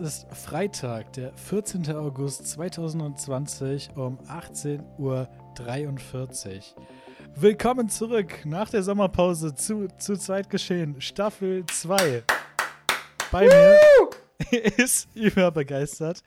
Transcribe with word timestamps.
Es 0.00 0.22
ist 0.22 0.26
Freitag, 0.32 1.12
der 1.14 1.32
14. 1.36 1.90
August 1.96 2.46
2020 2.46 3.90
um 3.96 4.18
18.43 4.20 4.78
Uhr. 4.98 5.28
Willkommen 7.34 7.88
zurück 7.88 8.44
nach 8.44 8.70
der 8.70 8.82
Sommerpause 8.84 9.54
zu 9.54 9.88
Zu 9.98 10.16
zweit 10.16 10.50
geschehen, 10.50 11.00
Staffel 11.00 11.64
2. 11.66 12.22
Bei 13.32 13.46
mir 13.46 13.78
ist 14.76 15.08
überbegeistert 15.16 16.22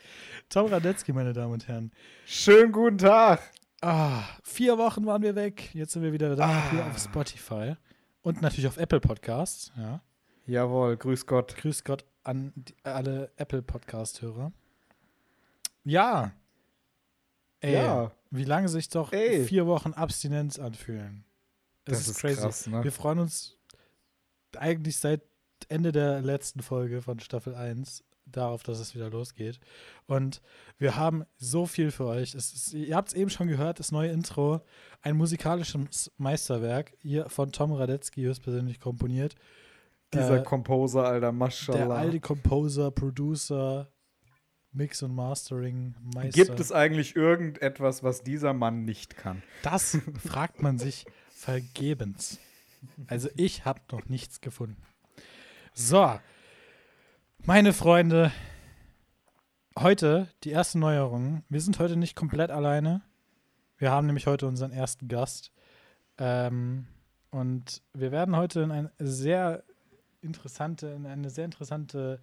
Tom 0.49 0.67
Radetzky, 0.67 1.13
meine 1.13 1.31
Damen 1.33 1.53
und 1.53 1.67
Herren. 1.67 1.91
Schönen 2.25 2.71
guten 2.73 2.97
Tag. 2.97 3.41
Ah, 3.81 4.23
vier 4.43 4.77
Wochen 4.77 5.05
waren 5.05 5.21
wir 5.23 5.35
weg. 5.35 5.73
Jetzt 5.73 5.93
sind 5.93 6.03
wir 6.03 6.11
wieder 6.11 6.35
da 6.35 6.45
Ah. 6.45 6.71
hier 6.71 6.85
auf 6.85 6.99
Spotify 6.99 7.75
und 8.21 8.41
natürlich 8.41 8.67
auf 8.67 8.77
Apple 8.77 8.99
Podcasts. 8.99 9.71
Ja. 9.77 10.01
Jawohl, 10.51 10.97
grüß 10.97 11.27
Gott. 11.27 11.55
Grüß 11.55 11.85
Gott 11.85 12.03
an 12.25 12.51
alle 12.83 13.31
Apple 13.37 13.61
Podcast-Hörer. 13.61 14.51
Ja. 15.85 16.33
Ey, 17.61 17.75
Ja. 17.75 18.11
wie 18.31 18.43
lange 18.43 18.67
sich 18.67 18.89
doch 18.89 19.13
Ey. 19.13 19.45
vier 19.45 19.65
Wochen 19.65 19.93
Abstinenz 19.93 20.59
anfühlen. 20.59 21.23
Es 21.85 22.05
Das 22.05 22.07
ist 22.09 22.19
krass, 22.39 22.67
ne? 22.67 22.83
Wir 22.83 22.91
freuen 22.91 23.19
uns 23.19 23.57
eigentlich 24.57 24.97
seit 24.97 25.21
Ende 25.69 25.93
der 25.93 26.19
letzten 26.21 26.61
Folge 26.61 27.01
von 27.01 27.21
Staffel 27.21 27.55
1 27.55 28.03
darauf, 28.25 28.63
dass 28.63 28.79
es 28.79 28.93
wieder 28.93 29.09
losgeht. 29.09 29.57
Und 30.05 30.41
wir 30.77 30.97
haben 30.97 31.23
so 31.37 31.65
viel 31.65 31.91
für 31.91 32.07
euch. 32.07 32.35
Ist, 32.35 32.73
ihr 32.73 32.97
habt 32.97 33.07
es 33.07 33.13
eben 33.13 33.29
schon 33.29 33.47
gehört, 33.47 33.79
das 33.79 33.93
neue 33.93 34.11
Intro, 34.11 34.59
ein 35.01 35.15
musikalisches 35.15 36.11
Meisterwerk, 36.17 36.91
hier 36.99 37.29
von 37.29 37.53
Tom 37.53 37.71
Radetzky 37.71 38.23
höchstpersönlich 38.23 38.81
komponiert. 38.81 39.35
Dieser 40.13 40.41
Äh, 40.41 40.43
Composer, 40.43 41.05
Alter, 41.05 41.19
der 41.19 41.31
Maschallah. 41.31 41.95
alte 41.95 42.19
Composer, 42.19 42.91
Producer, 42.91 43.91
Mix 44.73 45.01
und 45.03 45.13
Mastering, 45.15 45.95
Meister. 46.13 46.31
Gibt 46.45 46.59
es 46.59 46.71
eigentlich 46.71 47.15
irgendetwas, 47.15 48.03
was 48.03 48.21
dieser 48.23 48.53
Mann 48.53 48.83
nicht 48.83 49.17
kann? 49.17 49.41
Das 49.63 49.97
fragt 50.25 50.61
man 50.61 50.77
sich 50.77 51.05
vergebens. 51.29 52.39
Also 53.07 53.29
ich 53.35 53.65
habe 53.65 53.81
noch 53.91 54.05
nichts 54.05 54.41
gefunden. 54.41 54.81
So, 55.73 56.19
meine 57.45 57.73
Freunde, 57.73 58.31
heute 59.77 60.27
die 60.43 60.51
erste 60.51 60.79
Neuerung. 60.79 61.43
Wir 61.49 61.61
sind 61.61 61.79
heute 61.79 61.95
nicht 61.95 62.15
komplett 62.15 62.51
alleine. 62.51 63.01
Wir 63.77 63.91
haben 63.91 64.07
nämlich 64.07 64.27
heute 64.27 64.47
unseren 64.47 64.71
ersten 64.71 65.07
Gast. 65.07 65.51
Ähm, 66.17 66.87
und 67.29 67.81
wir 67.93 68.11
werden 68.11 68.35
heute 68.35 68.61
in 68.61 68.71
eine 68.71 68.91
sehr 68.99 69.63
interessante, 70.21 70.87
in 70.87 71.05
eine 71.05 71.29
sehr 71.29 71.45
interessante 71.45 72.21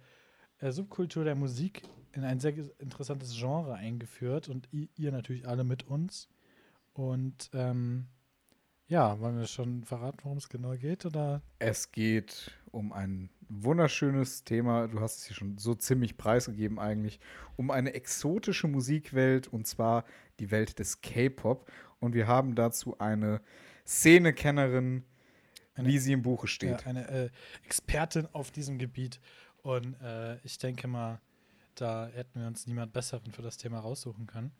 äh, 0.59 0.71
Subkultur 0.71 1.23
der 1.23 1.35
Musik, 1.35 1.83
in 2.13 2.23
ein 2.23 2.39
sehr 2.39 2.53
interessantes 2.79 3.35
Genre 3.37 3.75
eingeführt 3.75 4.49
und 4.49 4.67
ihr 4.71 5.11
natürlich 5.11 5.47
alle 5.47 5.63
mit 5.63 5.87
uns. 5.87 6.27
Und 6.93 7.49
ähm, 7.53 8.07
ja, 8.87 9.19
wollen 9.19 9.37
wir 9.37 9.45
schon 9.45 9.83
verraten, 9.83 10.17
worum 10.23 10.39
es 10.39 10.49
genau 10.49 10.75
geht? 10.75 11.05
Oder? 11.05 11.43
Es 11.59 11.91
geht 11.91 12.51
um 12.71 12.91
ein 12.91 13.29
wunderschönes 13.47 14.43
Thema. 14.43 14.87
Du 14.87 14.99
hast 14.99 15.19
es 15.19 15.25
hier 15.25 15.35
schon 15.35 15.57
so 15.59 15.75
ziemlich 15.75 16.17
preisgegeben 16.17 16.79
eigentlich. 16.79 17.19
Um 17.55 17.69
eine 17.69 17.93
exotische 17.93 18.67
Musikwelt 18.67 19.47
und 19.47 19.67
zwar 19.67 20.05
die 20.39 20.49
Welt 20.49 20.79
des 20.79 21.01
K-Pop. 21.01 21.71
Und 21.99 22.15
wir 22.15 22.27
haben 22.27 22.55
dazu 22.55 22.97
eine 22.99 23.41
Szenekennerin, 23.85 25.03
Eine- 25.79 25.87
wie 25.89 25.97
sie 25.99 26.13
im 26.13 26.21
Buche 26.21 26.45
Ja, 26.45 26.51
steht. 26.51 26.87
eine 26.87 27.07
äh, 27.07 27.29
Expertin 27.65 28.27
auf 28.33 28.51
diesem 28.51 28.77
Gebiet. 28.77 29.19
Und 29.61 29.93
äh, 30.01 30.37
ich 30.43 30.57
denke 30.57 30.87
mal, 30.87 31.19
da 31.75 32.07
hätten 32.07 32.39
wir 32.41 32.47
uns 32.47 32.65
niemand 32.67 32.93
Besseren 32.93 33.31
für 33.31 33.41
das 33.41 33.57
Thema 33.57 33.79
raussuchen 33.79 34.27
können. 34.27 34.51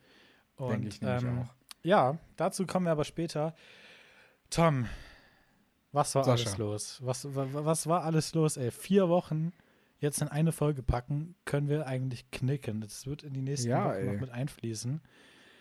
Und, 0.55 0.71
Denke 0.71 0.87
ich 0.89 1.01
ähm, 1.01 1.39
auch. 1.39 1.53
Ja, 1.83 2.17
dazu 2.35 2.65
kommen 2.65 2.85
wir 2.85 2.91
aber 2.91 3.05
später. 3.05 3.55
Tom, 4.49 4.87
was 5.91 6.13
war 6.15 6.23
Sascha. 6.23 6.43
alles 6.45 6.57
los? 6.57 6.99
Was, 7.03 7.25
wa, 7.33 7.47
wa- 7.53 7.65
was 7.65 7.87
war 7.87 8.03
alles 8.03 8.33
los, 8.33 8.57
ey? 8.57 8.71
Vier 8.71 9.07
Wochen 9.09 9.53
jetzt 9.99 10.21
in 10.21 10.27
eine 10.27 10.51
Folge 10.51 10.83
packen, 10.83 11.35
können 11.45 11.67
wir 11.69 11.85
eigentlich 11.87 12.29
knicken. 12.31 12.81
Das 12.81 13.05
wird 13.05 13.23
in 13.23 13.33
die 13.33 13.41
nächsten 13.41 13.69
Ja, 13.69 13.85
Wochen 13.85 14.05
noch 14.05 14.13
ey. 14.13 14.17
mit 14.19 14.29
einfließen. 14.29 15.01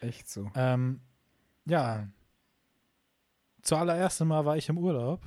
Echt 0.01 0.29
so. 0.29 0.51
Ähm, 0.55 1.01
ja. 1.67 2.09
Zuallererst 3.63 4.21
Mal 4.25 4.45
war 4.45 4.57
ich 4.57 4.69
im 4.69 4.79
Urlaub, 4.79 5.21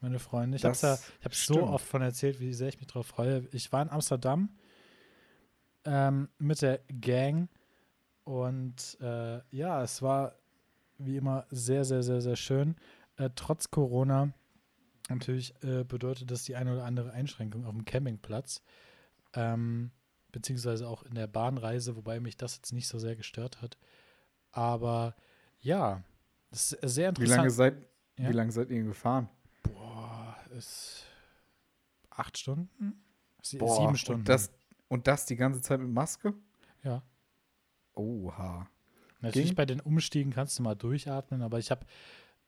meine 0.00 0.18
Freunde. 0.18 0.56
Ich 0.56 0.64
habe 0.64 0.76
ja, 0.80 0.94
ich 0.94 1.24
hab's 1.24 1.46
so 1.46 1.62
oft 1.62 1.86
von 1.86 2.02
erzählt, 2.02 2.40
wie 2.40 2.52
sehr 2.52 2.68
ich 2.68 2.78
mich 2.78 2.86
drauf 2.86 3.06
freue. 3.06 3.46
Ich 3.52 3.72
war 3.72 3.82
in 3.82 3.90
Amsterdam 3.90 4.50
ähm, 5.84 6.28
mit 6.38 6.62
der 6.62 6.80
Gang 7.00 7.48
und 8.24 8.98
äh, 9.00 9.40
ja, 9.50 9.82
es 9.82 10.02
war 10.02 10.34
wie 10.98 11.16
immer 11.16 11.46
sehr, 11.50 11.84
sehr, 11.84 12.02
sehr, 12.02 12.20
sehr 12.20 12.36
schön. 12.36 12.76
Äh, 13.16 13.30
trotz 13.34 13.70
Corona 13.70 14.32
natürlich 15.08 15.54
äh, 15.62 15.84
bedeutet 15.84 16.30
das 16.30 16.44
die 16.44 16.56
eine 16.56 16.72
oder 16.74 16.84
andere 16.84 17.12
Einschränkung 17.12 17.64
auf 17.64 17.72
dem 17.72 17.84
Campingplatz. 17.84 18.62
Ähm, 19.34 19.90
beziehungsweise 20.32 20.86
auch 20.86 21.02
in 21.04 21.14
der 21.14 21.26
Bahnreise, 21.26 21.96
wobei 21.96 22.20
mich 22.20 22.36
das 22.36 22.56
jetzt 22.56 22.72
nicht 22.72 22.88
so 22.88 22.98
sehr 22.98 23.16
gestört 23.16 23.62
hat. 23.62 23.78
Aber 24.50 25.14
ja, 25.60 26.02
das 26.50 26.72
ist 26.72 26.94
sehr 26.94 27.06
Wie 27.06 27.22
interessant. 27.22 27.36
lange, 27.38 27.50
seid, 27.50 27.74
Ja? 28.18 28.28
wie 28.28 28.32
lange 28.32 28.52
seid 28.52 28.70
ihr 28.70 28.82
gefahren? 28.82 29.28
Ist 30.56 31.04
acht 32.10 32.38
Stunden? 32.38 33.02
Sie, 33.42 33.58
Boah, 33.58 33.80
sieben 33.80 33.96
Stunden. 33.96 34.20
Und 34.20 34.28
das, 34.28 34.50
und 34.88 35.06
das 35.06 35.26
die 35.26 35.36
ganze 35.36 35.60
Zeit 35.62 35.80
mit 35.80 35.90
Maske? 35.90 36.34
ja. 36.82 37.02
Oha. 37.94 38.68
Natürlich 39.20 39.48
ging? 39.48 39.56
bei 39.56 39.66
den 39.66 39.80
Umstiegen 39.80 40.32
kannst 40.32 40.56
du 40.58 40.62
mal 40.62 40.76
durchatmen, 40.76 41.42
aber 41.42 41.58
ich 41.58 41.72
habe, 41.72 41.84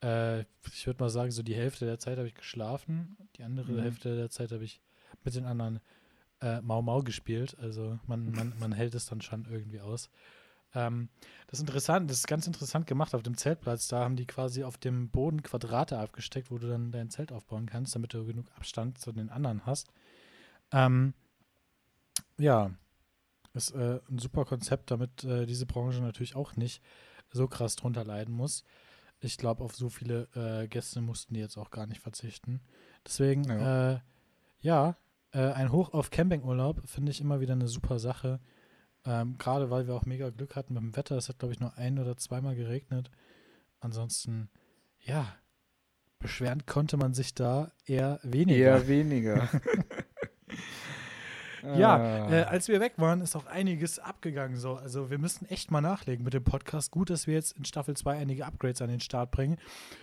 äh, 0.04 0.40
ich 0.72 0.86
würde 0.86 1.02
mal 1.02 1.10
sagen, 1.10 1.32
so 1.32 1.42
die 1.42 1.56
Hälfte 1.56 1.84
der 1.86 1.98
Zeit 1.98 2.18
habe 2.18 2.28
ich 2.28 2.34
geschlafen, 2.34 3.16
die 3.36 3.42
andere 3.42 3.72
Mhm. 3.72 3.80
Hälfte 3.80 4.14
der 4.16 4.30
Zeit 4.30 4.52
habe 4.52 4.62
ich 4.62 4.80
mit 5.24 5.34
den 5.34 5.44
anderen 5.46 5.80
äh, 6.40 6.60
Mau 6.60 6.80
Mau 6.82 7.02
gespielt. 7.02 7.56
Also 7.58 7.98
man, 8.06 8.30
man, 8.30 8.52
man 8.60 8.70
hält 8.72 8.94
es 8.94 9.06
dann 9.06 9.20
schon 9.20 9.46
irgendwie 9.50 9.80
aus. 9.80 10.08
Ähm, 10.74 11.08
das 11.46 11.58
ist 11.58 11.66
interessant, 11.66 12.10
das 12.10 12.18
ist 12.18 12.28
ganz 12.28 12.46
interessant 12.46 12.86
gemacht 12.86 13.14
auf 13.14 13.22
dem 13.22 13.36
Zeltplatz. 13.36 13.88
Da 13.88 14.00
haben 14.00 14.16
die 14.16 14.26
quasi 14.26 14.64
auf 14.64 14.78
dem 14.78 15.10
Boden 15.10 15.42
Quadrate 15.42 15.98
abgesteckt, 15.98 16.50
wo 16.50 16.58
du 16.58 16.68
dann 16.68 16.92
dein 16.92 17.10
Zelt 17.10 17.32
aufbauen 17.32 17.66
kannst, 17.66 17.94
damit 17.94 18.14
du 18.14 18.24
genug 18.24 18.46
Abstand 18.56 18.98
zu 18.98 19.12
den 19.12 19.30
anderen 19.30 19.66
hast. 19.66 19.88
Ähm, 20.72 21.14
ja, 22.38 22.70
ist 23.54 23.74
äh, 23.74 24.00
ein 24.08 24.18
super 24.18 24.44
Konzept, 24.44 24.90
damit 24.90 25.24
äh, 25.24 25.46
diese 25.46 25.66
Branche 25.66 26.00
natürlich 26.00 26.36
auch 26.36 26.56
nicht 26.56 26.82
so 27.32 27.48
krass 27.48 27.76
drunter 27.76 28.04
leiden 28.04 28.34
muss. 28.34 28.64
Ich 29.20 29.36
glaube, 29.36 29.64
auf 29.64 29.74
so 29.76 29.88
viele 29.88 30.28
äh, 30.34 30.68
Gäste 30.68 31.00
mussten 31.00 31.34
die 31.34 31.40
jetzt 31.40 31.58
auch 31.58 31.70
gar 31.70 31.86
nicht 31.86 32.00
verzichten. 32.00 32.60
Deswegen, 33.04 33.44
ja, 33.44 33.92
äh, 33.92 34.00
ja 34.60 34.96
äh, 35.32 35.52
ein 35.52 35.72
Hoch 35.72 35.92
auf 35.92 36.10
Campingurlaub 36.10 36.88
finde 36.88 37.10
ich 37.10 37.20
immer 37.20 37.40
wieder 37.40 37.52
eine 37.52 37.68
super 37.68 37.98
Sache. 37.98 38.40
Ähm, 39.06 39.36
Gerade 39.38 39.70
weil 39.70 39.86
wir 39.86 39.94
auch 39.94 40.04
mega 40.06 40.30
Glück 40.30 40.56
hatten 40.56 40.74
mit 40.74 40.82
dem 40.82 40.96
Wetter. 40.96 41.16
Es 41.16 41.28
hat, 41.28 41.38
glaube 41.38 41.54
ich, 41.54 41.60
nur 41.60 41.76
ein 41.76 41.98
oder 41.98 42.16
zweimal 42.16 42.54
geregnet. 42.54 43.10
Ansonsten, 43.80 44.50
ja, 45.00 45.34
beschweren 46.18 46.66
konnte 46.66 46.96
man 46.98 47.14
sich 47.14 47.34
da 47.34 47.72
eher 47.86 48.20
weniger. 48.22 48.58
Eher 48.58 48.88
weniger. 48.88 49.48
Ja, 51.62 51.96
Ah. 51.96 52.32
äh, 52.32 52.42
als 52.44 52.68
wir 52.68 52.80
weg 52.80 52.94
waren, 52.96 53.20
ist 53.20 53.36
auch 53.36 53.44
einiges 53.44 53.98
abgegangen. 53.98 54.56
So. 54.56 54.76
Also 54.76 55.10
wir 55.10 55.18
müssen 55.18 55.44
echt 55.50 55.70
mal 55.70 55.82
nachlegen 55.82 56.24
mit 56.24 56.32
dem 56.32 56.42
Podcast. 56.42 56.90
Gut, 56.90 57.10
dass 57.10 57.26
wir 57.26 57.34
jetzt 57.34 57.52
in 57.58 57.66
Staffel 57.66 57.94
2 57.94 58.16
einige 58.16 58.46
Upgrades 58.46 58.80
an 58.80 58.88
den 58.88 59.00
Start 59.00 59.30
bringen. 59.30 59.58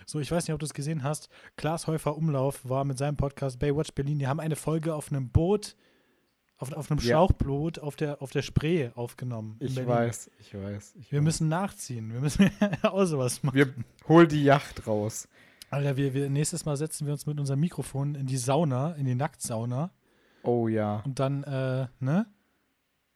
So, 0.06 0.20
ich 0.20 0.30
weiß 0.30 0.46
nicht, 0.46 0.54
ob 0.54 0.60
du 0.60 0.66
es 0.66 0.72
gesehen 0.72 1.02
hast. 1.02 1.28
Klaas 1.56 1.88
Häufer 1.88 2.16
Umlauf 2.16 2.68
war 2.68 2.84
mit 2.84 2.96
seinem 2.96 3.16
Podcast 3.16 3.58
Baywatch 3.58 3.92
Berlin. 3.92 4.20
Die 4.20 4.28
haben 4.28 4.38
eine 4.38 4.54
Folge 4.54 4.94
auf 4.94 5.10
einem 5.10 5.30
Boot, 5.30 5.74
auf, 6.58 6.72
auf 6.72 6.90
einem 6.90 6.98
Ja. 7.00 7.06
Schlauchboot 7.06 7.78
auf 7.78 7.96
der, 7.96 8.20
auf 8.20 8.30
der 8.30 8.42
Spree 8.42 8.90
aufgenommen. 8.94 9.56
ich 9.60 9.74
weiß, 9.86 10.30
ich 10.40 10.54
weiß. 10.54 10.94
Ich 11.00 11.10
Wir 11.12 11.18
weiß. 11.20 11.24
müssen 11.24 11.48
nachziehen. 11.48 12.12
Wir 12.12 12.20
müssen 12.20 12.50
auch 12.82 13.04
sowas 13.06 13.42
machen. 13.42 13.56
Wir 13.56 13.72
hol 14.08 14.26
die 14.26 14.44
Yacht 14.44 14.86
raus. 14.86 15.28
Alter, 15.70 15.96
wir, 15.96 16.14
wir, 16.14 16.30
nächstes 16.30 16.64
Mal 16.64 16.76
setzen 16.76 17.06
wir 17.06 17.12
uns 17.12 17.26
mit 17.26 17.38
unserem 17.38 17.60
Mikrofon 17.60 18.14
in 18.14 18.26
die 18.26 18.38
Sauna, 18.38 18.92
in 18.92 19.04
die 19.04 19.14
Nacktsauna. 19.14 19.90
Oh 20.42 20.66
ja. 20.68 21.02
Und 21.04 21.18
dann, 21.20 21.44
äh, 21.44 21.86
ne? 22.00 22.26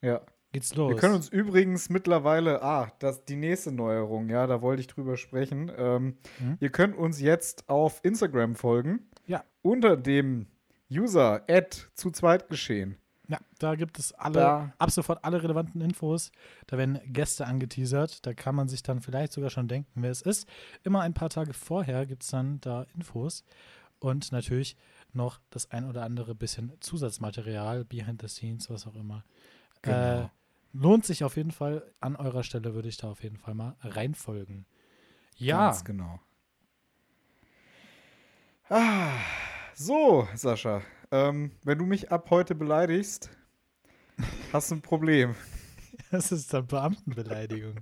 Ja. 0.03 0.21
Geht's 0.53 0.75
los. 0.75 0.91
Wir 0.91 0.97
können 0.99 1.15
uns 1.15 1.31
übrigens 1.31 1.89
mittlerweile, 1.89 2.63
ah, 2.63 2.93
das 2.99 3.25
die 3.25 3.37
nächste 3.37 3.73
Neuerung, 3.73 4.29
ja, 4.29 4.47
da 4.47 4.61
wollte 4.61 4.81
ich 4.81 4.87
drüber 4.87 5.17
sprechen. 5.17 5.73
Ähm, 5.75 6.17
Mhm. 6.41 6.59
Ihr 6.61 6.69
könnt 6.69 6.95
uns 6.95 7.21
jetzt 7.23 7.71
auf 7.71 8.01
Instagram 8.03 8.55
folgen. 8.55 9.09
Ja. 9.27 9.45
Unter 9.63 9.97
dem 9.97 10.47
User 10.91 11.43
zu 11.95 12.11
zweit 12.11 12.51
geschehen. 12.51 12.99
Ja, 13.33 13.39
da 13.59 13.77
gibt 13.77 13.99
es 13.99 14.13
alle, 14.13 14.35
Da- 14.35 14.73
ab 14.77 14.91
sofort 14.91 15.25
alle 15.25 15.43
relevanten 15.43 15.81
Infos. 15.81 16.33
Da 16.67 16.77
werden 16.77 17.01
Gäste 17.07 17.47
angeteasert. 17.47 18.27
Da 18.27 18.35
kann 18.35 18.55
man 18.55 18.69
sich 18.69 18.83
dann 18.83 19.01
vielleicht 19.01 19.33
sogar 19.33 19.49
schon 19.49 19.69
denken, 19.69 20.03
wer 20.03 20.11
es 20.11 20.21
ist. 20.21 20.47
Immer 20.85 21.01
ein 21.01 21.15
paar 21.15 21.31
Tage 21.31 21.55
vorher 21.55 22.05
gibt 22.05 22.25
es 22.25 22.29
dann 22.29 22.61
da 22.61 22.85
Infos. 22.95 23.43
Und 24.01 24.33
natürlich 24.33 24.77
noch 25.15 25.39
das 25.49 25.71
ein 25.71 25.89
oder 25.89 26.03
andere 26.03 26.35
bisschen 26.35 26.73
Zusatzmaterial, 26.81 27.87
Behind 27.87 28.21
the 28.21 28.29
Scenes, 28.29 28.69
was 28.69 28.87
auch 28.87 28.97
immer. 28.97 29.25
Genau. 29.81 30.25
Äh, 30.25 30.29
lohnt 30.75 31.07
sich 31.07 31.25
auf 31.25 31.37
jeden 31.39 31.53
Fall. 31.53 31.91
An 32.01 32.17
eurer 32.17 32.43
Stelle 32.45 32.75
würde 32.75 32.89
ich 32.91 32.99
da 32.99 33.09
auf 33.11 33.23
jeden 33.23 33.39
Fall 33.39 33.55
mal 33.55 33.77
reinfolgen. 33.81 34.67
Ja. 35.37 35.69
Ganz 35.69 35.85
genau. 35.87 36.21
Ah, 38.69 39.17
so, 39.75 40.29
Sascha. 40.35 40.83
Ähm, 41.13 41.51
wenn 41.63 41.79
du 41.79 41.85
mich 41.85 42.11
ab 42.11 42.31
heute 42.31 42.55
beleidigst, 42.55 43.29
hast 44.53 44.71
du 44.71 44.77
ein 44.77 44.83
Problem. 44.83 45.35
Das 46.11 46.31
ist 46.31 46.53
dann 46.53 46.67
Beamtenbeleidigung. 46.67 47.77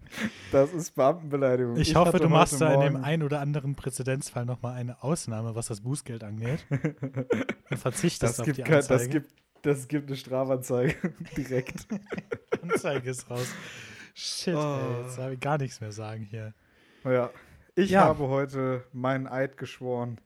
Das 0.52 0.72
ist 0.72 0.94
Beamtenbeleidigung. 0.94 1.76
Ich, 1.76 1.90
ich 1.90 1.96
hoffe, 1.96 2.18
du 2.18 2.28
machst 2.28 2.60
da 2.60 2.74
in 2.74 2.80
dem 2.80 2.96
einen 2.96 3.24
oder 3.24 3.40
anderen 3.40 3.74
Präzedenzfall 3.74 4.44
nochmal 4.44 4.74
eine 4.74 5.02
Ausnahme, 5.02 5.56
was 5.56 5.66
das 5.66 5.80
Bußgeld 5.80 6.22
angeht. 6.22 6.64
Und 6.70 7.78
verzichtest 7.78 8.22
das 8.22 8.40
auf 8.40 8.46
gibt 8.46 8.58
die 8.58 8.64
Anzeige. 8.64 8.88
Das 8.88 9.08
gibt, 9.08 9.32
das 9.62 9.88
gibt 9.88 10.08
eine 10.08 10.16
Strafanzeige 10.16 11.12
direkt. 11.36 11.88
Anzeige 12.62 13.10
ist 13.10 13.28
raus. 13.28 13.48
Shit, 14.14 14.54
oh. 14.54 14.78
ey, 14.78 15.02
jetzt 15.02 15.18
darf 15.18 15.32
ich 15.32 15.40
gar 15.40 15.58
nichts 15.58 15.80
mehr 15.80 15.92
sagen 15.92 16.22
hier. 16.22 16.54
Ja, 17.04 17.30
ich 17.74 17.90
ja. 17.90 18.02
habe 18.02 18.28
heute 18.28 18.84
meinen 18.92 19.26
Eid 19.26 19.56
geschworen. 19.56 20.20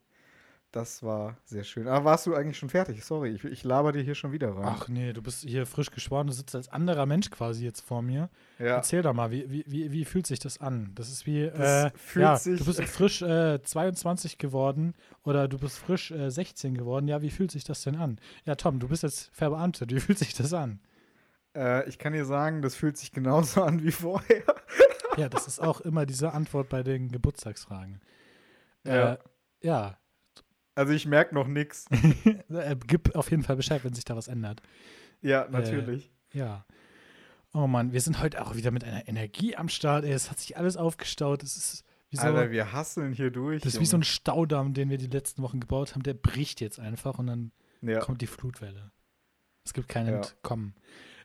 Das 0.75 1.05
war 1.05 1.37
sehr 1.44 1.62
schön. 1.62 1.87
Aber 1.87 2.05
warst 2.05 2.26
du 2.26 2.35
eigentlich 2.35 2.59
schon 2.59 2.69
fertig? 2.69 3.05
Sorry, 3.05 3.31
ich, 3.31 3.44
ich 3.44 3.62
laber 3.62 3.93
dir 3.93 4.03
hier 4.03 4.17
schon 4.17 4.32
wieder 4.32 4.56
rein. 4.56 4.65
Ach 4.67 4.88
nee, 4.88 5.12
du 5.12 5.23
bist 5.23 5.44
hier 5.44 5.67
frisch 5.67 5.93
geschworen, 5.93 6.26
du 6.26 6.32
sitzt 6.32 6.53
als 6.56 6.69
anderer 6.69 7.06
Mensch 7.06 7.31
quasi 7.31 7.65
jetzt 7.65 7.82
vor 7.82 8.03
mir. 8.03 8.29
Ja. 8.59 8.75
Erzähl 8.75 9.00
doch 9.00 9.12
mal, 9.12 9.31
wie, 9.31 9.49
wie, 9.49 9.65
wie, 9.69 9.93
wie 9.93 10.05
fühlt 10.05 10.26
sich 10.26 10.41
das 10.41 10.61
an? 10.61 10.91
Das 10.97 11.11
ist 11.11 11.26
wie, 11.26 11.49
das 11.49 11.93
äh, 12.17 12.21
ja, 12.21 12.37
du 12.44 12.65
bist 12.65 12.82
frisch 12.87 13.23
äh, 13.23 13.62
22 13.62 14.37
geworden 14.37 14.94
oder 15.23 15.47
du 15.47 15.59
bist 15.59 15.79
frisch 15.79 16.11
äh, 16.11 16.29
16 16.29 16.77
geworden. 16.77 17.06
Ja, 17.06 17.23
wie 17.23 17.31
fühlt 17.31 17.53
sich 17.53 17.62
das 17.62 17.82
denn 17.82 17.94
an? 17.94 18.19
Ja, 18.44 18.56
Tom, 18.56 18.81
du 18.81 18.88
bist 18.88 19.05
jetzt 19.05 19.31
verbeamtet. 19.32 19.94
Wie 19.94 20.00
fühlt 20.00 20.19
sich 20.19 20.35
das 20.35 20.53
an? 20.53 20.81
Äh, 21.55 21.88
ich 21.88 22.00
kann 22.00 22.15
dir 22.15 22.25
sagen, 22.25 22.62
das 22.62 22.75
fühlt 22.75 22.97
sich 22.97 23.12
genauso 23.12 23.62
an 23.62 23.85
wie 23.85 23.93
vorher. 23.93 24.43
ja, 25.19 25.29
das 25.29 25.47
ist 25.47 25.61
auch 25.61 25.82
immer 25.82 26.05
diese 26.05 26.32
Antwort 26.32 26.69
bei 26.69 26.82
den 26.82 27.12
Geburtstagsfragen. 27.12 28.00
Ja. 28.85 29.12
Äh, 29.12 29.19
ja, 29.62 29.99
also 30.75 30.93
ich 30.93 31.06
merke 31.06 31.35
noch 31.35 31.47
nichts. 31.47 31.87
Äh, 32.50 32.76
gib 32.87 33.15
auf 33.17 33.31
jeden 33.31 33.43
Fall 33.43 33.56
Bescheid, 33.56 33.85
wenn 33.85 33.94
sich 33.94 34.05
da 34.05 34.15
was 34.17 34.29
ändert. 34.29 34.62
Ja, 35.23 35.49
natürlich. 35.50 36.12
Äh, 36.32 36.38
ja. 36.38 36.67
Oh 37.53 37.67
Mann, 37.67 37.93
wir 37.93 38.00
sind 38.00 38.21
heute 38.21 38.44
auch 38.44 38.55
wieder 38.55 38.71
mit 38.71 38.85
einer 38.85 39.09
Energie 39.09 39.56
am 39.56 39.69
Start. 39.69 40.05
Ey, 40.05 40.12
es 40.12 40.31
hat 40.31 40.38
sich 40.38 40.56
alles 40.56 40.76
aufgestaut. 40.76 41.43
Es 41.43 41.56
ist 41.56 41.85
wie 42.11 42.17
so, 42.17 42.23
Alter, 42.23 42.50
wir 42.50 42.73
hasseln 42.73 43.12
hier 43.12 43.31
durch. 43.31 43.62
Das 43.62 43.75
ist 43.75 43.81
wie 43.81 43.87
so 43.87 43.97
ein 43.97 44.05
Staudamm, 44.05 44.73
den 44.73 44.88
wir 44.88 44.99
die 44.99 45.09
letzten 45.09 45.43
Wochen 45.43 45.59
gebaut 45.59 45.94
haben. 45.94 46.03
Der 46.05 46.15
bricht 46.15 46.61
jetzt 46.61 46.79
einfach 46.79 47.19
und 47.19 47.27
dann 47.27 47.53
ja. 47.82 47.99
kommt 47.99 48.20
die 48.20 48.27
Flutwelle. 48.27 48.93
Es 49.65 49.73
gibt 49.73 49.88
kein 49.88 50.06
ja. 50.06 50.17
Entkommen. 50.17 50.75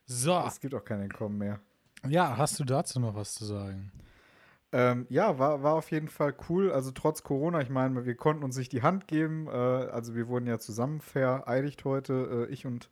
So. 0.05 0.43
Es 0.47 0.59
gibt 0.59 0.73
auch 0.73 0.83
kein 0.83 1.01
Entkommen 1.01 1.37
mehr. 1.37 1.59
Ja, 2.07 2.37
hast 2.37 2.59
du 2.59 2.63
dazu 2.63 2.99
noch 2.99 3.13
was 3.13 3.35
zu 3.35 3.45
sagen? 3.45 3.91
Ähm, 4.71 5.07
ja, 5.09 5.39
war, 5.39 5.63
war 5.63 5.73
auf 5.73 5.89
jeden 5.89 6.09
Fall 6.09 6.35
cool. 6.47 6.71
Also 6.71 6.91
trotz 6.91 7.23
Corona, 7.23 7.61
ich 7.61 7.69
meine, 7.69 8.05
wir 8.05 8.15
konnten 8.15 8.43
uns 8.43 8.57
nicht 8.57 8.71
die 8.71 8.83
Hand 8.83 9.07
geben. 9.07 9.47
Äh, 9.47 9.51
also 9.51 10.15
wir 10.15 10.27
wurden 10.27 10.45
ja 10.47 10.59
zusammen 10.59 11.01
vereidigt 11.01 11.85
heute. 11.85 12.47
Äh, 12.49 12.53
ich 12.53 12.65
und, 12.65 12.89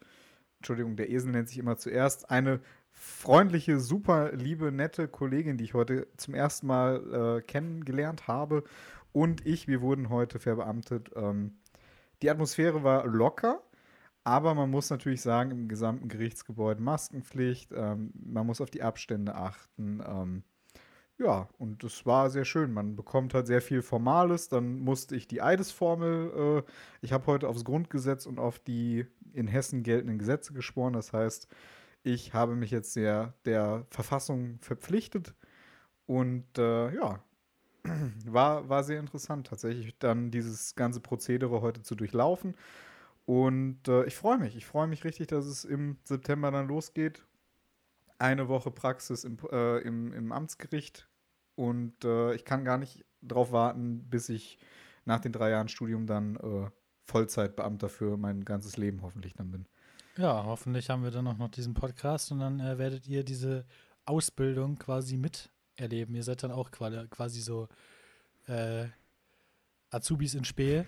Entschuldigung, 0.57 0.95
der 0.95 1.09
Esel 1.09 1.31
nennt 1.31 1.49
sich 1.49 1.59
immer 1.59 1.77
zuerst. 1.77 2.31
Eine 2.31 2.61
freundliche, 2.91 3.79
super 3.79 4.31
liebe, 4.31 4.71
nette 4.71 5.07
Kollegin, 5.07 5.57
die 5.57 5.65
ich 5.65 5.75
heute 5.75 6.07
zum 6.17 6.33
ersten 6.33 6.65
Mal 6.65 7.37
äh, 7.37 7.41
kennengelernt 7.43 8.27
habe. 8.27 8.63
Und 9.11 9.45
ich, 9.45 9.67
wir 9.67 9.81
wurden 9.81 10.09
heute 10.09 10.39
verbeamtet. 10.39 11.11
Ähm, 11.15 11.57
die 12.23 12.31
Atmosphäre 12.31 12.83
war 12.83 13.05
locker. 13.05 13.61
Aber 14.23 14.55
man 14.55 14.69
muss 14.69 14.89
natürlich 14.89 15.21
sagen, 15.21 15.51
im 15.51 15.67
gesamten 15.69 16.09
Gerichtsgebäude 16.09 16.81
Maskenpflicht, 16.81 17.71
ähm, 17.71 18.11
man 18.13 18.45
muss 18.45 18.61
auf 18.61 18.69
die 18.69 18.83
Abstände 18.83 19.35
achten. 19.35 20.43
Ja, 21.19 21.49
und 21.57 21.83
das 21.83 22.05
war 22.05 22.29
sehr 22.29 22.45
schön. 22.45 22.71
Man 22.71 22.95
bekommt 22.95 23.33
halt 23.33 23.47
sehr 23.47 23.61
viel 23.61 23.81
Formales. 23.81 24.49
Dann 24.49 24.79
musste 24.79 25.15
ich 25.15 25.27
die 25.27 25.41
Eidesformel, 25.41 26.63
äh, 26.67 26.71
ich 27.01 27.11
habe 27.11 27.25
heute 27.25 27.47
aufs 27.49 27.63
Grundgesetz 27.65 28.27
und 28.27 28.39
auf 28.39 28.59
die 28.59 29.05
in 29.33 29.47
Hessen 29.47 29.81
geltenden 29.83 30.19
Gesetze 30.19 30.53
geschworen. 30.53 30.93
Das 30.93 31.13
heißt, 31.13 31.47
ich 32.03 32.33
habe 32.33 32.55
mich 32.55 32.69
jetzt 32.71 32.93
sehr 32.93 33.33
der 33.45 33.85
Verfassung 33.89 34.59
verpflichtet. 34.61 35.33
Und 36.07 36.45
äh, 36.57 36.93
ja, 36.95 37.23
war, 38.25 38.69
war 38.69 38.83
sehr 38.83 38.99
interessant, 38.99 39.47
tatsächlich 39.47 39.97
dann 39.99 40.31
dieses 40.31 40.75
ganze 40.75 41.01
Prozedere 41.01 41.61
heute 41.61 41.83
zu 41.83 41.95
durchlaufen. 41.95 42.55
Und 43.25 43.87
äh, 43.87 44.05
ich 44.05 44.15
freue 44.15 44.37
mich. 44.39 44.55
Ich 44.57 44.65
freue 44.67 44.87
mich 44.87 45.03
richtig, 45.05 45.27
dass 45.27 45.45
es 45.45 45.65
im 45.65 45.97
September 46.05 46.51
dann 46.51 46.67
losgeht 46.67 47.23
eine 48.19 48.47
Woche 48.47 48.71
Praxis 48.71 49.23
im, 49.23 49.37
äh, 49.51 49.79
im, 49.79 50.13
im 50.13 50.31
Amtsgericht 50.31 51.07
und 51.55 52.03
äh, 52.03 52.33
ich 52.33 52.45
kann 52.45 52.65
gar 52.65 52.77
nicht 52.77 53.05
drauf 53.21 53.51
warten, 53.51 54.09
bis 54.09 54.29
ich 54.29 54.57
nach 55.05 55.19
den 55.19 55.31
drei 55.31 55.49
Jahren 55.49 55.67
Studium 55.67 56.05
dann 56.05 56.35
äh, 56.35 56.69
Vollzeitbeamter 57.05 57.89
für 57.89 58.17
mein 58.17 58.43
ganzes 58.43 58.77
Leben 58.77 59.01
hoffentlich 59.01 59.33
dann 59.33 59.51
bin. 59.51 59.65
Ja, 60.17 60.43
hoffentlich 60.45 60.89
haben 60.89 61.03
wir 61.03 61.11
dann 61.11 61.27
auch 61.27 61.37
noch 61.37 61.49
diesen 61.49 61.73
Podcast 61.73 62.31
und 62.31 62.39
dann 62.39 62.59
äh, 62.59 62.77
werdet 62.77 63.07
ihr 63.07 63.23
diese 63.23 63.65
Ausbildung 64.05 64.77
quasi 64.77 65.17
miterleben. 65.17 66.15
Ihr 66.15 66.23
seid 66.23 66.43
dann 66.43 66.51
auch 66.51 66.71
quasi 66.71 67.41
so 67.41 67.67
äh, 68.47 68.85
Azubis 69.89 70.33
in 70.33 70.43
Spee 70.43 70.85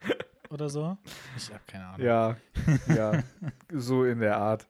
oder 0.50 0.68
so. 0.68 0.98
Ich 1.36 1.50
habe 1.50 1.62
keine 1.66 1.86
Ahnung. 1.86 2.06
Ja, 2.06 2.36
ja, 2.88 3.22
so 3.72 4.04
in 4.04 4.20
der 4.20 4.36
Art. 4.36 4.68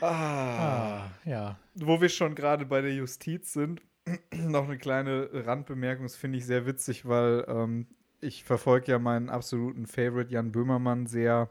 Ah, 0.00 0.08
ah, 0.08 1.10
ja. 1.24 1.58
Wo 1.74 2.00
wir 2.00 2.08
schon 2.08 2.34
gerade 2.34 2.66
bei 2.66 2.80
der 2.80 2.94
Justiz 2.94 3.52
sind, 3.52 3.82
noch 4.34 4.64
eine 4.64 4.78
kleine 4.78 5.28
Randbemerkung, 5.32 6.04
das 6.04 6.16
finde 6.16 6.38
ich 6.38 6.46
sehr 6.46 6.66
witzig, 6.66 7.06
weil 7.06 7.44
ähm, 7.48 7.86
ich 8.20 8.44
verfolge 8.44 8.92
ja 8.92 8.98
meinen 8.98 9.28
absoluten 9.28 9.86
Favorite 9.86 10.32
Jan 10.32 10.52
Böhmermann 10.52 11.06
sehr 11.06 11.50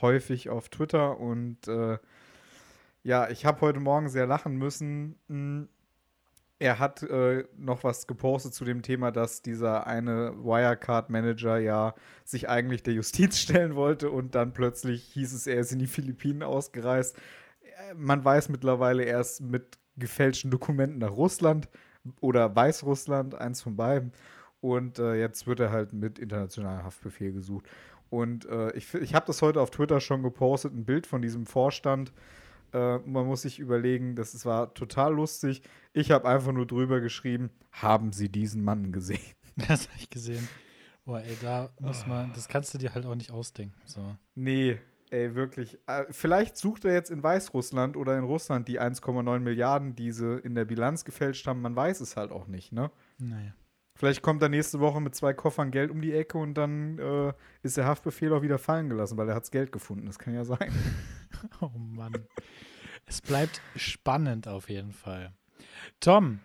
häufig 0.00 0.50
auf 0.50 0.68
Twitter 0.68 1.18
und 1.18 1.68
äh, 1.68 1.98
ja, 3.02 3.30
ich 3.30 3.46
habe 3.46 3.60
heute 3.60 3.80
Morgen 3.80 4.08
sehr 4.08 4.26
lachen 4.26 4.56
müssen. 4.56 5.16
Hm, 5.28 5.68
er 6.58 6.78
hat 6.78 7.02
äh, 7.02 7.44
noch 7.56 7.84
was 7.84 8.06
gepostet 8.06 8.54
zu 8.54 8.64
dem 8.64 8.82
Thema, 8.82 9.12
dass 9.12 9.42
dieser 9.42 9.86
eine 9.86 10.32
Wirecard-Manager 10.42 11.58
ja 11.58 11.94
sich 12.24 12.48
eigentlich 12.48 12.82
der 12.82 12.94
Justiz 12.94 13.38
stellen 13.38 13.74
wollte 13.74 14.10
und 14.10 14.34
dann 14.34 14.52
plötzlich 14.52 15.04
hieß 15.12 15.34
es, 15.34 15.46
er 15.46 15.60
ist 15.60 15.72
in 15.72 15.78
die 15.78 15.86
Philippinen 15.86 16.42
ausgereist 16.42 17.16
man 17.94 18.24
weiß 18.24 18.48
mittlerweile, 18.48 19.04
er 19.04 19.20
ist 19.20 19.40
mit 19.40 19.78
gefälschten 19.96 20.50
Dokumenten 20.50 20.98
nach 20.98 21.10
Russland 21.10 21.68
oder 22.20 22.54
Weißrussland, 22.54 23.34
eins 23.34 23.62
von 23.62 23.76
beiden. 23.76 24.12
Und 24.60 24.98
äh, 24.98 25.14
jetzt 25.14 25.46
wird 25.46 25.60
er 25.60 25.70
halt 25.70 25.92
mit 25.92 26.18
internationalem 26.18 26.84
Haftbefehl 26.84 27.32
gesucht. 27.32 27.66
Und 28.08 28.46
äh, 28.46 28.72
ich, 28.72 28.92
ich 28.94 29.14
habe 29.14 29.26
das 29.26 29.42
heute 29.42 29.60
auf 29.60 29.70
Twitter 29.70 30.00
schon 30.00 30.22
gepostet, 30.22 30.74
ein 30.74 30.84
Bild 30.84 31.06
von 31.06 31.22
diesem 31.22 31.46
Vorstand. 31.46 32.12
Äh, 32.72 32.98
man 32.98 33.26
muss 33.26 33.42
sich 33.42 33.58
überlegen, 33.58 34.16
das 34.16 34.44
war 34.44 34.72
total 34.74 35.14
lustig. 35.14 35.62
Ich 35.92 36.10
habe 36.10 36.28
einfach 36.28 36.52
nur 36.52 36.66
drüber 36.66 37.00
geschrieben, 37.00 37.50
haben 37.72 38.12
Sie 38.12 38.28
diesen 38.28 38.64
Mann 38.64 38.92
gesehen? 38.92 39.20
Das 39.68 39.88
habe 39.88 39.98
ich 39.98 40.10
gesehen. 40.10 40.46
Boah, 41.06 41.22
ey, 41.22 41.34
da 41.40 41.70
muss 41.80 42.06
man, 42.06 42.30
das 42.34 42.46
kannst 42.46 42.74
du 42.74 42.78
dir 42.78 42.94
halt 42.94 43.06
auch 43.06 43.14
nicht 43.14 43.30
ausdenken. 43.30 43.74
So. 43.86 44.14
Nee, 44.34 44.78
Ey, 45.10 45.34
wirklich. 45.34 45.78
Äh, 45.86 46.04
vielleicht 46.10 46.56
sucht 46.56 46.84
er 46.84 46.92
jetzt 46.92 47.10
in 47.10 47.22
Weißrussland 47.22 47.96
oder 47.96 48.18
in 48.18 48.24
Russland 48.24 48.66
die 48.66 48.80
1,9 48.80 49.38
Milliarden, 49.38 49.94
die 49.94 50.10
sie 50.10 50.38
in 50.38 50.54
der 50.54 50.64
Bilanz 50.64 51.04
gefälscht 51.04 51.46
haben. 51.46 51.62
Man 51.62 51.76
weiß 51.76 52.00
es 52.00 52.16
halt 52.16 52.32
auch 52.32 52.46
nicht, 52.48 52.72
ne? 52.72 52.90
Naja. 53.18 53.52
Vielleicht 53.94 54.20
kommt 54.20 54.42
er 54.42 54.50
nächste 54.50 54.78
Woche 54.80 55.00
mit 55.00 55.14
zwei 55.14 55.32
Koffern 55.32 55.70
Geld 55.70 55.90
um 55.90 56.02
die 56.02 56.12
Ecke 56.12 56.36
und 56.36 56.54
dann 56.54 56.98
äh, 56.98 57.32
ist 57.62 57.78
der 57.78 57.86
Haftbefehl 57.86 58.32
auch 58.34 58.42
wieder 58.42 58.58
fallen 58.58 58.90
gelassen, 58.90 59.16
weil 59.16 59.28
er 59.28 59.34
hat's 59.34 59.50
Geld 59.50 59.72
gefunden. 59.72 60.04
Das 60.04 60.18
kann 60.18 60.34
ja 60.34 60.44
sein. 60.44 60.70
oh 61.62 61.70
Mann. 61.74 62.12
es 63.06 63.22
bleibt 63.22 63.62
spannend 63.74 64.48
auf 64.48 64.68
jeden 64.68 64.92
Fall. 64.92 65.32
Tom. 66.00 66.40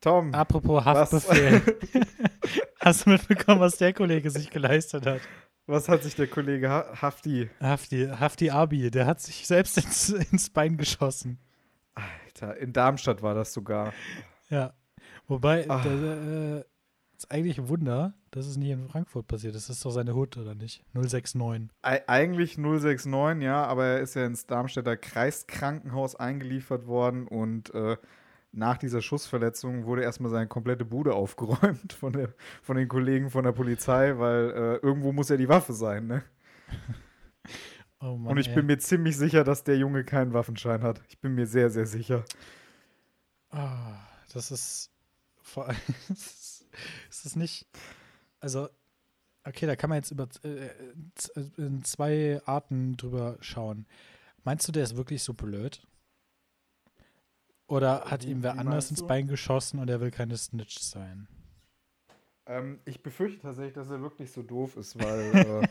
Tom. 0.00 0.32
Apropos 0.32 0.84
Haftbefehl. 0.84 1.60
Hast 2.80 3.04
du 3.04 3.10
mitbekommen, 3.10 3.60
was 3.60 3.76
der 3.76 3.92
Kollege 3.92 4.30
sich 4.30 4.48
geleistet 4.48 5.06
hat? 5.06 5.20
Was 5.66 5.88
hat 5.88 6.02
sich 6.02 6.14
der 6.14 6.26
Kollege 6.26 6.68
Hafti? 6.68 7.48
Hafti, 7.60 8.06
Hafti 8.08 8.50
Abi, 8.50 8.90
der 8.90 9.06
hat 9.06 9.20
sich 9.20 9.46
selbst 9.46 9.78
ins, 9.78 10.08
ins 10.32 10.50
Bein 10.50 10.76
geschossen. 10.76 11.38
Alter, 11.94 12.56
in 12.58 12.72
Darmstadt 12.72 13.22
war 13.22 13.34
das 13.34 13.52
sogar. 13.52 13.92
Ja. 14.50 14.74
Wobei, 15.26 15.68
ah. 15.70 15.82
der, 15.82 15.92
äh, 15.92 16.64
ist 17.16 17.30
eigentlich 17.30 17.58
ein 17.58 17.68
Wunder, 17.68 18.14
dass 18.30 18.46
es 18.46 18.56
nicht 18.56 18.70
in 18.70 18.88
Frankfurt 18.88 19.26
passiert. 19.26 19.54
Das 19.54 19.70
ist 19.70 19.84
doch 19.84 19.90
seine 19.90 20.14
Hut, 20.14 20.36
oder 20.36 20.54
nicht? 20.54 20.84
069. 20.92 21.70
E 21.82 22.00
eigentlich 22.06 22.58
069, 22.58 23.42
ja, 23.42 23.64
aber 23.64 23.86
er 23.86 24.00
ist 24.00 24.14
ja 24.14 24.26
ins 24.26 24.46
Darmstädter 24.46 24.96
Kreiskrankenhaus 24.96 26.16
eingeliefert 26.16 26.86
worden 26.86 27.26
und 27.26 27.72
äh, 27.74 27.96
nach 28.56 28.78
dieser 28.78 29.02
Schussverletzung 29.02 29.84
wurde 29.86 30.02
erstmal 30.02 30.30
seine 30.30 30.46
komplette 30.48 30.84
Bude 30.84 31.14
aufgeräumt 31.14 31.92
von, 31.92 32.12
der, 32.12 32.32
von 32.62 32.76
den 32.76 32.88
Kollegen 32.88 33.30
von 33.30 33.44
der 33.44 33.52
Polizei, 33.52 34.18
weil 34.18 34.50
äh, 34.50 34.76
irgendwo 34.86 35.12
muss 35.12 35.28
ja 35.28 35.36
die 35.36 35.48
Waffe 35.48 35.72
sein, 35.72 36.06
ne? 36.06 36.22
Oh 38.00 38.16
Mann, 38.16 38.32
Und 38.32 38.38
ich 38.38 38.48
ey. 38.48 38.54
bin 38.54 38.66
mir 38.66 38.78
ziemlich 38.78 39.16
sicher, 39.16 39.44
dass 39.44 39.64
der 39.64 39.76
Junge 39.78 40.04
keinen 40.04 40.32
Waffenschein 40.32 40.82
hat. 40.82 41.00
Ich 41.08 41.18
bin 41.20 41.34
mir 41.34 41.46
sehr, 41.46 41.70
sehr 41.70 41.86
sicher. 41.86 42.24
Ah, 43.50 43.98
das 44.32 44.50
ist 44.50 44.90
vor 45.42 45.68
allem. 45.68 45.76
Es 47.08 47.18
ist 47.20 47.26
es 47.26 47.36
nicht. 47.36 47.68
Also, 48.40 48.68
okay, 49.44 49.66
da 49.66 49.76
kann 49.76 49.90
man 49.90 49.98
jetzt 49.98 50.10
über 50.10 50.24
äh, 50.42 50.70
z- 51.14 51.56
in 51.56 51.84
zwei 51.84 52.40
Arten 52.46 52.96
drüber 52.96 53.36
schauen. 53.40 53.86
Meinst 54.42 54.66
du, 54.66 54.72
der 54.72 54.82
ist 54.82 54.96
wirklich 54.96 55.22
so 55.22 55.34
blöd? 55.34 55.86
Oder 57.66 58.04
hat 58.06 58.24
Wie- 58.24 58.30
ihm 58.32 58.42
wer 58.42 58.58
anders 58.58 58.90
ins? 58.90 59.02
Bein 59.02 59.26
geschossen 59.26 59.78
und 59.78 59.88
er 59.88 60.00
will 60.00 60.10
keine 60.10 60.36
Snitch 60.36 60.78
sein? 60.78 61.28
Ähm, 62.46 62.78
ich 62.84 63.02
befürchte 63.02 63.40
tatsächlich, 63.40 63.74
dass 63.74 63.90
er 63.90 64.02
wirklich 64.02 64.30
so 64.32 64.42
doof 64.42 64.76
ist, 64.76 64.98
weil 64.98 65.64
äh, 65.64 65.68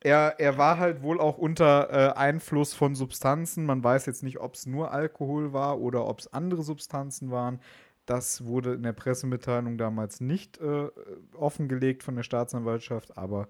er, 0.08 0.38
er 0.38 0.58
war 0.58 0.78
halt 0.78 1.02
wohl 1.02 1.20
auch 1.20 1.38
unter 1.38 1.90
äh, 1.90 2.12
Einfluss 2.14 2.74
von 2.74 2.94
Substanzen. 2.94 3.64
Man 3.66 3.82
weiß 3.82 4.06
jetzt 4.06 4.22
nicht, 4.22 4.38
ob 4.40 4.54
es 4.54 4.66
nur 4.66 4.92
Alkohol 4.92 5.52
war 5.52 5.80
oder 5.80 6.06
ob 6.06 6.20
es 6.20 6.32
andere 6.32 6.62
Substanzen 6.62 7.30
waren. 7.30 7.60
Das 8.06 8.44
wurde 8.46 8.74
in 8.74 8.82
der 8.82 8.92
Pressemitteilung 8.94 9.78
damals 9.78 10.20
nicht 10.20 10.58
äh, 10.58 10.88
offengelegt 11.34 12.02
von 12.02 12.16
der 12.16 12.22
Staatsanwaltschaft, 12.22 13.18
aber 13.18 13.48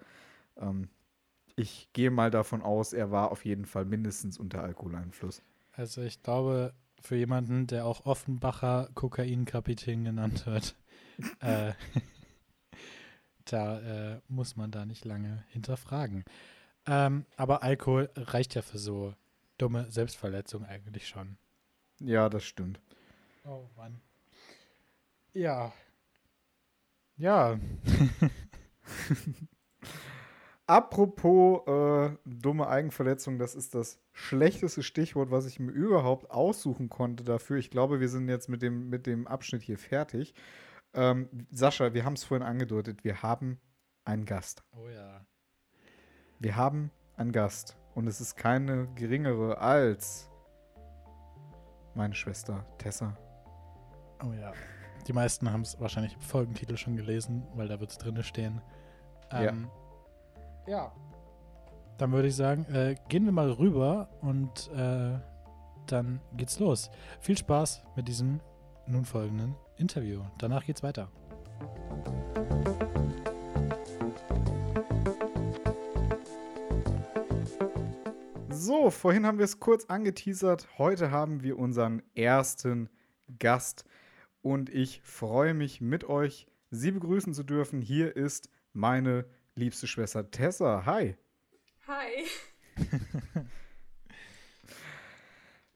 ähm, 0.60 0.88
ich 1.56 1.90
gehe 1.92 2.10
mal 2.10 2.30
davon 2.30 2.62
aus, 2.62 2.92
er 2.92 3.10
war 3.10 3.32
auf 3.32 3.44
jeden 3.44 3.66
Fall 3.66 3.84
mindestens 3.84 4.38
unter 4.38 4.62
Alkoholeinfluss. 4.62 5.42
Also, 5.72 6.02
ich 6.02 6.22
glaube, 6.22 6.72
für 7.00 7.16
jemanden, 7.16 7.66
der 7.66 7.84
auch 7.86 8.06
Offenbacher 8.06 8.88
Kokainkapitän 8.94 10.04
genannt 10.04 10.46
wird, 10.46 10.74
äh, 11.40 11.72
da 13.44 13.80
äh, 14.14 14.20
muss 14.28 14.56
man 14.56 14.70
da 14.70 14.84
nicht 14.84 15.04
lange 15.04 15.44
hinterfragen. 15.48 16.24
Ähm, 16.86 17.26
aber 17.36 17.62
Alkohol 17.62 18.10
reicht 18.16 18.54
ja 18.54 18.62
für 18.62 18.78
so 18.78 19.14
dumme 19.58 19.90
Selbstverletzung 19.90 20.64
eigentlich 20.64 21.08
schon. 21.08 21.36
Ja, 22.00 22.28
das 22.28 22.44
stimmt. 22.44 22.80
Oh 23.44 23.68
Mann. 23.76 24.00
Ja. 25.32 25.72
Ja. 27.16 27.58
Apropos 30.68 31.66
äh, 31.66 32.14
dumme 32.26 32.68
Eigenverletzung, 32.68 33.38
das 33.38 33.54
ist 33.54 33.74
das 33.74 33.98
schlechteste 34.12 34.82
Stichwort, 34.82 35.30
was 35.30 35.46
ich 35.46 35.58
mir 35.58 35.70
überhaupt 35.70 36.30
aussuchen 36.30 36.90
konnte 36.90 37.24
dafür. 37.24 37.56
Ich 37.56 37.70
glaube, 37.70 38.00
wir 38.00 38.08
sind 38.10 38.28
jetzt 38.28 38.50
mit 38.50 38.60
dem, 38.60 38.90
mit 38.90 39.06
dem 39.06 39.26
Abschnitt 39.26 39.62
hier 39.62 39.78
fertig. 39.78 40.34
Ähm, 40.92 41.30
Sascha, 41.50 41.94
wir 41.94 42.04
haben 42.04 42.12
es 42.12 42.24
vorhin 42.24 42.46
angedeutet, 42.46 43.02
wir 43.02 43.22
haben 43.22 43.58
einen 44.04 44.26
Gast. 44.26 44.62
Oh 44.76 44.90
ja. 44.90 45.24
Wir 46.38 46.56
haben 46.56 46.90
einen 47.16 47.32
Gast. 47.32 47.78
Und 47.94 48.06
es 48.06 48.20
ist 48.20 48.36
keine 48.36 48.88
geringere 48.94 49.56
als 49.56 50.30
meine 51.94 52.14
Schwester 52.14 52.66
Tessa. 52.76 53.16
Oh 54.22 54.34
ja. 54.34 54.52
Die 55.06 55.14
meisten 55.14 55.50
haben 55.50 55.62
es 55.62 55.80
wahrscheinlich 55.80 56.12
im 56.12 56.20
Folgentitel 56.20 56.76
schon 56.76 56.94
gelesen, 56.94 57.46
weil 57.54 57.68
da 57.68 57.80
wird 57.80 57.90
es 57.90 57.96
drinne 57.96 58.22
stehen. 58.22 58.60
Ähm, 59.30 59.62
ja. 59.64 59.87
Dann 61.98 62.12
würde 62.12 62.28
ich 62.28 62.36
sagen, 62.36 62.64
äh, 62.66 62.94
gehen 63.08 63.24
wir 63.24 63.32
mal 63.32 63.50
rüber 63.50 64.08
und 64.20 64.70
äh, 64.72 65.18
dann 65.86 66.20
geht's 66.36 66.60
los. 66.60 66.90
Viel 67.20 67.36
Spaß 67.36 67.82
mit 67.96 68.06
diesem 68.06 68.40
nun 68.86 69.04
folgenden 69.04 69.54
Interview. 69.76 70.22
Danach 70.38 70.64
geht's 70.64 70.82
weiter. 70.82 71.10
So, 78.50 78.90
vorhin 78.90 79.26
haben 79.26 79.38
wir 79.38 79.44
es 79.44 79.60
kurz 79.60 79.86
angeteasert. 79.86 80.68
Heute 80.78 81.10
haben 81.10 81.42
wir 81.42 81.58
unseren 81.58 82.02
ersten 82.14 82.90
Gast 83.38 83.84
und 84.42 84.68
ich 84.68 85.00
freue 85.02 85.54
mich 85.54 85.80
mit 85.80 86.04
euch, 86.04 86.46
sie 86.70 86.90
begrüßen 86.90 87.34
zu 87.34 87.44
dürfen. 87.44 87.80
Hier 87.80 88.14
ist 88.14 88.50
meine 88.72 89.24
liebste 89.58 89.86
Schwester 89.86 90.30
Tessa. 90.30 90.84
Hi. 90.86 91.16
Hi. 91.86 92.24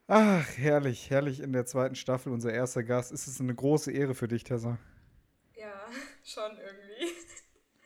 Ach, 0.07 0.47
herrlich, 0.57 1.11
herrlich 1.11 1.41
in 1.41 1.53
der 1.53 1.65
zweiten 1.67 1.95
Staffel, 1.95 2.33
unser 2.33 2.53
erster 2.53 2.83
Gast. 2.83 3.13
Ist 3.13 3.27
es 3.27 3.41
eine 3.41 3.55
große 3.55 3.91
Ehre 3.93 4.15
für 4.15 4.29
dich, 4.29 4.45
Tessa? 4.45 4.79
Ja, 5.57 5.73
schon 6.25 6.53
irgendwie. 6.59 7.13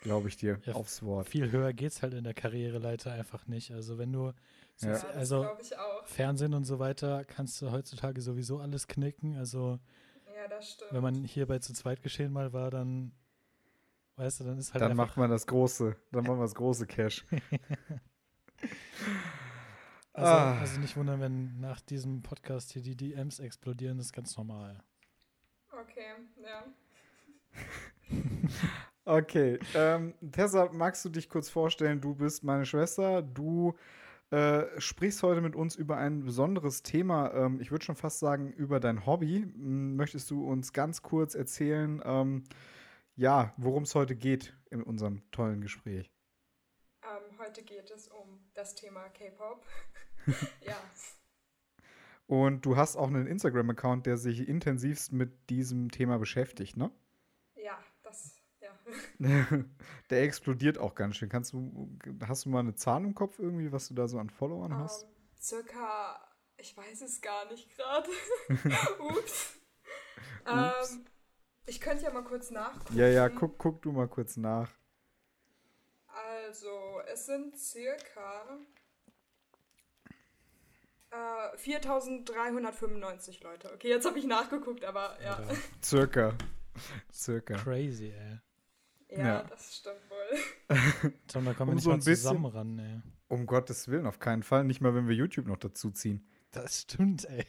Glaube 0.03 0.29
ich 0.29 0.37
dir, 0.37 0.61
Ja, 0.65 0.75
aufs 0.75 1.03
Wort. 1.03 1.29
Viel 1.29 1.51
höher 1.51 1.73
geht's 1.73 2.03
halt 2.03 2.15
in 2.15 2.25
der 2.25 2.35
Karriereleiter 2.35 3.13
einfach 3.13 3.47
nicht. 3.47 3.73
Also 3.73 3.99
wenn 3.99 4.13
du 4.13 4.33
Ja. 4.81 4.91
Das 4.93 5.05
also 5.05 5.41
glaube 5.43 5.63
ich 5.63 5.77
auch. 5.77 6.07
Fernsehen 6.07 6.55
und 6.55 6.65
so 6.65 6.79
weiter 6.79 7.25
kannst 7.25 7.61
du 7.63 7.71
heutzutage 7.73 8.21
sowieso 8.21 8.59
alles 8.61 8.87
knicken. 8.87 9.37
Also 9.37 9.79
Ja, 10.37 10.47
das 10.49 10.73
stimmt. 10.73 10.93
wenn 10.93 11.03
man 11.03 11.25
hier 11.25 11.47
bei 11.47 11.59
zu 11.59 11.73
zweit 11.73 12.03
geschehen 12.03 12.33
mal 12.33 12.53
war, 12.53 12.71
dann 12.71 13.13
weißt 14.17 14.41
du, 14.41 14.45
dann 14.45 14.59
ist 14.59 14.73
halt 14.75 14.83
Dann 14.83 14.97
macht 14.97 15.17
man 15.17 15.31
das 15.31 15.47
große, 15.47 15.97
dann 16.13 16.25
machen 16.25 16.39
wir 16.39 16.43
das 16.45 16.55
große 16.55 16.87
Cash. 16.87 17.25
Also, 20.13 20.33
Ah. 20.33 20.59
also 20.61 20.81
nicht 20.81 20.97
wundern, 20.97 21.21
wenn 21.21 21.61
nach 21.61 21.79
diesem 21.83 22.23
Podcast 22.23 22.73
hier 22.73 22.81
die 22.81 22.97
DMs 22.97 23.39
explodieren, 23.39 23.99
das 23.99 24.07
ist 24.07 24.13
ganz 24.15 24.35
normal. 24.39 24.83
okay, 25.73 26.15
ja. 26.43 26.65
Okay, 29.05 29.59
ähm, 29.75 30.15
Tessa, 30.33 30.71
magst 30.73 31.05
du 31.05 31.11
dich 31.11 31.29
kurz 31.29 31.49
vorstellen? 31.51 32.01
Du 32.01 32.15
bist 32.15 32.43
meine 32.43 32.65
Schwester. 32.67 33.21
Du 33.23 33.77
äh, 34.31 34.65
sprichst 34.79 35.23
heute 35.23 35.43
mit 35.43 35.55
uns 35.55 35.77
über 35.77 35.97
ein 35.99 36.25
besonderes 36.25 36.83
Thema. 36.83 37.33
Ähm, 37.33 37.61
ich 37.61 37.71
würde 37.71 37.85
schon 37.85 37.95
fast 37.95 38.19
sagen, 38.19 38.51
über 38.53 38.81
dein 38.81 39.07
Hobby. 39.07 39.47
Möchtest 39.55 40.31
du 40.33 40.45
uns 40.45 40.73
ganz 40.73 41.03
kurz 41.03 41.35
erzählen, 41.37 42.03
ähm, 42.05 42.43
ja, 43.17 43.55
worum 43.57 43.83
es 43.83 43.95
heute 43.95 44.15
geht 44.15 44.55
in 44.71 44.83
unserem 44.83 45.29
tollen 45.31 45.61
Gespräch? 45.61 46.13
Ähm, 47.03 47.39
heute 47.39 47.63
geht 47.63 47.91
es 47.91 48.09
um 48.09 48.45
das 48.55 48.75
Thema 48.75 49.09
K-Pop. 49.09 49.65
ja, 50.61 50.77
Und 52.27 52.67
du 52.67 52.77
hast 52.77 52.97
auch 52.97 53.09
einen 53.09 53.27
Instagram-Account, 53.27 54.07
der 54.07 54.17
sich 54.17 54.49
intensivst 54.49 55.13
mit 55.13 55.51
diesem 55.51 55.91
Thema 55.91 56.19
beschäftigt, 56.19 56.77
ne? 56.77 56.91
ja, 57.67 57.79
das, 58.03 58.37
ja. 58.61 58.71
der 60.11 60.23
explodiert 60.23 60.79
auch 60.79 60.95
ganz 60.95 61.17
schön. 61.17 61.29
Kannst 61.29 61.53
du, 61.53 61.99
hast 62.27 62.45
du 62.45 62.49
mal 62.49 62.61
eine 62.61 62.75
Zahl 62.75 63.05
im 63.05 63.15
Kopf 63.15 63.39
irgendwie, 63.39 63.73
was 63.73 63.89
du 63.89 63.95
da 63.95 64.09
so 64.09 64.19
an 64.19 64.31
Followern 64.31 64.75
hast? 64.77 65.05
Ähm, 65.05 65.11
circa, 65.41 66.29
ich 66.57 66.77
weiß 66.77 67.03
es 67.03 67.21
gar 67.21 67.51
nicht 67.51 67.69
gerade. 67.77 68.09
Ups. 69.01 69.59
Ähm, 70.47 71.07
ich 71.67 71.81
könnte 71.81 72.05
ja 72.05 72.11
mal 72.13 72.25
kurz 72.25 72.51
nachgucken. 72.51 72.97
Ja, 72.97 73.09
ja, 73.09 73.29
guck, 73.29 73.59
guck 73.59 73.83
du 73.83 73.93
mal 73.93 74.09
kurz 74.09 74.37
nach. 74.37 74.71
Also, 76.09 77.01
es 77.13 77.27
sind 77.27 77.59
circa 77.59 78.59
äh, 81.11 81.57
4395 81.59 83.43
Leute. 83.43 83.73
Okay, 83.75 83.89
jetzt 83.89 84.07
habe 84.07 84.19
ich 84.19 84.27
nachgeguckt, 84.27 84.85
aber 84.85 85.17
ja. 85.23 85.37
Alter, 85.37 85.55
Circa. 85.83 86.35
Circa. 87.13 87.55
Crazy, 87.57 88.13
ey. 88.13 88.39
Ja, 89.09 89.19
Ja. 89.19 89.43
das 89.45 89.77
stimmt 89.77 90.01
wohl. 90.11 90.39
Tom, 91.29 91.45
da 91.45 91.55
kommen 91.55 91.69
wir 91.69 91.73
Um 91.73 91.75
nicht 91.77 91.85
so 91.85 91.91
mal 91.91 91.95
ein 91.97 91.99
bisschen- 92.01 92.15
zusammen 92.17 92.47
ran, 92.47 92.79
ey. 92.79 93.01
Um 93.29 93.47
Gottes 93.47 93.89
Willen, 93.89 94.07
auf 94.07 94.19
keinen 94.21 94.43
Fall. 94.45 94.63
Nicht 94.65 94.81
mal, 94.81 94.95
wenn 94.95 95.09
wir 95.09 95.15
YouTube 95.15 95.47
noch 95.49 95.57
dazu 95.57 95.91
ziehen. 95.91 96.29
Das 96.53 96.83
stimmt, 96.83 97.25
ey. 97.29 97.45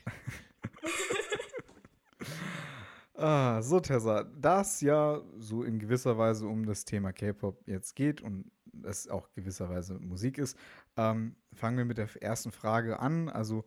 Ah, 3.18 3.64
so, 3.64 3.80
Tessa, 3.80 4.26
da 4.26 4.62
es 4.62 4.80
ja 4.82 5.22
so 5.40 5.64
in 5.64 5.80
gewisser 5.80 6.20
Weise 6.20 6.48
um 6.48 6.68
das 6.68 6.86
Thema 6.86 7.12
K-Pop 7.12 7.68
jetzt 7.68 7.96
geht 7.96 8.22
und 8.22 8.52
es 8.84 9.08
auch 9.08 9.32
gewisserweise 9.34 9.96
Musik 9.96 10.38
ist, 10.38 10.56
ähm, 10.98 11.36
fangen 11.52 11.80
wir 11.80 11.86
mit 11.86 11.98
der 11.98 12.10
ersten 12.22 12.52
Frage 12.52 13.00
an. 13.00 13.28
Also, 13.28 13.66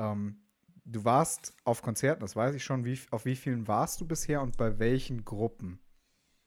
ähm, 0.00 0.42
du 0.84 1.04
warst 1.04 1.54
auf 1.62 1.80
Konzerten, 1.80 2.22
das 2.22 2.34
weiß 2.34 2.56
ich 2.56 2.64
schon. 2.64 2.84
Wie, 2.84 2.98
auf 3.12 3.24
wie 3.24 3.36
vielen 3.36 3.68
warst 3.68 4.00
du 4.00 4.04
bisher 4.04 4.42
und 4.42 4.56
bei 4.56 4.80
welchen 4.80 5.24
Gruppen? 5.24 5.78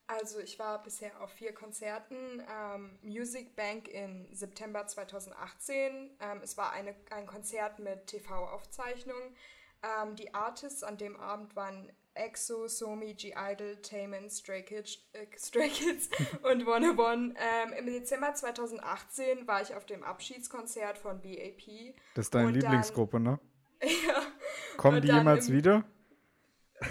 Also 0.08 0.39
ich 0.39 0.60
war 0.60 0.84
bisher 0.84 1.22
auf 1.22 1.31
vier 1.31 1.53
Konzerten. 1.53 2.43
Ähm, 2.53 3.00
Music 3.01 3.55
Bank 3.55 3.88
in 3.88 4.27
September 4.34 4.86
2018. 4.86 6.17
Ähm, 6.20 6.41
es 6.43 6.58
war 6.58 6.74
eine, 6.74 6.96
ein 7.12 7.25
Konzert 7.25 7.79
mit 7.79 8.08
TV-Aufzeichnung. 8.08 9.36
Ähm, 9.84 10.15
die 10.17 10.34
Artists 10.34 10.84
an 10.84 10.98
dem 10.98 11.15
Abend 11.15 11.55
waren 11.55 11.89
EXO, 12.13 12.67
Somi, 12.67 13.13
G-Idol, 13.13 13.77
Taemin, 13.81 14.29
Stray 14.29 14.63
Kids, 14.63 14.97
äh, 15.13 15.25
Stray 15.37 15.69
Kids 15.69 16.09
und 16.43 16.67
One 16.67 16.97
One. 16.97 17.33
Ähm, 17.37 17.73
Im 17.73 17.85
Dezember 17.85 18.33
2018 18.33 19.47
war 19.47 19.61
ich 19.61 19.75
auf 19.75 19.85
dem 19.85 20.03
Abschiedskonzert 20.03 20.97
von 20.97 21.21
BAP. 21.21 21.93
Das 22.15 22.25
ist 22.25 22.35
deine 22.35 22.47
Und 22.47 22.53
dann- 22.53 22.61
Lieblingsgruppe, 22.61 23.19
ne? 23.19 23.39
ja, 23.81 24.21
Kommen 24.77 25.01
die 25.01 25.07
dann 25.07 25.17
jemals 25.19 25.47
im- 25.49 25.55
wieder? 25.55 25.83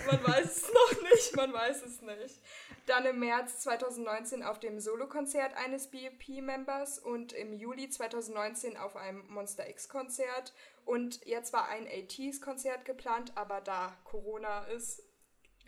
man 0.06 0.24
weiß 0.24 0.56
es 0.56 0.72
noch 0.72 1.02
nicht. 1.02 1.36
man 1.36 1.52
weiß 1.52 1.82
es 1.84 2.00
nicht. 2.00 2.40
Dann 2.86 3.04
im 3.06 3.18
März 3.18 3.58
2019 3.60 4.42
auf 4.44 4.60
dem 4.60 4.78
Solokonzert 4.80 5.54
eines 5.56 5.88
BEP-Members 5.90 6.98
und 7.00 7.32
im 7.32 7.52
Juli 7.52 7.88
2019 7.90 8.76
auf 8.76 8.94
einem 8.96 9.26
Monster 9.28 9.68
X-Konzert. 9.68 10.54
Und 10.84 11.24
jetzt 11.26 11.52
war 11.52 11.68
ein 11.68 11.86
ATs-Konzert 11.88 12.84
geplant, 12.84 13.32
aber 13.36 13.60
da 13.60 13.96
Corona 14.04 14.64
ist, 14.66 15.02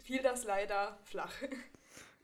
fiel 0.03 0.23
das 0.23 0.45
leider 0.45 0.99
flach. 1.05 1.33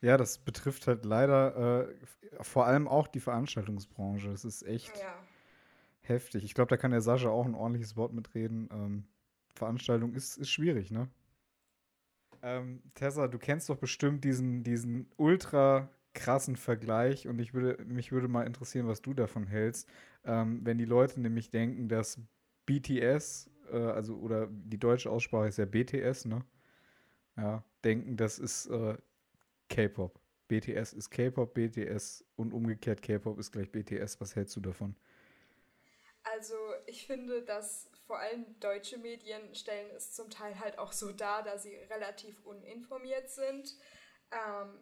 Ja, 0.01 0.17
das 0.17 0.39
betrifft 0.39 0.87
halt 0.87 1.05
leider 1.05 1.89
äh, 1.89 1.95
vor 2.41 2.67
allem 2.67 2.87
auch 2.87 3.09
die 3.09 3.21
Veranstaltungsbranche. 3.21 4.31
Das 4.31 4.45
ist 4.45 4.63
echt 4.63 4.97
Ja. 4.97 5.19
heftig. 6.03 6.45
Ich 6.45 6.55
glaube, 6.55 6.69
da 6.69 6.77
kann 6.77 6.93
der 6.93 7.01
Sascha 7.01 7.29
auch 7.31 7.47
ein 7.47 7.55
ordentliches 7.57 7.97
Wort 7.97 8.13
mitreden. 8.13 8.69
Ähm, 8.73 9.05
Veranstaltung 9.55 10.15
ist, 10.15 10.37
ist 10.37 10.51
schwierig, 10.51 10.91
ne? 10.93 11.09
Ähm, 12.43 12.83
Tessa, 12.95 13.27
du 13.27 13.39
kennst 13.39 13.69
doch 13.69 13.77
bestimmt 13.77 14.25
diesen, 14.25 14.63
diesen 14.63 15.11
ultra 15.17 15.91
krassen 16.15 16.57
Vergleich 16.57 17.27
und 17.27 17.39
ich 17.41 17.53
würde, 17.55 17.83
mich 17.85 18.13
würde 18.13 18.29
mal 18.29 18.47
interessieren, 18.47 18.87
was 18.87 19.03
du 19.03 19.15
davon 19.15 19.47
hältst, 19.47 19.89
ähm, 20.25 20.61
wenn 20.65 20.79
die 20.79 20.85
Leute 20.85 21.21
nämlich 21.21 21.51
denken, 21.51 21.89
dass 21.89 22.21
BTS, 22.67 23.51
äh, 23.73 23.77
also 23.77 24.17
oder 24.19 24.47
die 24.49 24.79
deutsche 24.79 25.11
Aussprache 25.11 25.49
ist 25.49 25.59
ja 25.59 25.65
BTS, 25.65 26.27
ne? 26.27 26.45
Ja, 27.39 27.63
denken, 27.85 28.17
das 28.17 28.41
ist 28.41 28.67
äh, 28.67 28.99
K-Pop. 29.69 30.21
BTS 30.49 30.93
ist 30.93 31.11
K-Pop, 31.11 31.55
BTS 31.55 32.25
und 32.37 32.53
umgekehrt 32.53 33.01
K-Pop 33.01 33.39
ist 33.39 33.53
gleich 33.53 33.71
BTS. 33.71 34.21
Was 34.21 34.35
hältst 34.35 34.57
du 34.57 34.61
davon? 34.61 34.97
Also 36.25 36.57
ich 36.87 37.07
finde, 37.07 37.43
dass 37.43 37.89
vor 38.07 38.19
allem 38.19 38.59
deutsche 38.59 38.99
Medien 38.99 39.55
stellen 39.55 39.89
es 39.95 40.13
zum 40.13 40.31
Teil 40.31 40.59
halt 40.59 40.79
auch 40.79 40.93
so 40.93 41.13
dar, 41.13 41.45
da 41.45 41.59
sie 41.59 41.77
relativ 41.77 42.45
uninformiert 42.45 43.31
sind. 43.31 43.77
Ähm, 44.33 44.81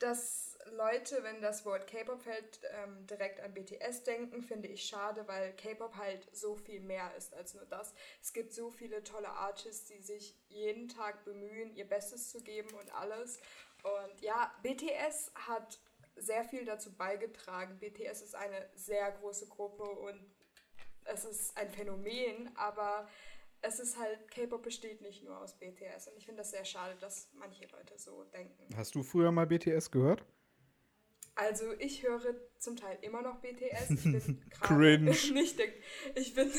dass 0.00 0.49
Leute, 0.72 1.22
wenn 1.22 1.40
das 1.40 1.64
Wort 1.64 1.86
K-Pop 1.86 2.22
fällt, 2.22 2.60
ähm, 2.82 3.06
direkt 3.06 3.40
an 3.40 3.54
BTS 3.54 4.04
denken, 4.04 4.42
finde 4.42 4.68
ich 4.68 4.84
schade, 4.84 5.26
weil 5.26 5.52
K-Pop 5.54 5.96
halt 5.96 6.28
so 6.32 6.54
viel 6.54 6.80
mehr 6.80 7.14
ist 7.16 7.34
als 7.34 7.54
nur 7.54 7.64
das. 7.66 7.94
Es 8.22 8.32
gibt 8.32 8.52
so 8.52 8.70
viele 8.70 9.02
tolle 9.02 9.28
Artists, 9.28 9.88
die 9.88 10.00
sich 10.00 10.36
jeden 10.48 10.88
Tag 10.88 11.24
bemühen, 11.24 11.74
ihr 11.74 11.88
Bestes 11.88 12.30
zu 12.30 12.40
geben 12.42 12.70
und 12.74 12.94
alles. 12.94 13.38
Und 13.82 14.20
ja, 14.20 14.52
BTS 14.62 15.32
hat 15.34 15.78
sehr 16.16 16.44
viel 16.44 16.64
dazu 16.64 16.94
beigetragen. 16.94 17.78
BTS 17.78 18.22
ist 18.22 18.34
eine 18.34 18.68
sehr 18.74 19.10
große 19.12 19.46
Gruppe 19.48 19.84
und 19.84 20.20
es 21.04 21.24
ist 21.24 21.56
ein 21.56 21.70
Phänomen, 21.70 22.50
aber 22.56 23.08
es 23.62 23.80
ist 23.80 23.98
halt, 23.98 24.30
K-Pop 24.30 24.62
besteht 24.62 25.00
nicht 25.00 25.22
nur 25.24 25.38
aus 25.38 25.54
BTS. 25.58 26.08
Und 26.08 26.16
ich 26.16 26.24
finde 26.24 26.42
das 26.42 26.50
sehr 26.50 26.64
schade, 26.64 26.96
dass 27.00 27.28
manche 27.34 27.66
Leute 27.66 27.98
so 27.98 28.24
denken. 28.24 28.74
Hast 28.76 28.94
du 28.94 29.02
früher 29.02 29.32
mal 29.32 29.46
BTS 29.46 29.90
gehört? 29.90 30.24
Also 31.40 31.72
ich 31.78 32.02
höre 32.02 32.34
zum 32.58 32.76
Teil 32.76 32.98
immer 33.00 33.22
noch 33.22 33.40
BTS. 33.40 33.90
Ich 33.90 34.02
bin 34.02 34.40
gerade 34.50 34.74
Cringe. 34.74 35.10
nicht 35.32 35.58
der, 35.58 35.68
ich 36.14 36.34
bin, 36.34 36.50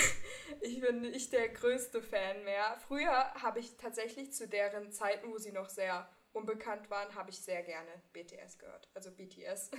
ich 0.62 0.80
bin 0.80 1.00
nicht 1.02 1.32
der 1.32 1.48
größte 1.50 2.02
Fan 2.02 2.42
mehr. 2.44 2.76
Früher 2.88 3.32
habe 3.34 3.60
ich 3.60 3.76
tatsächlich 3.76 4.32
zu 4.32 4.48
deren 4.48 4.90
Zeiten, 4.90 5.30
wo 5.30 5.38
sie 5.38 5.52
noch 5.52 5.68
sehr 5.68 6.08
unbekannt 6.32 6.90
waren, 6.90 7.14
habe 7.14 7.30
ich 7.30 7.38
sehr 7.38 7.62
gerne 7.62 7.88
BTS 8.12 8.58
gehört. 8.58 8.90
Also 8.94 9.12
BTS. 9.12 9.70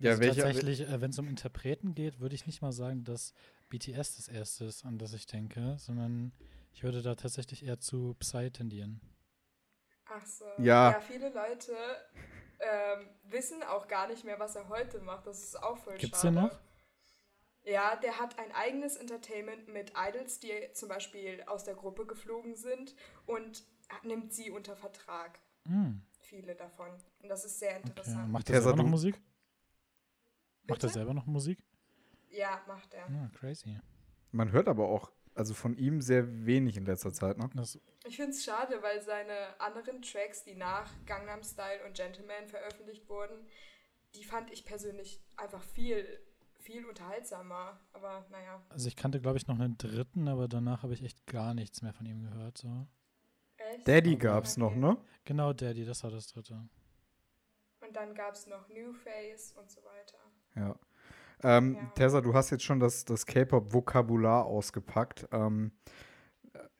Ja, 0.00 0.10
also 0.10 0.22
welche- 0.22 0.42
tatsächlich, 0.42 0.80
äh, 0.80 1.00
wenn 1.00 1.10
es 1.10 1.18
um 1.18 1.28
Interpreten 1.28 1.94
geht, 1.94 2.18
würde 2.18 2.34
ich 2.34 2.46
nicht 2.46 2.62
mal 2.62 2.72
sagen, 2.72 3.04
dass 3.04 3.32
BTS 3.68 4.16
das 4.16 4.28
erste 4.28 4.64
ist, 4.64 4.84
an 4.84 4.98
das 4.98 5.12
ich 5.12 5.26
denke, 5.26 5.76
sondern 5.78 6.32
ich 6.72 6.82
würde 6.82 7.00
da 7.00 7.14
tatsächlich 7.14 7.64
eher 7.64 7.78
zu 7.78 8.14
Psy 8.18 8.50
tendieren. 8.50 9.00
Ach 10.08 10.26
so. 10.26 10.44
Ja. 10.58 11.00
viele 11.00 11.30
Leute 11.30 11.74
ähm, 12.60 13.08
wissen 13.24 13.62
auch 13.62 13.88
gar 13.88 14.06
nicht 14.08 14.24
mehr, 14.24 14.38
was 14.38 14.56
er 14.56 14.68
heute 14.68 15.00
macht. 15.00 15.26
Das 15.26 15.42
ist 15.42 15.62
auch 15.62 15.76
voll 15.78 15.96
Gibt's 15.98 16.22
schade. 16.22 16.34
den 16.34 16.44
noch? 16.44 16.58
Ja, 17.64 17.96
der 17.96 18.18
hat 18.20 18.38
ein 18.38 18.52
eigenes 18.52 18.96
Entertainment 18.96 19.66
mit 19.68 19.92
Idols, 19.96 20.38
die 20.38 20.52
zum 20.72 20.88
Beispiel 20.88 21.42
aus 21.46 21.64
der 21.64 21.74
Gruppe 21.74 22.06
geflogen 22.06 22.54
sind 22.54 22.94
und 23.26 23.64
nimmt 24.04 24.32
sie 24.32 24.50
unter 24.50 24.76
Vertrag. 24.76 25.40
Hm, 25.66 26.00
Viele 26.20 26.54
davon. 26.54 26.88
Und 27.22 27.28
das 27.28 27.44
ist 27.44 27.58
sehr 27.58 27.76
okay. 27.76 27.88
interessant. 27.88 28.30
Macht 28.30 28.48
er 28.50 28.62
selber 28.62 28.82
noch 28.82 28.88
Musik? 28.88 29.20
Macht 30.68 30.82
er 30.82 30.86
Bitte? 30.88 30.88
selber 30.90 31.14
noch 31.14 31.26
Musik? 31.26 31.58
Ja, 32.30 32.60
macht 32.66 32.94
er. 32.94 33.06
Ah, 33.06 33.30
crazy. 33.38 33.78
Man 34.32 34.52
hört 34.52 34.68
aber 34.68 34.88
auch, 34.88 35.10
also 35.36 35.54
von 35.54 35.76
ihm 35.76 36.00
sehr 36.00 36.46
wenig 36.46 36.76
in 36.76 36.86
letzter 36.86 37.12
Zeit, 37.12 37.38
ne? 37.38 37.48
Ich 38.06 38.16
finde 38.16 38.30
es 38.32 38.44
schade, 38.44 38.82
weil 38.82 39.00
seine 39.02 39.60
anderen 39.60 40.02
Tracks, 40.02 40.42
die 40.44 40.54
nach 40.54 40.90
Gangnam 41.06 41.42
Style 41.42 41.84
und 41.86 41.94
Gentleman 41.94 42.46
veröffentlicht 42.48 43.08
wurden, 43.08 43.46
die 44.14 44.24
fand 44.24 44.50
ich 44.50 44.64
persönlich 44.64 45.20
einfach 45.36 45.62
viel, 45.62 46.06
viel 46.58 46.84
unterhaltsamer. 46.86 47.78
Aber 47.92 48.24
naja, 48.30 48.62
also 48.70 48.88
ich 48.88 48.96
kannte, 48.96 49.20
glaube 49.20 49.36
ich, 49.38 49.46
noch 49.46 49.58
einen 49.58 49.76
dritten, 49.78 50.28
aber 50.28 50.48
danach 50.48 50.82
habe 50.82 50.94
ich 50.94 51.02
echt 51.02 51.26
gar 51.26 51.54
nichts 51.54 51.82
mehr 51.82 51.92
von 51.92 52.06
ihm 52.06 52.22
gehört. 52.22 52.58
So. 52.58 52.86
echt. 53.58 53.86
Daddy 53.86 54.10
Aber- 54.12 54.18
gab's 54.18 54.56
noch, 54.56 54.70
Okay. 54.72 54.78
ne? 54.80 54.96
Genau, 55.24 55.52
Daddy, 55.52 55.84
das 55.84 56.02
war 56.04 56.10
das 56.10 56.28
dritte. 56.28 56.68
Und 57.80 57.94
dann 57.94 58.14
gab 58.14 58.34
es 58.34 58.46
noch 58.46 58.68
New 58.68 58.92
Face 58.94 59.52
und 59.52 59.70
so 59.70 59.80
weiter. 59.84 60.18
Ja. 60.54 60.78
Ähm, 61.42 61.74
Ja. 61.74 61.86
Tessa, 61.94 62.20
du 62.20 62.34
hast 62.34 62.50
jetzt 62.50 62.64
schon 62.64 62.80
das, 62.80 63.04
das 63.04 63.26
K-Pop-Vokabular 63.26 64.44
ausgepackt. 64.46 65.28
Ähm, 65.32 65.72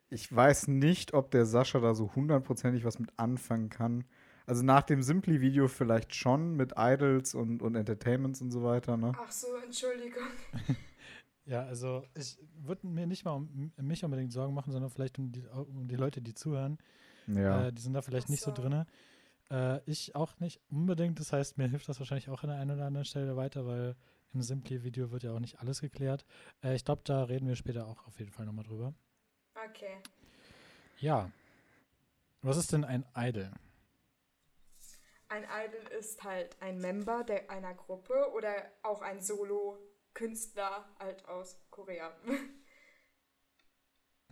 ich 0.08 0.34
weiß 0.34 0.68
nicht, 0.68 1.14
ob 1.14 1.30
der 1.30 1.46
Sascha 1.46 1.80
da 1.80 1.94
so 1.94 2.14
hundertprozentig 2.14 2.84
was 2.84 2.98
mit 2.98 3.10
anfangen 3.18 3.68
kann. 3.70 4.04
Also 4.46 4.62
nach 4.62 4.82
dem 4.82 5.02
Simply-Video 5.02 5.66
vielleicht 5.66 6.14
schon 6.14 6.54
mit 6.54 6.74
Idols 6.76 7.34
und, 7.34 7.62
und 7.62 7.74
Entertainments 7.74 8.40
und 8.40 8.52
so 8.52 8.62
weiter, 8.62 8.96
ne? 8.96 9.12
Ach 9.20 9.30
so, 9.32 9.48
Entschuldigung. 9.64 10.22
Ja, 11.48 11.62
also 11.62 12.02
ich 12.14 12.36
würde 12.64 12.88
mir 12.88 13.06
nicht 13.06 13.24
mal 13.24 13.30
um 13.30 13.70
mich 13.80 14.04
unbedingt 14.04 14.32
Sorgen 14.32 14.52
machen, 14.52 14.72
sondern 14.72 14.90
vielleicht 14.90 15.16
um 15.20 15.30
die, 15.30 15.44
um 15.46 15.86
die 15.86 15.94
Leute, 15.94 16.20
die 16.20 16.34
zuhören. 16.34 16.76
Ja. 17.28 17.68
Äh, 17.68 17.72
die 17.72 17.80
sind 17.80 17.92
da 17.92 18.02
vielleicht 18.02 18.26
Ach 18.26 18.30
nicht 18.30 18.42
so 18.42 18.50
so. 18.52 18.62
drin. 18.62 18.84
Äh, 19.52 19.78
ich 19.86 20.16
auch 20.16 20.40
nicht 20.40 20.60
unbedingt. 20.70 21.20
Das 21.20 21.32
heißt, 21.32 21.56
mir 21.56 21.68
hilft 21.68 21.88
das 21.88 22.00
wahrscheinlich 22.00 22.28
auch 22.30 22.42
an 22.42 22.48
der 22.48 22.58
einen 22.58 22.72
oder 22.72 22.86
anderen 22.86 23.04
Stelle 23.04 23.36
weiter, 23.36 23.64
weil 23.64 23.94
im 24.32 24.42
Simply-Video 24.42 25.10
wird 25.10 25.22
ja 25.22 25.32
auch 25.32 25.40
nicht 25.40 25.60
alles 25.60 25.80
geklärt. 25.80 26.24
Äh, 26.62 26.74
ich 26.74 26.84
glaube, 26.84 27.02
da 27.04 27.24
reden 27.24 27.48
wir 27.48 27.56
später 27.56 27.86
auch 27.86 28.06
auf 28.06 28.18
jeden 28.18 28.30
Fall 28.30 28.46
nochmal 28.46 28.64
drüber. 28.64 28.94
Okay. 29.68 29.98
Ja. 30.98 31.30
Was 32.42 32.56
ist 32.56 32.72
denn 32.72 32.84
ein 32.84 33.04
Idol? 33.16 33.50
Ein 35.28 35.44
Idol 35.44 35.98
ist 35.98 36.22
halt 36.22 36.56
ein 36.60 36.78
Member 36.78 37.24
der, 37.24 37.50
einer 37.50 37.74
Gruppe 37.74 38.30
oder 38.34 38.54
auch 38.82 39.02
ein 39.02 39.20
Solo-Künstler 39.20 40.88
halt 40.98 41.26
aus 41.26 41.58
Korea. 41.70 42.12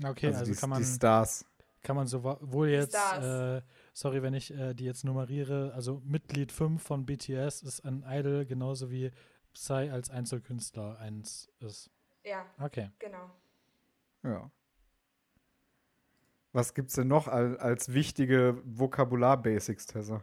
Okay, 0.03 0.27
also 0.27 0.41
also, 0.41 0.53
die, 0.53 0.59
kann, 0.59 0.71
die 0.71 0.75
man, 0.75 0.85
Stars. 0.85 1.45
kann 1.83 1.97
man 1.97 2.07
sowohl 2.07 2.69
jetzt, 2.69 2.97
Stars. 2.97 3.63
äh, 3.63 3.63
sorry, 3.93 4.23
wenn 4.23 4.35
ich 4.35 4.53
äh, 4.53 4.75
die 4.75 4.85
jetzt 4.85 5.05
nummeriere, 5.05 5.73
also 5.73 6.03
Mitglied 6.05 6.51
5 6.51 6.83
von 6.83 7.07
BTS 7.07 7.63
ist 7.63 7.85
ein 7.85 8.05
Idol, 8.05 8.45
genauso 8.45 8.91
wie 8.91 9.13
Psy 9.55 9.91
als 9.91 10.11
Einzelkünstler 10.11 10.99
eins 10.99 11.49
ist. 11.61 11.91
Ja, 12.25 12.47
Okay. 12.61 12.91
genau. 12.99 13.31
Ja. 14.23 14.51
Was 16.53 16.75
gibt's 16.75 16.95
denn 16.95 17.09
noch 17.09 17.27
als, 17.29 17.59
als 17.59 17.93
wichtige 17.93 18.63
Vokabular-Basics, 18.65 19.87
Tessa? 19.87 20.23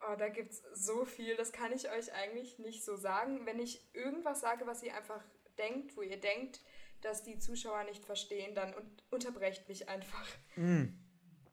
Oh, 0.00 0.14
da 0.16 0.28
gibt 0.28 0.52
es 0.52 0.62
so 0.72 1.04
viel, 1.04 1.36
das 1.36 1.52
kann 1.52 1.72
ich 1.72 1.90
euch 1.90 2.12
eigentlich 2.14 2.58
nicht 2.58 2.84
so 2.84 2.96
sagen. 2.96 3.44
Wenn 3.44 3.58
ich 3.58 3.86
irgendwas 3.94 4.40
sage, 4.40 4.66
was 4.66 4.82
ihr 4.82 4.94
einfach 4.96 5.22
denkt, 5.58 5.96
wo 5.96 6.02
ihr 6.02 6.18
denkt, 6.20 6.60
dass 7.02 7.22
die 7.24 7.38
Zuschauer 7.38 7.84
nicht 7.84 8.04
verstehen, 8.04 8.54
dann 8.54 8.74
un 8.74 8.90
unterbrecht 9.10 9.68
mich 9.68 9.88
einfach. 9.88 10.26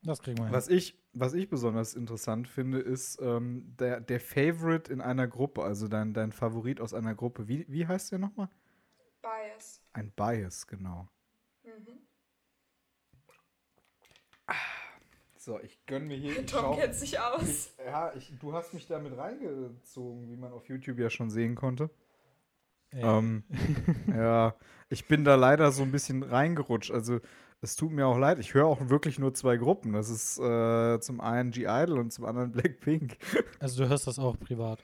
Das 0.06 0.22
kriegen 0.22 0.38
wir 0.38 0.46
hin. 0.46 0.54
Was 0.54 0.68
ich, 0.68 0.98
was 1.14 1.34
ich 1.34 1.50
besonders 1.50 1.96
interessant 1.96 2.48
finde, 2.48 2.80
ist 2.80 3.20
ähm, 3.22 3.76
der, 3.80 4.00
der 4.02 4.20
Favorite 4.20 4.92
in 4.92 5.02
einer 5.02 5.28
Gruppe, 5.28 5.64
also 5.64 5.88
dein, 5.88 6.14
dein 6.14 6.32
Favorit 6.32 6.80
aus 6.80 6.94
einer 6.94 7.16
Gruppe. 7.16 7.48
Wie, 7.48 7.66
wie 7.68 7.88
heißt 7.88 8.12
der 8.12 8.20
nochmal? 8.20 8.50
Bias. 9.22 9.82
Ein 9.94 10.12
Bias, 10.12 10.68
genau. 10.68 11.08
Mhm. 11.64 12.00
So, 15.38 15.60
ich 15.60 15.86
gönn 15.86 16.08
mir 16.08 16.18
hier. 16.18 16.40
ich 16.40 16.46
Tom 16.48 16.62
schau- 16.62 16.76
kennt 16.76 16.96
sich 16.96 17.20
aus. 17.20 17.72
Ja, 17.86 18.12
ich, 18.16 18.32
du 18.40 18.54
hast 18.54 18.74
mich 18.74 18.88
damit 18.88 19.16
reingezogen, 19.16 20.28
wie 20.28 20.36
man 20.36 20.52
auf 20.52 20.68
YouTube 20.68 20.98
ja 21.00 21.10
schon 21.10 21.30
sehen 21.30 21.56
konnte. 21.56 21.90
Ähm, 22.92 23.44
ja, 24.08 24.56
ich 24.90 25.08
bin 25.08 25.24
da 25.24 25.36
leider 25.36 25.72
so 25.72 25.84
ein 25.84 25.92
bisschen 25.92 26.24
reingerutscht. 26.24 26.92
Also, 26.92 27.20
es 27.66 27.76
tut 27.76 27.92
mir 27.92 28.06
auch 28.06 28.18
leid. 28.18 28.40
Ich 28.40 28.54
höre 28.54 28.68
auch 28.68 28.90
wirklich 28.90 29.18
nur 29.20 29.34
zwei 29.34 29.58
Gruppen. 29.58 29.94
Das 29.94 30.10
ist 30.10 30.38
äh, 30.38 31.00
zum 31.00 31.20
einen 31.20 31.50
G-Idol 31.52 31.98
und 32.00 32.12
zum 32.12 32.26
anderen 32.26 32.52
Blackpink. 32.54 33.18
Also 33.60 33.84
du 33.84 33.90
hörst 33.90 34.06
das 34.08 34.20
auch 34.20 34.40
privat. 34.40 34.84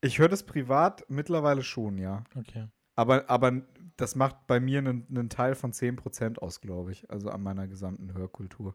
Ich 0.00 0.18
höre 0.18 0.28
das 0.28 0.42
privat 0.42 1.04
mittlerweile 1.08 1.62
schon, 1.62 1.98
ja. 1.98 2.24
Okay. 2.36 2.66
Aber, 2.96 3.30
aber 3.30 3.62
das 3.96 4.16
macht 4.16 4.48
bei 4.48 4.58
mir 4.58 4.78
einen, 4.78 5.06
einen 5.08 5.28
Teil 5.30 5.54
von 5.54 5.72
10% 5.72 6.38
aus, 6.40 6.60
glaube 6.60 6.90
ich. 6.90 7.08
Also 7.08 7.30
an 7.30 7.42
meiner 7.42 7.68
gesamten 7.68 8.12
Hörkultur. 8.12 8.74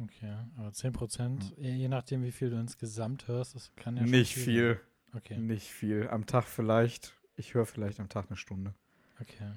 Okay, 0.00 0.34
aber 0.56 0.72
10 0.72 0.92
Prozent, 0.92 1.54
je, 1.56 1.86
nachdem, 1.88 2.24
wie 2.24 2.32
viel 2.32 2.50
du 2.50 2.56
insgesamt 2.56 3.28
hörst, 3.28 3.54
das 3.54 3.70
kann 3.76 3.96
ja 3.96 4.02
schon 4.02 4.10
Nicht 4.10 4.34
sein. 4.34 4.44
viel. 4.44 4.80
Okay, 5.14 5.38
Nicht 5.38 5.68
viel. 5.70 6.08
Am 6.08 6.26
Tag 6.26 6.44
vielleicht. 6.46 7.14
Ich 7.36 7.54
höre 7.54 7.66
vielleicht 7.66 8.00
am 8.00 8.08
Tag 8.08 8.26
eine 8.28 8.36
Stunde. 8.36 8.74
okay. 9.20 9.52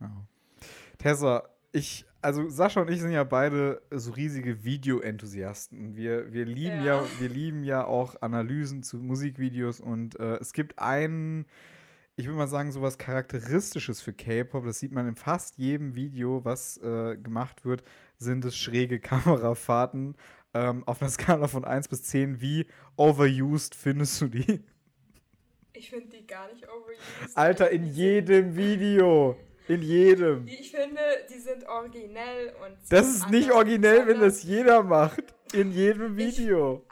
Ja. 0.00 0.26
Tessa, 0.98 1.48
ich, 1.74 2.06
also 2.22 2.48
Sascha 2.48 2.80
und 2.80 2.88
ich 2.88 3.00
sind 3.00 3.10
ja 3.10 3.24
beide 3.24 3.82
so 3.90 4.12
riesige 4.12 4.62
Video-Enthusiasten. 4.62 5.86
Und 5.86 5.96
wir, 5.96 6.32
wir 6.32 6.44
lieben 6.44 6.84
ja. 6.84 7.02
Ja. 7.02 7.06
wir 7.18 7.28
lieben 7.28 7.64
ja 7.64 7.84
auch 7.84 8.14
Analysen 8.22 8.84
zu 8.84 8.98
Musikvideos 8.98 9.80
und 9.80 10.18
äh, 10.20 10.36
es 10.36 10.52
gibt 10.52 10.78
einen, 10.78 11.46
ich 12.14 12.28
will 12.28 12.34
mal 12.34 12.46
sagen, 12.46 12.70
sowas 12.70 12.96
Charakteristisches 12.96 14.00
für 14.00 14.12
K-Pop. 14.12 14.64
Das 14.64 14.78
sieht 14.78 14.92
man 14.92 15.08
in 15.08 15.16
fast 15.16 15.58
jedem 15.58 15.96
Video, 15.96 16.44
was 16.44 16.78
äh, 16.78 17.16
gemacht 17.16 17.64
wird, 17.64 17.82
sind 18.18 18.44
es 18.44 18.56
schräge 18.56 19.00
Kamerafahrten. 19.00 20.14
Ähm, 20.54 20.84
auf 20.86 21.02
einer 21.02 21.10
Skala 21.10 21.48
von 21.48 21.64
1 21.64 21.88
bis 21.88 22.04
10, 22.04 22.40
wie 22.40 22.68
overused 22.96 23.74
findest 23.74 24.20
du 24.20 24.28
die? 24.28 24.62
Ich 25.72 25.90
finde 25.90 26.06
die 26.06 26.24
gar 26.24 26.46
nicht 26.52 26.68
overused. 26.68 27.36
Alter, 27.36 27.70
in 27.70 27.84
jedem 27.84 28.54
Video. 28.54 29.36
In 29.66 29.80
jedem. 29.82 30.46
Ich 30.46 30.70
finde, 30.70 31.00
die 31.30 31.38
sind 31.38 31.66
originell 31.66 32.54
und. 32.64 32.76
Das 32.90 33.08
ist 33.08 33.30
nicht 33.30 33.50
originell, 33.50 34.06
wenn 34.06 34.20
das 34.20 34.42
jeder 34.42 34.82
macht. 34.82 35.22
In 35.52 35.72
jedem 35.72 36.18
Ich- 36.18 36.38
Video. 36.38 36.84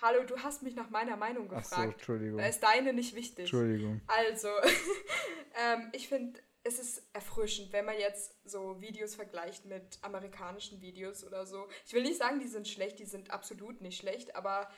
Hallo, 0.00 0.24
du 0.24 0.36
hast 0.38 0.62
mich 0.62 0.74
nach 0.74 0.90
meiner 0.90 1.16
Meinung 1.16 1.48
Ach 1.54 1.62
so, 1.64 1.70
gefragt. 1.76 1.92
Entschuldigung. 1.94 2.38
da 2.38 2.46
ist 2.46 2.60
deine 2.60 2.92
nicht 2.92 3.14
wichtig. 3.14 3.40
Entschuldigung. 3.44 4.00
Also, 4.08 4.48
ähm, 5.64 5.90
ich 5.92 6.08
finde, 6.08 6.40
es 6.64 6.78
ist 6.80 7.02
erfrischend, 7.12 7.72
wenn 7.72 7.84
man 7.84 7.96
jetzt 7.98 8.34
so 8.44 8.80
Videos 8.80 9.14
vergleicht 9.14 9.64
mit 9.64 9.98
amerikanischen 10.02 10.80
Videos 10.80 11.24
oder 11.24 11.46
so. 11.46 11.68
Ich 11.86 11.92
will 11.92 12.02
nicht 12.02 12.18
sagen, 12.18 12.40
die 12.40 12.48
sind 12.48 12.66
schlecht, 12.68 12.98
die 12.98 13.04
sind 13.04 13.30
absolut 13.30 13.80
nicht 13.80 13.96
schlecht, 13.98 14.34
aber 14.34 14.68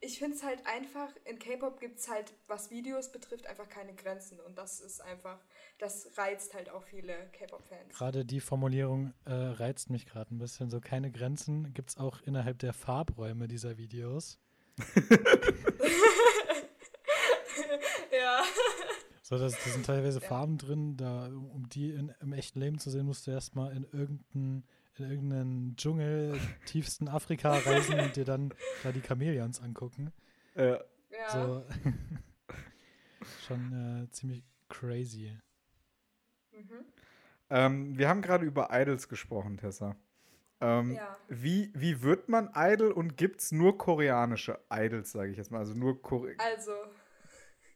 ich 0.00 0.18
finde 0.18 0.36
es 0.36 0.42
halt 0.42 0.66
einfach, 0.66 1.10
in 1.26 1.38
K-Pop 1.38 1.78
gibt 1.78 1.98
es 1.98 2.08
halt, 2.08 2.32
was 2.46 2.70
Videos 2.70 3.12
betrifft, 3.12 3.46
einfach 3.46 3.68
keine 3.68 3.94
Grenzen. 3.94 4.40
Und 4.40 4.56
das 4.56 4.80
ist 4.80 5.02
einfach, 5.02 5.38
das 5.80 6.10
reizt 6.16 6.54
halt 6.54 6.70
auch 6.70 6.82
viele 6.84 7.14
K-Pop-Fans. 7.32 7.96
Gerade 7.96 8.24
die 8.24 8.40
Formulierung 8.40 9.12
äh, 9.24 9.32
reizt 9.32 9.90
mich 9.90 10.06
gerade 10.06 10.34
ein 10.34 10.38
bisschen. 10.38 10.70
So 10.70 10.80
keine 10.80 11.10
Grenzen 11.10 11.72
gibt 11.74 11.90
es 11.90 11.96
auch 11.96 12.20
innerhalb 12.22 12.58
der 12.58 12.72
Farbräume 12.72 13.48
dieser 13.48 13.78
Videos. 13.78 14.38
ja. 18.12 18.42
So, 19.22 19.38
da 19.38 19.48
sind 19.48 19.86
teilweise 19.86 20.20
Ja. 20.20 20.28
Farben 20.28 20.58
drin, 20.58 20.96
da, 20.96 21.26
um 21.26 21.68
die 21.68 21.90
in, 21.90 22.12
im 22.20 22.32
echten 22.32 22.60
Leben 22.60 22.78
zu 22.78 22.90
sehen, 22.90 23.06
musst 23.06 23.26
du 23.26 23.30
erstmal 23.30 23.72
in 23.72 23.84
irgendeinen 23.84 24.64
in 24.98 25.10
irgendeinen 25.10 25.76
Dschungel 25.76 26.38
tiefsten 26.66 27.08
Afrika 27.08 27.52
reisen 27.64 27.98
und 28.00 28.16
dir 28.16 28.24
dann 28.24 28.52
da 28.82 28.92
die 28.92 29.00
Chamäleons 29.00 29.60
angucken. 29.60 30.12
Äh, 30.54 30.72
ja. 31.10 31.30
So 31.32 31.64
schon 33.46 34.04
äh, 34.04 34.10
ziemlich 34.10 34.44
crazy. 34.68 35.32
Mhm. 36.60 36.84
ähm, 37.50 37.98
wir 37.98 38.08
haben 38.08 38.22
gerade 38.22 38.44
über 38.44 38.68
Idols 38.72 39.08
gesprochen, 39.08 39.56
Tessa. 39.56 39.96
Ähm, 40.60 40.92
Ja. 40.92 41.16
wie, 41.28 41.72
wie 41.74 42.02
wird 42.02 42.28
man 42.28 42.50
Idol 42.54 42.92
und 42.92 43.16
gibt 43.16 43.40
es 43.40 43.50
nur 43.52 43.78
koreanische 43.78 44.58
Idols, 44.70 45.12
sage 45.12 45.30
ich 45.30 45.38
jetzt 45.38 45.50
mal? 45.50 45.58
Also 45.58 45.74
nur 45.74 46.02
Kore 46.02 46.34
Also, 46.38 46.72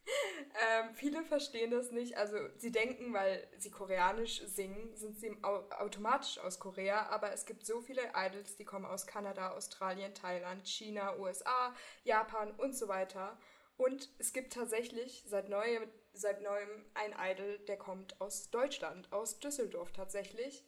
ähm, 0.05 0.93
viele 0.93 1.23
verstehen 1.23 1.71
das 1.71 1.91
nicht. 1.91 2.17
Also, 2.17 2.37
sie 2.57 2.71
denken, 2.71 3.11
weil 3.11 3.47
sie 3.57 3.71
koreanisch 3.71 4.45
singen, 4.45 4.95
sind 4.95 5.17
sie 5.17 5.35
au 5.41 5.67
automatisch 5.79 6.37
aus 6.37 6.59
Korea. 6.59 7.07
Aber 7.09 7.33
es 7.33 7.45
gibt 7.45 7.65
so 7.65 7.81
viele 7.81 8.01
Idols, 8.15 8.55
die 8.55 8.65
kommen 8.65 8.85
aus 8.85 9.07
Kanada, 9.07 9.49
Australien, 9.51 10.13
Thailand, 10.13 10.67
China, 10.67 11.17
USA, 11.17 11.73
Japan 12.03 12.51
und 12.51 12.75
so 12.75 12.87
weiter. 12.87 13.39
Und 13.77 14.09
es 14.19 14.31
gibt 14.31 14.53
tatsächlich 14.53 15.23
seit 15.27 15.49
neuem, 15.49 15.83
seit 16.15 16.41
neuem 16.41 16.85
ein 16.93 17.13
Idol, 17.17 17.59
der 17.67 17.77
kommt 17.77 18.19
aus 18.21 18.49
Deutschland, 18.49 19.11
aus 19.11 19.39
Düsseldorf 19.39 19.91
tatsächlich. 19.91 20.65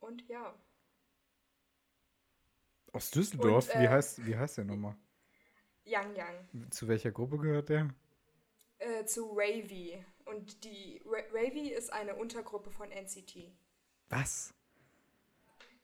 Und 0.00 0.26
ja, 0.28 0.54
Aus 2.92 3.10
Düsseldorf? 3.10 3.68
Und, 3.68 3.80
wie, 3.80 3.84
äh, 3.84 3.88
heißt, 3.88 4.26
wie 4.26 4.36
heißt 4.36 4.58
der 4.58 4.64
nochmal? 4.64 4.96
Yang 5.84 6.16
Yang. 6.16 6.70
Zu 6.70 6.88
welcher 6.88 7.10
Gruppe 7.10 7.38
gehört 7.38 7.68
der? 7.68 7.94
Äh, 8.78 9.04
zu 9.04 9.30
Ravy. 9.32 10.04
Und 10.24 10.64
die 10.64 11.02
Ra 11.04 11.20
Ravy 11.32 11.68
ist 11.68 11.92
eine 11.92 12.14
Untergruppe 12.16 12.70
von 12.70 12.90
NCT. 12.90 13.52
Was? 14.08 14.54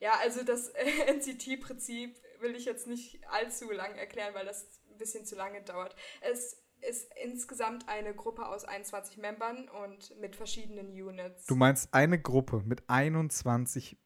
Ja, 0.01 0.19
also 0.21 0.43
das 0.43 0.69
äh, 0.75 1.13
NCT-Prinzip 1.13 2.21
will 2.41 2.55
ich 2.55 2.65
jetzt 2.65 2.87
nicht 2.87 3.27
allzu 3.29 3.71
lang 3.71 3.97
erklären, 3.97 4.35
weil 4.35 4.47
das 4.47 4.67
ein 4.91 4.99
bisschen 4.99 5.25
zu 5.25 5.35
lange 5.35 5.63
dauert. 5.63 5.97
Es 6.21 6.64
ist 6.89 7.11
insgesamt 7.23 7.89
eine 7.89 8.15
Gruppe 8.15 8.47
aus 8.47 8.65
21 8.65 9.19
Membern 9.19 9.69
und 9.69 10.19
mit 10.21 10.37
verschiedenen 10.37 10.89
Units. 10.91 11.47
Du 11.47 11.57
meinst 11.57 11.93
eine 11.93 12.21
Gruppe 12.21 12.63
mit 12.65 12.83
21 12.89 13.99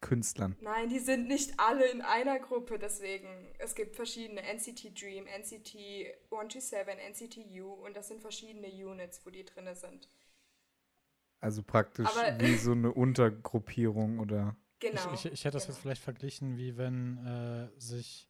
Künstlern. 0.00 0.56
Nein, 0.60 0.88
die 0.88 1.00
sind 1.00 1.26
nicht 1.26 1.58
alle 1.58 1.86
in 1.90 2.02
einer 2.02 2.38
Gruppe, 2.38 2.78
deswegen. 2.78 3.28
Es 3.58 3.74
gibt 3.74 3.96
verschiedene 3.96 4.42
NCT 4.42 5.00
Dream, 5.00 5.26
NCT 5.26 5.76
127, 6.30 6.98
NCT 7.08 7.60
U 7.60 7.72
und 7.72 7.96
das 7.96 8.08
sind 8.08 8.20
verschiedene 8.20 8.68
Units, 8.68 9.24
wo 9.26 9.30
die 9.30 9.44
drinne 9.44 9.74
sind. 9.74 10.08
Also 11.40 11.62
praktisch 11.62 12.06
Aber- 12.06 12.40
wie 12.40 12.56
so 12.56 12.72
eine 12.72 12.92
Untergruppierung 12.92 14.18
oder. 14.20 14.56
Genau. 14.80 15.12
Ich, 15.12 15.24
ich, 15.24 15.32
ich 15.32 15.44
hätte 15.44 15.54
das 15.54 15.64
genau. 15.64 15.74
jetzt 15.74 15.82
vielleicht 15.82 16.02
verglichen, 16.02 16.56
wie 16.56 16.76
wenn 16.76 17.18
äh, 17.26 17.80
sich 17.80 18.28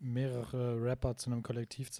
mehrere 0.00 0.82
Rapper 0.82 1.16
zu 1.16 1.30
einem 1.30 1.44
Kollektiv 1.44 1.92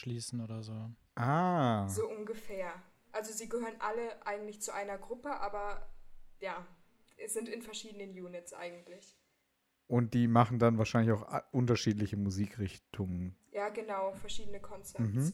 zusammenschließen 0.00 0.40
oder 0.40 0.62
so. 0.62 0.90
Ah. 1.16 1.88
So 1.88 2.08
ungefähr. 2.08 2.72
Also 3.12 3.32
sie 3.32 3.48
gehören 3.48 3.74
alle 3.80 4.24
eigentlich 4.26 4.62
zu 4.62 4.72
einer 4.72 4.98
Gruppe, 4.98 5.30
aber 5.40 5.88
ja, 6.40 6.64
es 7.16 7.34
sind 7.34 7.48
in 7.48 7.62
verschiedenen 7.62 8.10
Units 8.10 8.52
eigentlich. 8.52 9.16
Und 9.88 10.14
die 10.14 10.28
machen 10.28 10.58
dann 10.60 10.78
wahrscheinlich 10.78 11.12
auch 11.12 11.22
a- 11.22 11.44
unterschiedliche 11.50 12.16
Musikrichtungen. 12.16 13.36
Ja, 13.50 13.68
genau, 13.70 14.12
verschiedene 14.12 14.60
Concepts. 14.60 15.00
Mhm. 15.00 15.32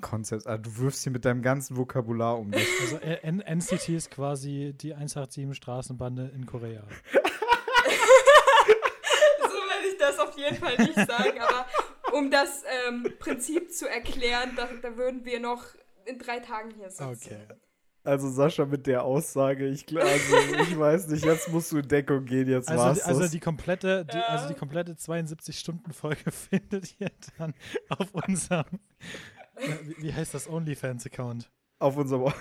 Konzept. 0.00 0.46
Ah, 0.48 0.58
du 0.58 0.76
wirfst 0.78 1.04
hier 1.04 1.12
mit 1.12 1.24
deinem 1.24 1.42
ganzen 1.42 1.76
Vokabular 1.76 2.36
um 2.38 2.50
dich. 2.50 2.66
Also 2.80 2.96
äh, 2.96 3.20
N 3.22 3.38
NCT 3.40 3.90
ist 3.90 4.10
quasi 4.10 4.74
die 4.76 4.92
187 4.92 5.54
Straßenbande 5.56 6.32
in 6.34 6.46
Korea. 6.46 6.82
So 9.42 9.50
will 9.50 9.92
ich 9.92 9.98
das 9.98 10.18
auf 10.18 10.36
jeden 10.36 10.56
Fall 10.56 10.76
nicht 10.78 10.94
sagen, 10.94 11.38
aber 11.38 11.66
um 12.14 12.30
das 12.30 12.62
ähm, 12.88 13.06
Prinzip 13.18 13.72
zu 13.72 13.88
erklären, 13.88 14.52
da, 14.56 14.68
da 14.82 14.96
würden 14.96 15.24
wir 15.24 15.40
noch 15.40 15.64
in 16.06 16.18
drei 16.18 16.38
Tagen 16.40 16.70
hier 16.72 16.90
sitzen. 16.90 17.04
Okay. 17.10 17.46
Also 18.06 18.28
Sascha 18.28 18.66
mit 18.66 18.86
der 18.86 19.02
Aussage, 19.02 19.66
ich, 19.66 19.86
also, 19.98 20.36
ich 20.60 20.78
weiß 20.78 21.08
nicht, 21.08 21.24
jetzt 21.24 21.48
musst 21.50 21.72
du 21.72 21.78
in 21.78 21.88
Deckung 21.88 22.26
gehen, 22.26 22.46
jetzt 22.48 22.68
Also, 22.68 22.84
war's 22.84 22.98
die- 22.98 23.04
also 23.04 23.20
das. 23.22 23.30
die 23.30 23.40
komplette, 23.40 24.04
die, 24.04 24.16
Ja. 24.18 24.26
also 24.26 24.48
die 24.48 24.54
komplette 24.54 24.92
72-Stunden-Folge 24.92 26.30
findet 26.30 27.00
ihr 27.00 27.10
dann 27.38 27.54
auf 27.88 28.12
unserem, 28.12 28.78
wie, 29.56 30.02
wie 30.02 30.12
heißt 30.12 30.34
das, 30.34 30.50
OnlyFans-Account. 30.50 31.50
Auf 31.78 31.96
unserem. 31.96 32.24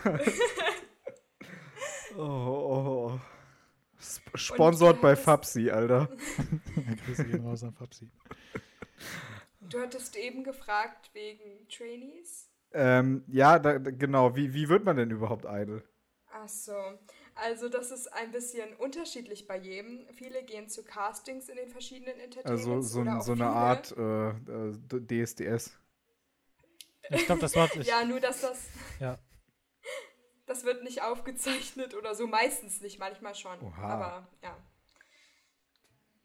oh, 2.18 2.22
oh, 2.22 3.10
oh. 3.12 3.20
Sp 4.04 4.36
Sponsored 4.36 5.00
bei 5.00 5.16
Fabsi, 5.16 5.72
Alter. 5.72 6.10
Grüße 7.06 7.24
gehen 7.24 7.46
raus 7.46 7.64
an 7.64 7.72
Fabsi. 7.74 8.10
Du 9.74 9.80
hattest 9.80 10.16
eben 10.16 10.44
gefragt 10.44 11.10
wegen 11.14 11.68
Trainees. 11.68 12.48
Ähm, 12.74 13.24
ja, 13.28 13.58
da, 13.58 13.80
genau. 13.80 14.36
Wie, 14.36 14.54
wie 14.54 14.70
wird 14.70 14.84
man 14.86 14.98
denn 14.98 15.10
überhaupt 15.10 15.46
Idol? 15.48 15.84
Ach 16.32 16.48
so. 16.48 16.76
Also 17.34 17.70
das 17.70 17.90
ist 17.90 18.08
ein 18.14 18.32
bisschen 18.32 18.76
unterschiedlich 18.76 19.48
bei 19.48 19.58
jedem. 19.58 20.06
Viele 20.14 20.44
gehen 20.44 20.70
zu 20.70 20.84
Castings 20.84 21.50
in 21.50 21.56
den 21.58 21.70
verschiedenen 21.70 22.20
Entertainments. 22.20 22.68
Also 22.68 22.82
so, 22.82 23.02
oder 23.02 23.22
so 23.22 23.32
eine 23.32 23.46
viele- 23.46 23.50
Art 23.50 23.92
äh, 23.98 24.96
äh, 24.98 25.26
DSDS. 25.26 25.72
Ich 27.10 27.26
glaube, 27.26 27.42
das 27.42 27.56
Wort, 27.56 27.76
ich, 27.76 27.88
Ja, 27.88 28.06
nur 28.06 28.20
dass 28.20 28.42
das. 28.42 28.68
Ja. 29.00 29.18
Das 30.46 30.66
wird 30.66 30.84
nicht 30.84 31.02
aufgezeichnet 31.02 31.96
oder 31.96 32.16
so, 32.16 32.28
meistens 32.28 32.82
nicht, 32.82 33.00
manchmal 33.00 33.34
schon. 33.34 33.60
Oha. 33.62 33.82
Aber 33.82 34.28
ja. 34.44 34.58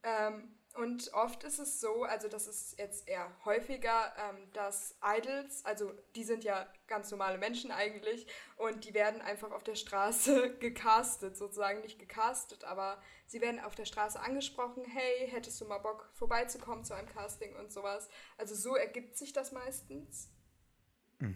Ähm, 0.03 0.58
und 0.83 1.13
oft 1.13 1.45
ist 1.45 1.59
es 1.59 1.81
so, 1.81 2.05
also 2.05 2.29
das 2.29 2.47
ist 2.47 2.79
jetzt 2.79 3.09
eher 3.09 3.31
häufiger, 3.45 4.13
ähm, 4.17 4.37
dass 4.53 4.97
Idols, 5.03 5.65
also 5.65 5.93
die 6.15 6.25
sind 6.25 6.45
ja 6.45 6.67
ganz 6.87 7.11
normale 7.11 7.39
Menschen 7.39 7.71
eigentlich 7.71 8.27
und 8.57 8.85
die 8.85 8.95
werden 8.95 9.21
einfach 9.21 9.51
auf 9.51 9.65
der 9.65 9.75
Straße 9.75 10.57
gecastet, 10.61 11.37
sozusagen 11.37 11.81
nicht 11.81 11.99
gecastet, 11.99 12.65
aber 12.65 13.03
sie 13.27 13.41
werden 13.41 13.61
auf 13.61 13.75
der 13.75 13.87
Straße 13.87 14.21
angesprochen, 14.21 14.85
hey, 14.85 15.29
hättest 15.29 15.61
du 15.61 15.65
mal 15.65 15.79
Bock 15.79 16.11
vorbeizukommen 16.15 16.85
zu 16.85 16.95
einem 16.95 17.09
Casting 17.09 17.57
und 17.57 17.73
sowas. 17.73 18.09
Also 18.37 18.55
so 18.55 18.77
ergibt 18.77 19.17
sich 19.17 19.33
das 19.33 19.53
meistens. 19.53 20.31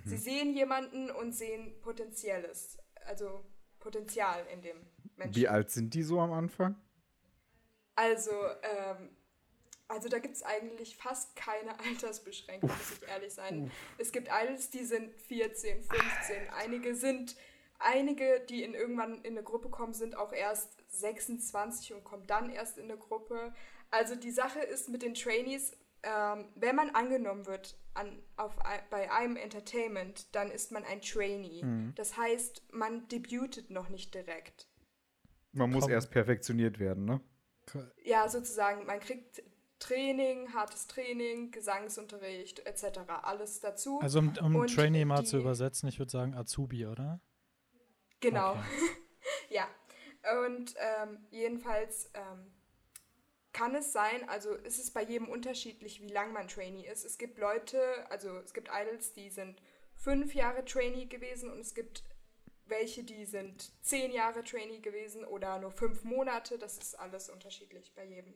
Sie 0.04 0.16
sehen 0.16 0.54
jemanden 0.54 1.10
und 1.10 1.32
sehen 1.32 1.80
Potenzielles, 1.80 2.78
also 3.06 3.44
Potenzial 3.80 4.46
in 4.52 4.62
dem 4.62 4.86
Menschen. 5.16 5.34
Wie 5.34 5.48
alt 5.48 5.70
sind 5.70 5.92
die 5.94 6.04
so 6.04 6.20
am 6.20 6.32
Anfang? 6.32 6.76
Also, 7.96 8.30
ähm, 8.62 9.10
also 9.88 10.08
da 10.08 10.18
gibt 10.18 10.36
es 10.36 10.42
eigentlich 10.42 10.96
fast 10.96 11.36
keine 11.36 11.78
Altersbeschränkung, 11.86 12.70
muss 12.70 12.98
ich 13.00 13.08
ehrlich 13.08 13.34
sein. 13.34 13.64
Uff. 13.64 13.72
Es 13.98 14.12
gibt 14.12 14.28
Idols, 14.28 14.70
die 14.70 14.84
sind 14.84 15.14
14, 15.14 15.82
15, 15.82 16.50
einige 16.56 16.94
sind, 16.94 17.36
einige, 17.78 18.40
die 18.48 18.62
in 18.62 18.74
irgendwann 18.74 19.22
in 19.22 19.36
eine 19.36 19.42
Gruppe 19.42 19.68
kommen, 19.68 19.92
sind 19.92 20.16
auch 20.16 20.32
erst 20.32 20.78
26 20.88 21.94
und 21.94 22.04
kommen 22.04 22.26
dann 22.26 22.50
erst 22.50 22.78
in 22.78 22.84
eine 22.84 22.96
Gruppe. 22.96 23.54
Also 23.90 24.14
die 24.14 24.30
Sache 24.30 24.60
ist 24.60 24.88
mit 24.88 25.02
den 25.02 25.14
Trainees, 25.14 25.72
ähm, 26.02 26.48
wenn 26.56 26.74
man 26.74 26.90
angenommen 26.90 27.46
wird 27.46 27.76
an, 27.94 28.22
auf, 28.36 28.56
bei 28.90 29.10
einem 29.12 29.36
Entertainment, 29.36 30.34
dann 30.34 30.50
ist 30.50 30.72
man 30.72 30.84
ein 30.84 31.00
Trainee. 31.00 31.62
Mhm. 31.62 31.92
Das 31.94 32.16
heißt, 32.16 32.62
man 32.72 33.06
debutet 33.08 33.70
noch 33.70 33.88
nicht 33.88 34.14
direkt. 34.14 34.68
Man 35.52 35.70
muss 35.70 35.82
Komm. 35.84 35.92
erst 35.92 36.10
perfektioniert 36.10 36.78
werden, 36.78 37.04
ne? 37.04 37.20
Ja, 38.04 38.28
sozusagen. 38.28 38.86
Man 38.86 38.98
kriegt 39.00 39.42
Training, 39.82 40.54
hartes 40.54 40.86
Training, 40.86 41.50
Gesangsunterricht 41.50 42.64
etc. 42.66 43.00
Alles 43.22 43.60
dazu. 43.60 43.98
Also 44.00 44.20
um, 44.20 44.32
um 44.40 44.66
Trainee 44.68 45.04
mal 45.04 45.22
die, 45.22 45.26
zu 45.26 45.38
übersetzen, 45.38 45.88
ich 45.88 45.98
würde 45.98 46.10
sagen 46.10 46.34
Azubi, 46.34 46.86
oder? 46.86 47.20
Genau. 48.20 48.52
Okay. 48.52 48.62
ja. 49.50 49.68
Und 50.46 50.74
ähm, 50.78 51.18
jedenfalls 51.30 52.10
ähm, 52.14 52.52
kann 53.52 53.74
es 53.74 53.92
sein, 53.92 54.28
also 54.28 54.54
ist 54.54 54.78
es 54.78 54.92
bei 54.92 55.02
jedem 55.02 55.28
unterschiedlich, 55.28 56.00
wie 56.00 56.08
lang 56.08 56.32
man 56.32 56.46
Trainee 56.46 56.86
ist. 56.86 57.04
Es 57.04 57.18
gibt 57.18 57.38
Leute, 57.38 57.80
also 58.08 58.38
es 58.38 58.54
gibt 58.54 58.70
Idols, 58.72 59.12
die 59.12 59.30
sind 59.30 59.60
fünf 59.96 60.34
Jahre 60.34 60.64
Trainee 60.64 61.06
gewesen 61.06 61.50
und 61.50 61.58
es 61.58 61.74
gibt 61.74 62.04
welche, 62.66 63.02
die 63.02 63.26
sind 63.26 63.72
zehn 63.82 64.12
Jahre 64.12 64.44
Trainee 64.44 64.78
gewesen 64.78 65.24
oder 65.24 65.58
nur 65.58 65.72
fünf 65.72 66.04
Monate. 66.04 66.56
Das 66.56 66.78
ist 66.78 66.98
alles 66.98 67.28
unterschiedlich 67.28 67.92
bei 67.94 68.04
jedem. 68.04 68.34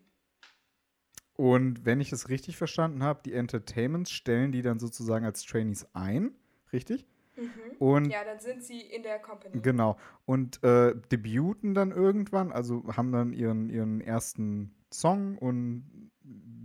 Und 1.37 1.85
wenn 1.85 2.01
ich 2.01 2.13
es 2.13 2.29
richtig 2.29 2.57
verstanden 2.57 3.03
habe, 3.03 3.21
die 3.25 3.35
Entertainments 3.35 4.11
stellen 4.11 4.53
die 4.53 4.63
dann 4.63 4.79
sozusagen 4.79 5.25
als 5.25 5.43
Trainees 5.45 5.87
ein, 5.93 6.33
richtig? 6.73 7.07
Mhm. 7.37 7.51
Und 7.79 8.11
ja, 8.11 8.25
dann 8.25 8.41
sind 8.41 8.63
sie 8.63 8.81
in 8.81 9.03
der 9.03 9.19
Company. 9.19 9.61
Genau. 9.61 9.99
Und 10.25 10.63
äh, 10.65 10.95
debüten 11.13 11.75
dann 11.75 11.93
irgendwann, 11.93 12.53
also 12.53 12.85
haben 12.97 13.13
dann 13.13 13.33
ihren, 13.33 13.69
ihren 13.69 14.01
ersten 14.01 14.75
Song 14.91 15.37
und 15.37 16.11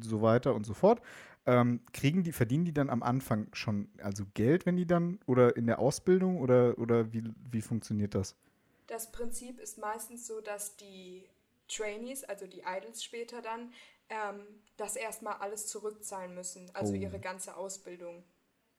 so 0.02 0.22
weiter 0.22 0.56
und 0.56 0.66
so 0.66 0.74
fort. 0.74 1.02
Ähm, 1.46 1.82
kriegen 1.92 2.24
die, 2.24 2.32
verdienen 2.32 2.66
die 2.66 2.74
dann 2.74 2.90
am 2.90 3.04
Anfang 3.04 3.48
schon 3.54 3.90
also 4.02 4.24
Geld, 4.36 4.66
wenn 4.66 4.78
die 4.78 4.86
dann 4.86 5.20
oder 5.26 5.58
in 5.58 5.66
der 5.66 5.80
Ausbildung 5.80 6.40
oder, 6.40 6.78
oder 6.78 7.12
wie, 7.12 7.24
wie 7.52 7.62
funktioniert 7.62 8.16
das? 8.16 8.36
Das 8.88 9.12
Prinzip 9.12 9.60
ist 9.60 9.80
meistens 9.80 10.28
so, 10.28 10.40
dass 10.40 10.78
die 10.78 11.24
Trainees, 11.68 12.24
also 12.24 12.46
die 12.46 12.62
Idols 12.66 13.04
später 13.04 13.42
dann, 13.42 13.72
ähm, 14.12 14.46
das 14.78 14.96
erstmal 14.96 15.36
alles 15.36 15.68
zurückzahlen 15.68 16.36
müssen, 16.36 16.70
also 16.76 16.94
oh. 16.94 16.96
ihre 16.96 17.20
ganze 17.20 17.56
Ausbildung. 17.56 18.24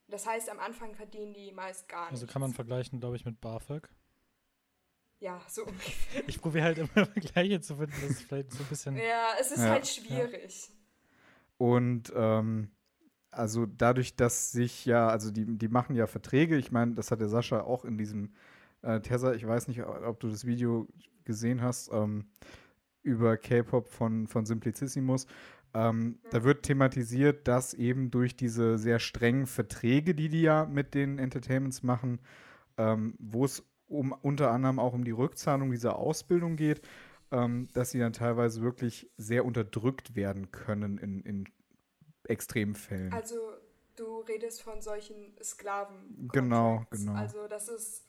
Das 0.09 0.27
heißt, 0.27 0.51
am 0.51 0.59
Anfang 0.59 0.95
verdienen 0.95 1.33
die 1.33 1.53
meist 1.53 1.89
gar 1.89 2.11
nichts. 2.11 2.23
Also 2.23 2.33
kann 2.33 2.43
man 2.43 2.53
vergleichen, 2.53 3.01
glaube 3.01 3.17
ich, 3.17 3.25
mit 3.25 3.41
BAföG. 3.41 3.89
Ja, 5.21 5.41
so 5.49 5.65
ungefähr. 5.67 6.29
Ich 6.29 6.41
probiere 6.41 6.65
halt 6.65 6.79
immer 6.79 7.07
Vergleiche 7.07 7.61
zu 7.61 7.77
finden, 7.77 7.95
das 8.03 8.11
ist 8.11 8.23
vielleicht 8.23 8.53
so 8.53 8.63
ein 8.63 8.69
bisschen. 8.69 8.97
Ja, 8.97 9.31
es 9.41 9.53
ist 9.53 9.61
ja, 9.61 9.71
halt 9.71 9.87
schwierig. 9.87 10.69
Ja. 10.69 10.75
Und 11.57 12.13
ähm, 12.15 12.71
also 13.31 13.65
dadurch, 13.67 14.17
dass 14.17 14.53
sich 14.53 14.85
ja, 14.85 15.09
also 15.09 15.31
die, 15.31 15.47
die 15.47 15.69
machen 15.69 15.97
ja 15.97 16.07
Verträge, 16.07 16.59
ich 16.59 16.73
meine, 16.73 16.95
das 16.95 17.11
hat 17.11 17.21
der 17.21 17.29
Sascha 17.29 17.63
auch 17.63 17.85
in 17.85 17.97
diesem 17.97 18.35
äh, 18.83 19.01
Tessa, 19.01 19.33
ich 19.33 19.47
weiß 19.47 19.69
nicht, 19.69 19.83
ob 19.83 20.21
du 20.21 20.29
das 20.29 20.45
Video 20.45 20.89
gesehen 21.25 21.63
hast, 21.63 21.91
ähm, 21.93 22.27
über 23.03 23.37
K-Pop 23.37 23.89
von, 23.89 24.27
von 24.27 24.47
Simplicissimus. 24.47 25.27
Ähm, 25.75 25.99
mhm. 25.99 26.19
Da 26.31 26.45
wird 26.45 26.65
thematisiert, 26.65 27.49
dass 27.49 27.75
eben 27.75 28.11
durch 28.11 28.37
diese 28.37 28.79
sehr 28.79 28.99
strengen 28.99 29.47
Verträge, 29.47 30.15
die 30.15 30.29
die 30.29 30.43
ja 30.43 30.67
mit 30.67 30.95
den 30.95 31.19
Entertainments 31.19 31.83
machen, 31.83 32.21
ähm, 32.77 33.15
wo 33.19 33.45
es 33.45 33.65
um 33.87 34.13
unter 34.13 34.51
anderem 34.51 34.79
auch 34.79 34.95
um 34.95 35.05
die 35.05 35.11
Rückzahlung 35.11 35.71
dieser 35.71 35.97
Ausbildung 35.97 36.57
geht, 36.57 36.83
ähm, 37.31 37.69
dass 37.75 37.91
sie 37.91 37.99
dann 37.99 38.13
teilweise 38.13 38.63
wirklich 38.63 39.11
sehr 39.17 39.45
unterdrückt 39.45 40.17
werden 40.17 40.51
können 40.51 40.99
in, 40.99 41.21
in 41.23 41.49
extremen 42.25 42.75
Fällen. 42.75 43.13
Also 43.13 43.37
du 43.97 44.21
redest 44.21 44.63
von 44.63 44.81
solchen 44.81 45.37
Sklaven. 45.43 46.29
Genau, 46.33 46.85
genau. 46.91 47.15
Also 47.15 47.49
das 47.49 47.69
ist 47.69 48.05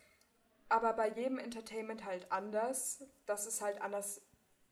aber 0.70 0.94
bei 0.94 1.10
jedem 1.10 1.38
Entertainment 1.38 2.06
halt 2.06 2.32
anders. 2.32 3.04
Das 3.26 3.46
ist 3.46 3.62
halt 3.62 3.82
anders 3.82 4.22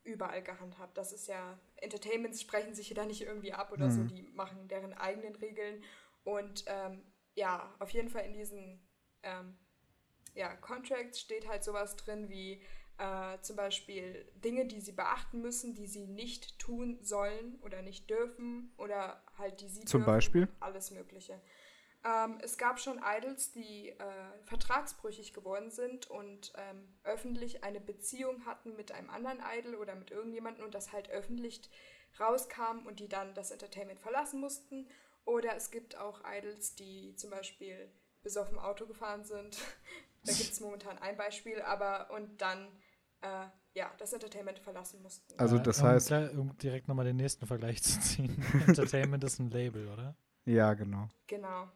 überall 0.04 0.42
gehandhabt. 0.42 0.98
Das 0.98 1.14
ist 1.14 1.28
ja, 1.28 1.60
Entertainments 1.76 2.42
sprechen 2.42 2.74
sich 2.74 2.94
da 2.94 3.06
nicht 3.06 3.22
irgendwie 3.22 3.54
ab 3.54 3.72
oder 3.72 3.88
mhm. 3.88 3.92
so, 3.92 4.04
die 4.04 4.24
machen 4.24 4.68
deren 4.68 4.94
eigenen 4.94 5.36
Regeln. 5.36 5.84
Und 6.24 6.64
ähm, 6.68 7.04
ja, 7.36 7.74
auf 7.80 7.90
jeden 7.92 8.10
Fall 8.10 8.26
in 8.26 8.34
diesen 8.34 8.82
ähm, 9.24 9.58
ja, 10.34 10.56
Contracts 10.56 11.20
steht 11.20 11.48
halt 11.48 11.64
sowas 11.64 11.96
drin 11.96 12.30
wie 12.30 12.62
äh, 12.98 13.40
zum 13.42 13.56
Beispiel 13.56 14.32
Dinge, 14.36 14.66
die 14.66 14.80
sie 14.80 14.92
beachten 14.92 15.42
müssen, 15.42 15.74
die 15.74 15.88
sie 15.88 16.06
nicht 16.06 16.60
tun 16.60 17.00
sollen 17.02 17.60
oder 17.62 17.82
nicht 17.82 18.10
dürfen 18.10 18.74
oder 18.78 19.24
halt 19.38 19.62
die 19.62 19.68
sie 19.68 19.86
zum 19.86 20.02
dürfen, 20.02 20.14
Beispiel 20.14 20.48
alles 20.60 20.92
Mögliche. 20.92 21.42
Ähm, 22.04 22.40
es 22.42 22.58
gab 22.58 22.80
schon 22.80 23.00
Idols, 23.04 23.52
die 23.52 23.90
äh, 23.90 23.96
vertragsbrüchig 24.46 25.34
geworden 25.34 25.70
sind 25.70 26.10
und 26.10 26.52
ähm, 26.56 26.88
öffentlich 27.04 27.64
eine 27.64 27.80
Beziehung 27.80 28.46
hatten 28.46 28.76
mit 28.76 28.92
einem 28.92 29.10
anderen 29.10 29.40
Idol 29.58 29.76
oder 29.76 29.96
mit 29.96 30.10
irgendjemandem 30.10 30.66
und 30.66 30.74
das 30.74 30.92
halt 30.92 31.10
öffentlich 31.12 31.70
rauskam 32.20 32.86
und 32.88 33.00
die 33.00 33.08
dann 33.08 33.34
das 33.36 33.52
Entertainment 33.52 34.00
verlassen 34.00 34.40
mussten. 34.40 34.88
Oder 35.26 35.56
es 35.56 35.70
gibt 35.70 35.96
auch 35.96 36.22
Idols, 36.26 36.76
die 36.76 37.16
zum 37.16 37.30
Beispiel 37.30 37.92
besoffen 38.24 38.58
Auto 38.58 38.88
gefahren 38.88 39.24
sind. 39.24 39.58
da 40.24 40.34
gibt 40.34 40.52
es 40.52 40.60
momentan 40.60 40.98
ein 40.98 41.18
Beispiel, 41.18 41.62
aber 41.62 42.10
und 42.12 42.42
dann 42.42 42.68
äh, 43.22 43.46
ja, 43.74 43.92
das 44.00 44.12
Entertainment 44.12 44.60
verlassen 44.60 45.02
mussten. 45.02 45.38
Also 45.38 45.60
das 45.60 45.82
heißt. 45.84 46.12
Um, 46.12 46.40
um 46.40 46.58
direkt 46.58 46.88
nochmal 46.88 47.06
den 47.06 47.18
nächsten 47.18 47.46
Vergleich 47.46 47.84
zu 47.84 48.00
ziehen. 48.02 48.44
Entertainment 48.68 49.24
ist 49.24 49.40
ein 49.40 49.52
Label, 49.52 49.88
oder? 49.88 50.16
Ja, 50.46 50.74
genau. 50.74 51.08
Genau. 51.28 51.70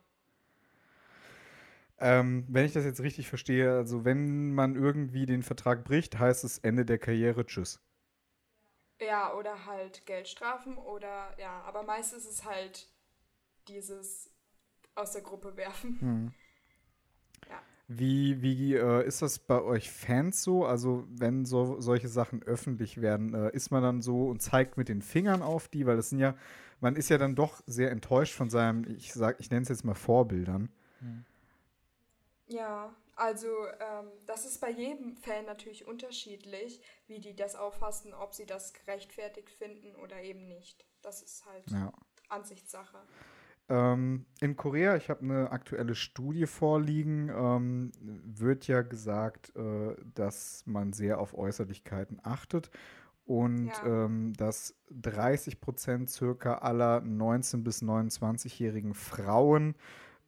Ähm, 1.98 2.46
wenn 2.50 2.66
ich 2.66 2.74
das 2.74 2.84
jetzt 2.84 3.02
richtig 3.02 3.30
verstehe, 3.30 3.74
also 3.74 4.04
wenn 4.04 4.54
man 4.54 4.76
irgendwie 4.76 5.26
den 5.26 5.44
Vertrag 5.44 5.86
bricht, 5.86 6.20
heißt 6.20 6.44
es 6.44 6.58
Ende 6.58 6.86
der 6.86 6.98
Karriere, 6.98 7.46
tschüss. 7.46 7.80
Ja, 9.00 9.34
oder 9.34 9.66
halt 9.66 10.06
Geldstrafen 10.06 10.78
oder 10.78 11.34
ja, 11.38 11.62
aber 11.64 11.84
meistens 11.84 12.26
ist 12.26 12.32
es 12.32 12.46
halt 12.46 12.88
dieses 13.68 14.30
aus 14.96 15.12
der 15.12 15.22
Gruppe 15.22 15.58
werfen. 15.58 15.98
Hm. 16.00 16.34
Ja. 17.50 17.62
Wie, 17.88 18.42
wie 18.42 18.76
äh, 18.76 19.06
ist 19.06 19.22
das 19.22 19.40
bei 19.40 19.62
euch 19.62 19.92
Fans 19.92 20.42
so? 20.42 20.66
Also, 20.66 21.06
wenn 21.10 21.46
so, 21.46 21.80
solche 21.82 22.08
Sachen 22.08 22.42
öffentlich 22.44 23.02
werden, 23.02 23.34
äh, 23.34 23.52
ist 23.52 23.70
man 23.70 23.84
dann 23.84 24.02
so 24.02 24.28
und 24.30 24.42
zeigt 24.42 24.78
mit 24.78 24.90
den 24.90 25.02
Fingern 25.02 25.42
auf 25.42 25.68
die, 25.68 25.86
weil 25.86 25.98
das 25.98 26.10
sind 26.10 26.20
ja, 26.20 26.36
man 26.80 26.96
ist 26.96 27.10
ja 27.10 27.18
dann 27.18 27.36
doch 27.36 27.62
sehr 27.68 27.92
enttäuscht 27.92 28.34
von 28.34 28.50
seinem, 28.50 28.86
ich 28.98 29.14
sag, 29.14 29.40
ich 29.40 29.50
nenne 29.52 29.64
es 29.64 29.70
jetzt 29.70 29.84
mal 29.84 29.94
Vorbildern. 29.94 30.70
Hm. 31.00 31.26
Ja, 32.48 32.94
also 33.16 33.48
ähm, 33.48 34.10
das 34.26 34.46
ist 34.46 34.60
bei 34.62 34.70
jedem 34.70 35.16
Fan 35.16 35.46
natürlich 35.46 35.88
unterschiedlich, 35.88 36.82
wie 37.08 37.20
die 37.20 37.36
das 37.36 37.56
auffassen, 37.56 38.14
ob 38.14 38.34
sie 38.34 38.46
das 38.46 38.74
gerechtfertigt 38.74 39.50
finden 39.50 39.96
oder 39.96 40.22
eben 40.22 40.48
nicht. 40.48 40.86
Das 41.02 41.22
ist 41.22 41.46
halt 41.46 41.70
ja. 41.72 41.92
Ansichtssache. 42.30 42.98
Ähm, 43.68 44.26
in 44.42 44.56
Korea, 44.56 44.96
ich 44.96 45.10
habe 45.10 45.22
eine 45.22 45.52
aktuelle 45.52 45.96
Studie 45.96 46.46
vorliegen, 46.46 47.30
ähm, 47.30 47.92
wird 48.00 48.68
ja 48.68 48.84
gesagt, 48.84 49.56
äh, 49.56 49.96
dass 50.14 50.64
man 50.68 50.94
sehr 50.94 51.20
auf 51.20 51.36
Äußerlichkeiten 51.36 52.20
achtet 52.24 52.70
und 53.26 53.68
ja. 53.68 54.06
ähm, 54.06 54.34
dass 54.34 54.76
30 54.92 55.62
Prozent 55.62 56.12
circa 56.12 56.60
aller 56.60 57.00
19- 57.00 57.64
bis 57.64 57.82
29-jährigen 57.82 58.94
Frauen 58.94 59.76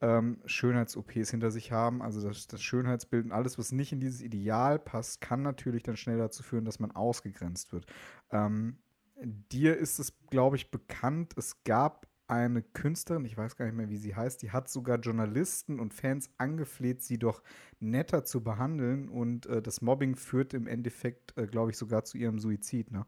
ähm, 0.02 0.40
Schönheits-OPs 0.46 1.32
hinter 1.32 1.52
sich 1.52 1.72
haben. 1.72 2.02
Also 2.02 2.26
das, 2.28 2.48
das 2.48 2.62
Schönheitsbild 2.62 3.26
und 3.26 3.32
alles, 3.32 3.58
was 3.58 3.72
nicht 3.72 3.92
in 3.92 4.00
dieses 4.00 4.22
Ideal 4.22 4.80
passt, 4.80 5.22
kann 5.22 5.42
natürlich 5.42 5.84
dann 5.84 5.98
schnell 5.98 6.18
dazu 6.18 6.44
führen, 6.44 6.66
dass 6.66 6.80
man 6.80 6.92
ausgegrenzt 6.92 7.74
wird. 7.74 7.86
Ähm, 8.32 8.78
dir 9.24 9.78
ist 9.78 10.00
es, 10.00 10.14
glaube 10.30 10.56
ich, 10.56 10.72
bekannt, 10.72 11.34
es 11.38 11.64
gab 11.64 12.08
eine 12.28 12.62
Künstlerin, 12.62 13.26
ich 13.26 13.38
weiß 13.38 13.56
gar 13.56 13.66
nicht 13.66 13.76
mehr, 13.76 13.90
wie 13.90 13.98
sie 13.98 14.16
heißt, 14.16 14.42
die 14.42 14.52
hat 14.52 14.70
sogar 14.70 15.00
Journalisten 15.00 15.80
und 15.80 15.94
Fans 15.94 16.30
angefleht, 16.38 17.02
sie 17.02 17.18
doch 17.18 17.42
netter 17.80 18.26
zu 18.26 18.44
behandeln 18.44 19.08
und 19.08 19.46
äh, 19.46 19.62
das 19.62 19.82
Mobbing 19.82 20.16
führt 20.16 20.54
im 20.54 20.68
Endeffekt, 20.68 21.38
äh, 21.38 21.48
glaube 21.48 21.72
ich, 21.72 21.78
sogar 21.78 22.04
zu 22.04 22.18
ihrem 22.18 22.40
Suizid, 22.40 22.92
ne? 22.92 23.06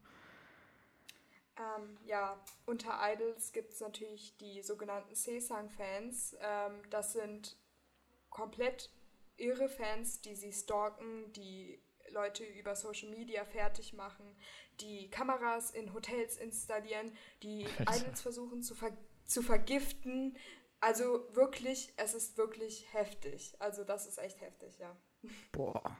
Ja, 2.10 2.44
unter 2.66 2.98
Idols 3.04 3.52
gibt 3.52 3.72
es 3.72 3.82
natürlich 3.82 4.36
die 4.38 4.64
sogenannten 4.64 5.14
Sesang-Fans. 5.14 6.36
Ähm, 6.42 6.82
das 6.90 7.14
sind 7.14 7.56
komplett 8.32 8.90
irre 9.38 9.70
Fans, 9.70 10.20
die 10.20 10.34
sie 10.34 10.52
stalken, 10.52 11.32
die 11.34 11.80
Leute 12.10 12.44
über 12.44 12.76
Social 12.76 13.12
Media 13.12 13.46
fertig 13.46 13.94
machen, 13.94 14.26
die 14.80 15.12
Kameras 15.12 15.70
in 15.70 15.94
Hotels 15.94 16.38
installieren, 16.38 17.16
die 17.44 17.66
Idols 17.80 18.22
versuchen 18.22 18.64
zu, 18.64 18.74
ver 18.74 18.98
zu 19.26 19.44
vergiften. 19.44 20.36
Also 20.80 21.28
wirklich, 21.36 21.94
es 21.98 22.16
ist 22.16 22.40
wirklich 22.40 22.92
heftig. 22.92 23.56
Also 23.60 23.84
das 23.84 24.08
ist 24.08 24.18
echt 24.18 24.42
heftig, 24.42 24.80
ja. 24.80 24.98
Boah. 25.52 25.96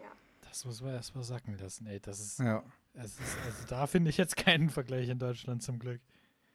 Ja. 0.00 0.10
Das 0.40 0.64
muss 0.64 0.80
man 0.80 0.94
erst 0.94 1.14
mal 1.14 1.22
sacken 1.22 1.58
lassen, 1.58 1.86
ey. 1.86 2.00
Das 2.00 2.18
ist, 2.18 2.38
Ja. 2.38 2.64
Es 2.94 3.18
ist 3.18 3.36
also 3.46 3.66
da 3.68 3.86
finde 3.86 4.10
ich 4.10 4.16
jetzt 4.16 4.36
keinen 4.36 4.70
Vergleich 4.70 5.08
in 5.08 5.18
Deutschland 5.18 5.62
zum 5.62 5.78
Glück. 5.78 6.00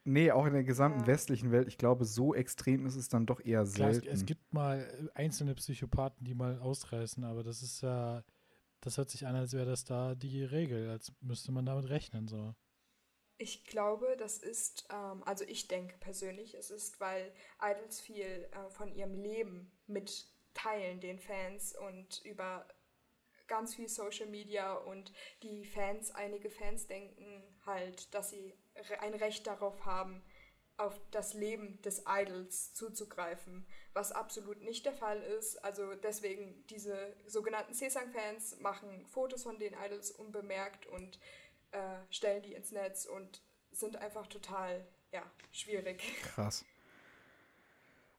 Nee, 0.07 0.31
auch 0.31 0.45
in 0.45 0.53
der 0.53 0.63
gesamten 0.63 0.99
Ja. 1.01 1.07
westlichen 1.07 1.51
Welt. 1.51 1.67
Ich 1.67 1.77
glaube, 1.79 2.05
so 2.05 2.35
extrem 2.35 2.85
ist 2.85 2.95
es 2.95 3.09
dann 3.09 3.25
doch 3.25 3.39
eher 3.39 3.65
Klar, 3.65 3.89
es, 3.89 3.97
selten. 3.97 4.07
es 4.09 4.25
gibt 4.25 4.53
mal 4.53 4.79
äh, 4.81 5.17
einzelne 5.19 5.55
Psychopathen, 5.55 6.23
die 6.25 6.35
mal 6.35 6.59
ausreißen, 6.59 7.23
aber 7.23 7.43
das 7.43 7.63
ist 7.63 7.81
ja, 7.81 8.23
das 8.81 8.97
hört 8.97 9.09
sich 9.09 9.25
an, 9.25 9.35
als 9.35 9.53
wäre 9.53 9.65
das 9.65 9.83
da 9.83 10.13
die 10.15 10.43
Regel, 10.43 10.89
als 10.89 11.11
müsste 11.21 11.51
man 11.51 11.65
damit 11.65 11.89
rechnen, 11.89 12.27
so. 12.27 12.53
Ich 13.37 13.65
glaube, 13.65 14.15
das 14.17 14.37
ist, 14.37 14.87
ähm, 14.91 15.21
also 15.25 15.43
ich 15.45 15.67
denke 15.67 15.97
persönlich, 15.99 16.53
es 16.55 16.69
ist, 16.71 16.99
weil 17.01 17.33
Idols 17.61 17.99
viel 17.99 18.25
äh, 18.51 18.69
von 18.69 18.93
ihrem 18.93 19.13
Leben 19.15 19.71
mitteilen 19.87 21.01
den 21.01 21.19
Fans 21.19 21.75
und 21.75 22.21
über 22.23 22.65
ganz 23.47 23.75
viel 23.75 23.89
Social 23.89 24.27
Media 24.27 24.73
und 24.73 25.13
die 25.43 25.65
Fans, 25.65 26.11
einige 26.11 26.49
Fans 26.49 26.87
denken 26.87 27.43
halt, 27.65 28.13
dass 28.13 28.29
sie 28.29 28.53
ein 28.99 29.13
Recht 29.13 29.47
darauf 29.47 29.85
haben, 29.85 30.23
auf 30.77 30.99
das 31.11 31.33
Leben 31.33 31.81
des 31.83 32.03
Idols 32.05 32.73
zuzugreifen, 32.73 33.65
was 33.93 34.11
absolut 34.11 34.61
nicht 34.61 34.85
der 34.85 34.93
Fall 34.93 35.21
ist. 35.21 35.63
Also 35.63 35.95
deswegen 35.95 36.65
diese 36.67 37.15
sogenannten 37.27 37.73
Sesang-Fans 37.73 38.59
machen 38.59 39.05
Fotos 39.07 39.43
von 39.43 39.57
den 39.57 39.73
Idols 39.73 40.11
unbemerkt 40.11 40.85
und 40.87 41.19
äh, 41.71 41.77
stellen 42.09 42.43
die 42.43 42.53
ins 42.53 42.71
Netz 42.71 43.05
und 43.05 43.41
sind 43.71 43.95
einfach 43.97 44.27
total, 44.27 44.85
ja, 45.11 45.23
schwierig. 45.51 46.03
Krass. 46.23 46.65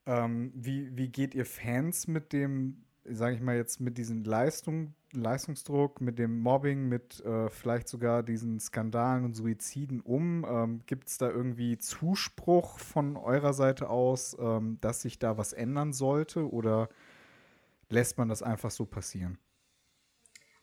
Ähm, 0.07 0.53
wie, 0.55 0.97
wie 0.97 1.09
geht 1.09 1.35
ihr 1.35 1.47
Fans 1.47 2.07
mit 2.07 2.33
dem, 2.33 2.86
sage 3.11 3.37
ich 3.37 3.41
mal 3.41 3.57
jetzt, 3.57 3.81
mit 3.81 3.99
diesem 3.99 4.25
Leistung, 4.25 4.95
Leistungsdruck, 5.13 6.01
mit 6.01 6.19
dem 6.19 6.39
Mobbing, 6.41 6.89
mit 6.89 7.25
äh, 7.25 7.49
vielleicht 7.49 7.89
sogar 7.89 8.23
diesen 8.23 8.61
Skandalen 8.61 9.25
und 9.25 9.35
Suiziden 9.35 10.01
um? 10.01 10.45
Ähm, 10.49 10.81
Gibt 10.87 11.09
es 11.09 11.19
da 11.19 11.31
irgendwie 11.31 11.79
Zuspruch 11.79 12.79
von 12.79 13.17
eurer 13.17 13.53
Seite 13.53 13.89
aus, 13.89 14.37
ähm, 14.39 14.79
dass 14.81 15.03
sich 15.03 15.19
da 15.19 15.39
was 15.39 15.53
ändern 15.53 15.93
sollte 15.93 16.51
oder 16.51 16.89
lässt 17.89 18.19
man 18.19 18.29
das 18.29 18.43
einfach 18.43 18.71
so 18.71 18.85
passieren? 18.85 19.39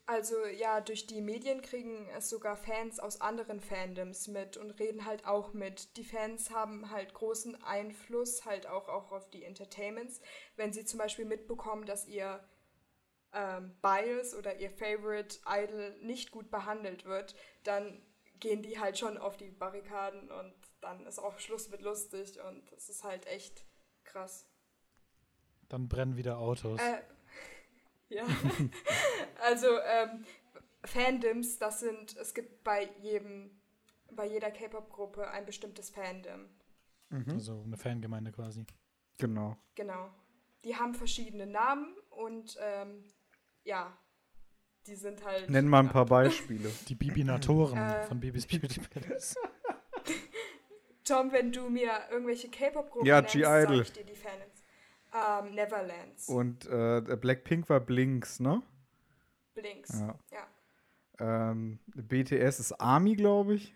Also 0.05 0.45
ja, 0.45 0.81
durch 0.81 1.07
die 1.07 1.21
Medien 1.21 1.61
kriegen 1.61 2.09
es 2.09 2.29
sogar 2.29 2.57
Fans 2.57 2.99
aus 2.99 3.21
anderen 3.21 3.61
Fandoms 3.61 4.27
mit 4.27 4.57
und 4.57 4.71
reden 4.71 5.05
halt 5.05 5.25
auch 5.25 5.53
mit. 5.53 5.95
Die 5.95 6.03
Fans 6.03 6.51
haben 6.51 6.91
halt 6.91 7.13
großen 7.13 7.63
Einfluss 7.63 8.43
halt 8.43 8.67
auch, 8.67 8.89
auch 8.89 9.11
auf 9.13 9.29
die 9.29 9.45
Entertainments. 9.45 10.19
Wenn 10.57 10.73
sie 10.73 10.83
zum 10.83 10.99
Beispiel 10.99 11.23
mitbekommen, 11.23 11.85
dass 11.85 12.05
ihr 12.05 12.43
ähm, 13.33 13.75
Bias 13.81 14.35
oder 14.35 14.59
ihr 14.59 14.69
Favorite 14.69 15.39
Idol 15.47 15.95
nicht 16.01 16.31
gut 16.31 16.51
behandelt 16.51 17.05
wird, 17.05 17.33
dann 17.63 18.01
gehen 18.41 18.61
die 18.61 18.79
halt 18.79 18.97
schon 18.97 19.17
auf 19.17 19.37
die 19.37 19.51
Barrikaden 19.51 20.29
und 20.29 20.53
dann 20.81 21.05
ist 21.05 21.19
auch 21.19 21.39
Schluss 21.39 21.69
mit 21.69 21.81
lustig 21.81 22.41
und 22.41 22.71
es 22.73 22.89
ist 22.89 23.05
halt 23.05 23.25
echt 23.27 23.65
krass. 24.03 24.45
Dann 25.69 25.87
brennen 25.87 26.17
wieder 26.17 26.39
Autos. 26.39 26.81
Äh, 26.81 27.01
ja. 28.13 28.25
also 29.43 29.67
ähm, 29.85 30.25
Fandoms, 30.85 31.57
das 31.59 31.79
sind, 31.79 32.15
es 32.17 32.33
gibt 32.33 32.63
bei 32.63 32.89
jedem, 33.01 33.51
bei 34.11 34.25
jeder 34.27 34.51
K-Pop-Gruppe 34.51 35.29
ein 35.29 35.45
bestimmtes 35.45 35.89
Fandom. 35.89 36.49
Also 37.27 37.61
eine 37.63 37.77
Fangemeinde 37.77 38.31
quasi. 38.31 38.65
Genau. 39.19 39.55
Genau. 39.75 40.09
Die 40.63 40.75
haben 40.75 40.95
verschiedene 40.95 41.45
Namen 41.45 41.95
und 42.09 42.57
ähm, 42.59 43.03
ja, 43.63 43.95
die 44.87 44.95
sind 44.95 45.23
halt. 45.23 45.49
Nenn 45.49 45.67
mal 45.67 45.79
ein 45.81 45.89
paar 45.89 46.05
Beispiele. 46.07 46.69
Die 46.87 46.95
Bibinatoren 46.95 47.77
Äh. 47.77 48.03
von 48.03 48.19
Bibis 48.19 48.47
Beauty 48.47 48.81
Palace. 48.81 49.35
Tom, 51.03 51.31
wenn 51.31 51.51
du 51.51 51.69
mir 51.69 51.91
irgendwelche 52.09 52.49
K-Pop-Gruppen 52.49 53.05
Ja, 53.05 53.21
nennst, 53.21 53.33
sag 53.35 53.69
ich 53.71 53.91
dir 53.91 54.05
die 54.05 54.15
Fandoms. 54.15 54.62
Ähm, 55.13 55.53
Neverlands, 55.53 56.27
Und 56.27 56.65
äh, 56.65 57.01
Blackpink 57.19 57.69
war 57.69 57.79
Blinks, 57.79 58.39
ne? 58.39 58.61
Blinks. 59.53 59.99
Ja. 59.99 60.19
Ja. 60.31 61.51
Ähm, 61.51 61.79
BTS 61.93 62.59
ist 62.59 62.71
Army, 62.73 63.15
glaube 63.15 63.55
ich. 63.55 63.75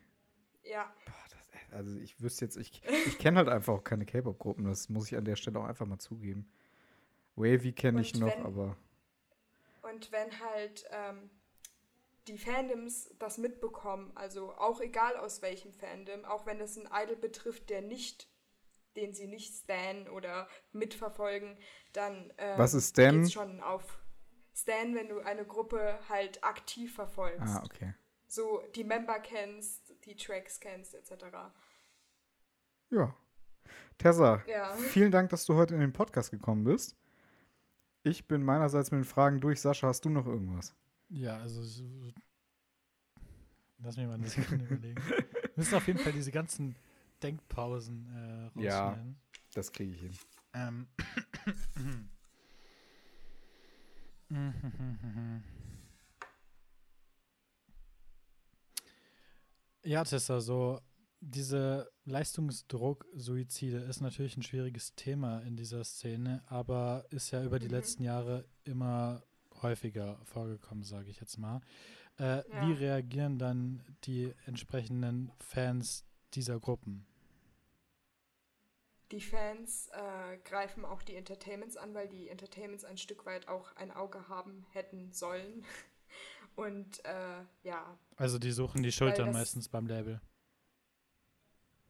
ja. 0.64 0.92
Boah, 1.06 1.14
das, 1.30 1.74
also 1.80 1.98
ich 2.00 2.20
wüsste 2.22 2.46
jetzt, 2.46 2.58
ich, 2.58 2.82
ich 3.06 3.18
kenne 3.20 3.38
halt 3.38 3.50
einfach 3.50 3.74
auch 3.76 3.84
keine 3.84 4.06
K-Pop-Gruppen, 4.06 4.66
das 4.66 4.90
muss 4.90 5.08
ich 5.12 5.18
an 5.18 5.26
der 5.26 5.36
Stelle 5.36 5.60
auch 5.60 5.66
einfach 5.66 5.86
mal 5.86 6.00
zugeben. 6.00 6.52
Wavy 7.36 7.72
kenne 7.74 8.02
ich 8.02 8.16
noch, 8.16 8.36
wenn- 8.36 8.44
aber 8.44 8.76
Und 9.84 10.12
wenn 10.12 10.40
halt 10.40 10.86
ähm, 10.92 11.30
die 12.28 12.40
Fandoms 12.40 13.12
das 13.20 13.38
mitbekommen, 13.38 14.12
also 14.16 14.54
auch 14.54 14.82
egal 14.82 15.16
aus 15.18 15.44
welchem 15.44 15.72
Fandom, 15.72 16.26
auch 16.26 16.48
wenn 16.48 16.60
es 16.60 16.78
einen 16.78 16.90
Idol 16.92 17.16
betrifft, 17.18 17.70
der 17.70 17.84
nicht, 17.84 18.28
den 18.98 19.14
sie 19.14 19.28
nicht 19.28 19.54
stanen 19.64 20.10
oder 20.10 20.50
mitverfolgen, 20.74 21.58
dann 21.94 22.34
ähm, 22.38 22.58
Was 22.60 22.74
ist 22.74 22.90
Stan? 22.90 23.16
geht's 23.22 23.32
schon 23.32 23.62
auf 23.62 24.00
Stan, 24.54 24.94
wenn 24.96 25.08
du 25.08 25.20
eine 25.22 25.46
Gruppe 25.46 26.00
halt 26.10 26.44
aktiv 26.44 26.94
verfolgst. 26.96 27.40
ah, 27.56 27.64
okay. 27.64 27.94
So 28.28 28.62
die 28.76 28.84
Member 28.84 29.20
kennst, 29.22 29.94
die 30.06 30.16
Tracks 30.18 30.60
kennst, 30.60 30.94
etc. 30.96 31.26
Ja. 32.90 33.16
Tessa, 33.98 34.44
Ja. 34.48 34.74
vielen 34.76 35.12
Dank, 35.12 35.30
dass 35.30 35.46
du 35.46 35.56
heute 35.56 35.74
in 35.76 35.80
den 35.80 35.94
Podcast 35.94 36.32
gekommen 36.32 36.64
bist. 36.66 36.96
Ich 38.04 38.28
bin 38.28 38.44
meinerseits 38.44 38.92
mit 38.92 39.00
den 39.00 39.06
Fragen 39.06 39.40
durch. 39.40 39.60
Sascha, 39.62 39.88
hast 39.88 40.06
du 40.06 40.10
noch 40.10 40.26
irgendwas? 40.28 40.76
Ja, 41.10 41.38
also 41.38 41.62
so, 41.64 41.84
lass 43.80 43.98
mich 43.98 44.08
mal 44.08 44.16
eine 44.16 44.28
Sekunde 44.28 44.66
überlegen. 44.66 45.02
Wir 45.08 45.52
müssen 45.56 45.76
auf 45.76 45.88
jeden 45.88 46.00
Fall 46.00 46.14
diese 46.14 46.32
ganzen 46.32 46.76
Denkpausen 47.24 48.52
äh, 48.56 48.64
Ja. 48.64 48.90
rausschneiden. 48.90 49.20
Das 49.54 49.72
kriege 49.72 49.92
ich 49.94 50.00
hin. 50.02 50.18
Ähm. 50.54 50.88
Ja, 59.84 60.04
Tessa, 60.04 60.42
so 60.42 60.82
diese 61.20 61.90
Leistungsdruck-Suizide 62.06 63.78
ist 63.78 64.02
natürlich 64.02 64.38
ein 64.38 64.44
schwieriges 64.44 64.94
Thema 64.96 65.40
in 65.40 65.56
dieser 65.56 65.84
Szene, 65.84 66.44
aber 66.48 67.06
ist 67.10 67.32
ja 67.32 67.44
über 67.44 67.60
die 67.60 67.68
letzten 67.70 68.04
Jahre 68.04 68.46
immer 68.66 69.24
häufiger 69.62 70.20
vorgekommen, 70.26 70.84
sage 70.84 71.10
ich 71.10 71.20
jetzt 71.20 71.38
mal. 71.38 71.62
Äh, 72.20 72.38
Ja. 72.50 72.68
Wie 72.68 72.74
reagieren 72.74 73.40
dann 73.40 73.82
die 74.04 74.34
entsprechenden 74.46 75.32
Fans 75.40 76.06
dieser 76.38 76.60
Gruppen? 76.60 77.06
Die 79.12 79.22
Fans 79.22 79.90
äh, 79.94 80.38
greifen 80.44 80.84
auch 80.86 81.02
die 81.02 81.16
Entertainments 81.16 81.78
an, 81.78 81.94
weil 81.94 82.08
die 82.10 82.28
Entertainments 82.30 82.84
ein 82.84 82.98
Stück 82.98 83.26
weit 83.26 83.48
auch 83.48 83.74
ein 83.76 83.92
Auge 83.92 84.28
haben 84.30 84.66
hätten 84.72 85.12
sollen. 85.14 85.66
Und 86.56 87.04
äh, 87.06 87.44
ja, 87.64 87.98
Also 88.18 88.38
die 88.40 88.52
suchen 88.52 88.84
die 88.84 88.92
Schultern 88.92 89.28
das- 89.28 89.34
meistens 89.36 89.70
beim 89.70 89.88
Label. 89.88 90.20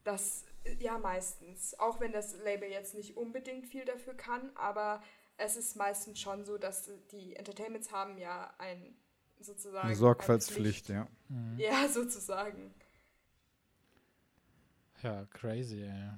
das, 0.04 0.46
ja 0.80 0.98
meistens. 0.98 1.78
Auch 1.80 2.00
wenn 2.00 2.12
das 2.12 2.36
Label 2.44 2.70
jetzt 2.70 2.94
nicht 2.94 3.18
unbedingt 3.18 3.66
viel 3.68 3.86
dafür 3.86 4.14
kann, 4.14 4.52
aber 4.56 5.02
es 5.38 5.56
ist 5.56 5.76
meistens 5.76 6.20
schon 6.20 6.46
so, 6.46 6.58
dass 6.58 6.90
die 7.12 7.36
Entertainments 7.36 7.92
haben 7.92 8.18
ja 8.18 8.54
ein 8.58 8.96
sozusagen. 9.40 9.88
Eine 9.88 9.96
Sorgfaltspflicht, 9.96 10.86
Pflicht. 10.86 10.90
ja. 10.90 11.08
Mhm. 11.30 11.58
Ja, 11.60 11.88
sozusagen. 11.90 12.74
Ja, 15.04 15.26
crazy, 15.26 15.82
ey. 15.84 16.10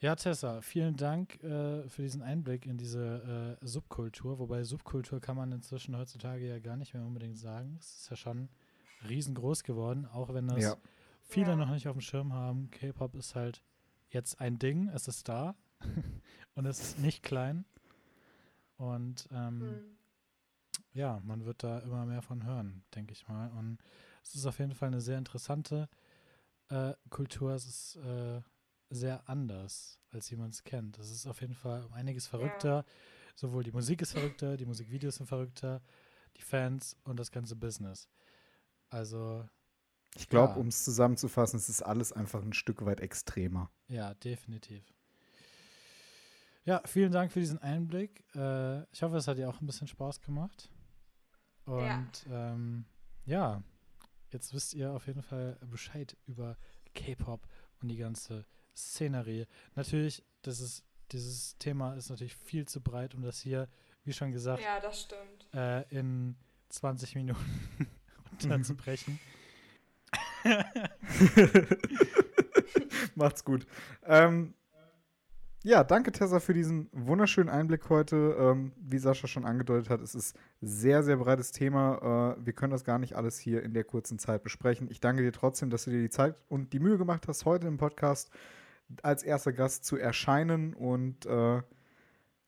Ja, 0.00 0.14
Tessa, 0.16 0.62
vielen 0.62 0.96
Dank 0.96 1.42
äh, 1.42 1.86
für 1.88 2.00
diesen 2.02 2.22
Einblick 2.22 2.64
in 2.64 2.78
diese 2.78 3.58
äh, 3.60 3.66
Subkultur. 3.66 4.38
Wobei 4.38 4.64
Subkultur 4.64 5.20
kann 5.20 5.36
man 5.36 5.52
inzwischen 5.52 5.94
heutzutage 5.96 6.48
ja 6.48 6.58
gar 6.58 6.76
nicht 6.76 6.94
mehr 6.94 7.04
unbedingt 7.04 7.36
sagen. 7.38 7.76
Es 7.78 7.96
ist 7.96 8.10
ja 8.10 8.16
schon 8.16 8.48
riesengroß 9.06 9.62
geworden, 9.62 10.06
auch 10.06 10.32
wenn 10.32 10.46
das 10.48 10.62
Ja. 10.62 10.76
viele 11.22 11.50
Ja. 11.50 11.56
noch 11.56 11.70
nicht 11.70 11.86
auf 11.86 11.96
dem 11.96 12.00
Schirm 12.00 12.32
haben. 12.32 12.70
K-Pop 12.70 13.14
ist 13.14 13.34
halt 13.34 13.62
jetzt 14.08 14.40
ein 14.40 14.58
Ding, 14.58 14.88
es 14.88 15.06
ist 15.06 15.28
da 15.28 15.54
und 16.54 16.64
es 16.64 16.80
ist 16.80 16.98
nicht 16.98 17.22
klein. 17.22 17.66
Und 18.78 19.28
ähm, 19.32 19.60
Hm. 19.60 19.98
ja, 20.94 21.20
man 21.24 21.44
wird 21.44 21.62
da 21.62 21.80
immer 21.80 22.06
mehr 22.06 22.22
von 22.22 22.44
hören, 22.44 22.82
denke 22.94 23.12
ich 23.12 23.28
mal. 23.28 23.50
Und 23.50 23.78
es 24.22 24.34
ist 24.34 24.46
auf 24.46 24.58
jeden 24.58 24.74
Fall 24.74 24.88
eine 24.88 25.02
sehr 25.02 25.18
interessante 25.18 25.90
äh, 26.70 26.94
Kultur. 27.10 27.52
Es 27.52 27.66
ist 27.66 27.96
äh, 27.96 28.40
sehr 28.88 29.28
anders, 29.28 29.98
als 30.10 30.30
wie 30.30 30.36
man 30.36 30.50
es 30.50 30.64
kennt. 30.64 30.98
Es 30.98 31.10
ist 31.10 31.26
auf 31.26 31.40
jeden 31.40 31.54
Fall 31.54 31.84
um 31.84 31.92
einiges 31.92 32.26
verrückter. 32.26 32.84
Sowohl 33.36 33.62
die 33.62 33.72
Musik 33.72 34.02
ist 34.02 34.12
verrückter, 34.12 34.56
die 34.56 34.66
Musikvideos 34.66 35.16
sind 35.16 35.26
verrückter, 35.26 35.80
die 36.36 36.42
Fans 36.42 36.96
und 37.04 37.18
das 37.18 37.30
ganze 37.30 37.56
Business. 37.56 38.08
Also, 38.88 39.48
Ich 40.16 40.28
glaube, 40.28 40.54
Ja. 40.54 40.58
um 40.60 40.66
es 40.66 40.82
zusammenzufassen, 40.84 41.56
es 41.58 41.68
ist 41.68 41.82
alles 41.82 42.12
einfach 42.12 42.42
ein 42.42 42.52
Stück 42.52 42.84
weit 42.84 43.00
extremer. 43.00 43.70
ja, 43.86 44.12
definitiv. 44.14 44.84
Ja, 46.64 46.82
vielen 46.84 47.12
Dank 47.12 47.32
für 47.32 47.40
diesen 47.40 47.58
Einblick. 47.58 48.24
Äh, 48.34 48.82
ich 48.92 49.02
hoffe, 49.02 49.16
es 49.16 49.26
hat 49.28 49.38
dir 49.38 49.48
auch 49.48 49.60
ein 49.60 49.66
bisschen 49.66 49.86
Spaß 49.88 50.20
gemacht. 50.20 50.68
Und 51.64 52.26
ja. 52.28 52.52
Ähm, 52.52 52.84
ja, 53.24 53.62
jetzt 54.32 54.52
wisst 54.54 54.74
ihr 54.74 54.92
auf 54.92 55.06
jeden 55.06 55.22
Fall 55.22 55.58
Bescheid 55.66 56.16
über 56.26 56.56
K-Pop 56.94 57.46
und 57.80 57.88
die 57.88 57.96
ganze 57.96 58.44
Szenerie. 58.76 59.46
Natürlich, 59.74 60.24
das 60.42 60.60
ist, 60.60 60.84
dieses 61.12 61.56
Thema 61.58 61.94
ist 61.94 62.10
natürlich 62.10 62.34
viel 62.36 62.66
zu 62.66 62.80
breit, 62.80 63.14
um 63.14 63.22
das 63.22 63.40
hier, 63.40 63.68
wie 64.04 64.12
schon 64.12 64.32
gesagt, 64.32 64.62
Ja, 64.62 64.80
das 64.80 65.02
stimmt. 65.02 65.46
äh, 65.54 65.82
in 65.90 66.36
20 66.70 67.14
Minuten 67.16 67.68
runterzubrechen. 68.42 69.18
Macht's 73.14 73.44
gut. 73.44 73.66
Ähm, 74.04 74.54
ja, 75.62 75.84
danke 75.84 76.12
Tessa 76.12 76.40
für 76.40 76.54
diesen 76.54 76.88
wunderschönen 76.92 77.48
Einblick 77.48 77.88
heute. 77.90 78.36
Ähm, 78.38 78.72
wie 78.76 78.98
Sascha 78.98 79.26
schon 79.26 79.44
angedeutet 79.44 79.90
hat, 79.90 80.00
es 80.00 80.14
ist 80.14 80.36
sehr, 80.60 81.02
sehr 81.02 81.16
breites 81.16 81.52
Thema. 81.52 82.36
Äh, 82.38 82.46
wir 82.46 82.52
können 82.52 82.72
das 82.72 82.84
gar 82.84 82.98
nicht 82.98 83.16
alles 83.16 83.38
hier 83.38 83.62
in 83.62 83.74
der 83.74 83.84
kurzen 83.84 84.18
Zeit 84.18 84.42
besprechen. 84.42 84.90
Ich 84.90 85.00
danke 85.00 85.22
dir 85.22 85.32
trotzdem, 85.32 85.70
dass 85.70 85.84
du 85.84 85.90
dir 85.90 86.00
die 86.00 86.10
Zeit 86.10 86.34
und 86.48 86.72
die 86.72 86.80
Mühe 86.80 86.98
gemacht 86.98 87.28
hast, 87.28 87.44
heute 87.44 87.66
im 87.66 87.76
Podcast 87.76 88.30
als 89.02 89.22
erster 89.22 89.52
Gast 89.52 89.84
zu 89.84 89.96
erscheinen. 89.96 90.74
Und 90.74 91.26
äh, 91.26 91.62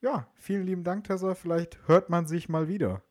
ja, 0.00 0.26
vielen 0.34 0.64
lieben 0.64 0.84
Dank, 0.84 1.04
Tessa. 1.04 1.34
Vielleicht 1.34 1.86
hört 1.86 2.10
man 2.10 2.26
sich 2.26 2.48
mal 2.48 2.68
wieder. 2.68 3.02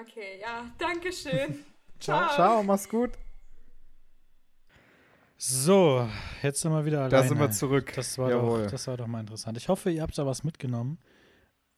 Okay, 0.00 0.40
ja, 0.40 0.70
danke 0.78 1.12
schön. 1.12 1.64
Ciao, 2.00 2.28
ciao 2.34 2.62
mach's 2.64 2.88
gut. 2.88 3.12
So, 5.44 6.08
jetzt 6.40 6.60
sind 6.60 6.70
wir 6.70 6.84
wieder 6.84 6.98
alleine. 6.98 7.10
Da 7.10 7.28
sind 7.28 7.40
wir 7.40 7.50
zurück. 7.50 7.92
Das 7.96 8.16
war, 8.16 8.30
Jawohl. 8.30 8.62
doch, 8.62 8.70
das 8.70 8.86
war 8.86 8.96
doch 8.96 9.08
mal 9.08 9.18
interessant. 9.18 9.58
Ich 9.58 9.68
hoffe, 9.68 9.90
ihr 9.90 10.00
habt 10.02 10.16
da 10.16 10.24
was 10.24 10.44
mitgenommen. 10.44 11.00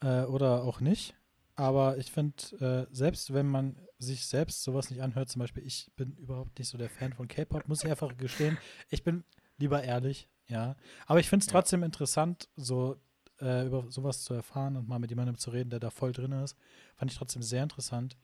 Äh, 0.03 0.25
oder 0.25 0.65
auch 0.65 0.81
nicht. 0.81 1.15
Aber 1.57 1.97
ich 1.97 2.13
finde, 2.13 2.87
äh, 2.91 2.95
selbst 2.95 3.33
wenn 3.33 3.47
man 3.47 3.77
sich 3.99 4.27
selbst 4.27 4.65
sowas 4.65 4.91
nicht 4.91 5.01
anhört, 5.01 5.31
zum 5.31 5.41
Beispiel, 5.41 5.65
ich 5.67 5.91
bin 5.97 6.15
überhaupt 6.19 6.59
nicht 6.59 6.69
so 6.69 6.77
der 6.77 6.91
Fan 6.91 7.15
von 7.15 7.27
K-Pop, 7.27 7.67
muss 7.67 7.83
ich 7.83 7.91
einfach 7.91 8.15
gestehen. 8.19 8.59
Ich 8.91 9.03
bin 9.03 9.25
lieber 9.57 9.83
ehrlich, 9.83 10.29
ja. 10.47 10.77
Aber 11.07 11.21
ich 11.21 11.31
finde 11.31 11.45
es 11.45 11.47
Ja. 11.47 11.53
trotzdem 11.53 11.85
interessant, 11.85 12.51
so 12.57 13.01
äh, 13.41 13.67
über 13.67 13.91
sowas 13.91 14.25
zu 14.25 14.35
erfahren 14.35 14.77
und 14.77 14.89
mal 14.89 14.99
mit 14.99 15.09
jemandem 15.09 15.39
zu 15.39 15.49
reden, 15.51 15.71
der 15.71 15.81
da 15.81 15.89
voll 15.89 16.13
drin 16.13 16.33
ist. 16.33 16.55
Fand 16.97 17.11
ich 17.11 17.17
trotzdem 17.17 17.41
sehr 17.41 17.63
interessant. 17.63 18.19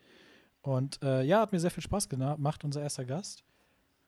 Und 0.61 1.03
äh, 1.03 1.23
ja, 1.23 1.41
hat 1.41 1.53
mir 1.53 1.61
sehr 1.61 1.71
viel 1.71 1.83
Spaß 1.83 2.11
gemacht, 2.11 2.63
unser 2.63 2.83
erster 2.83 3.07
Gast. 3.07 3.43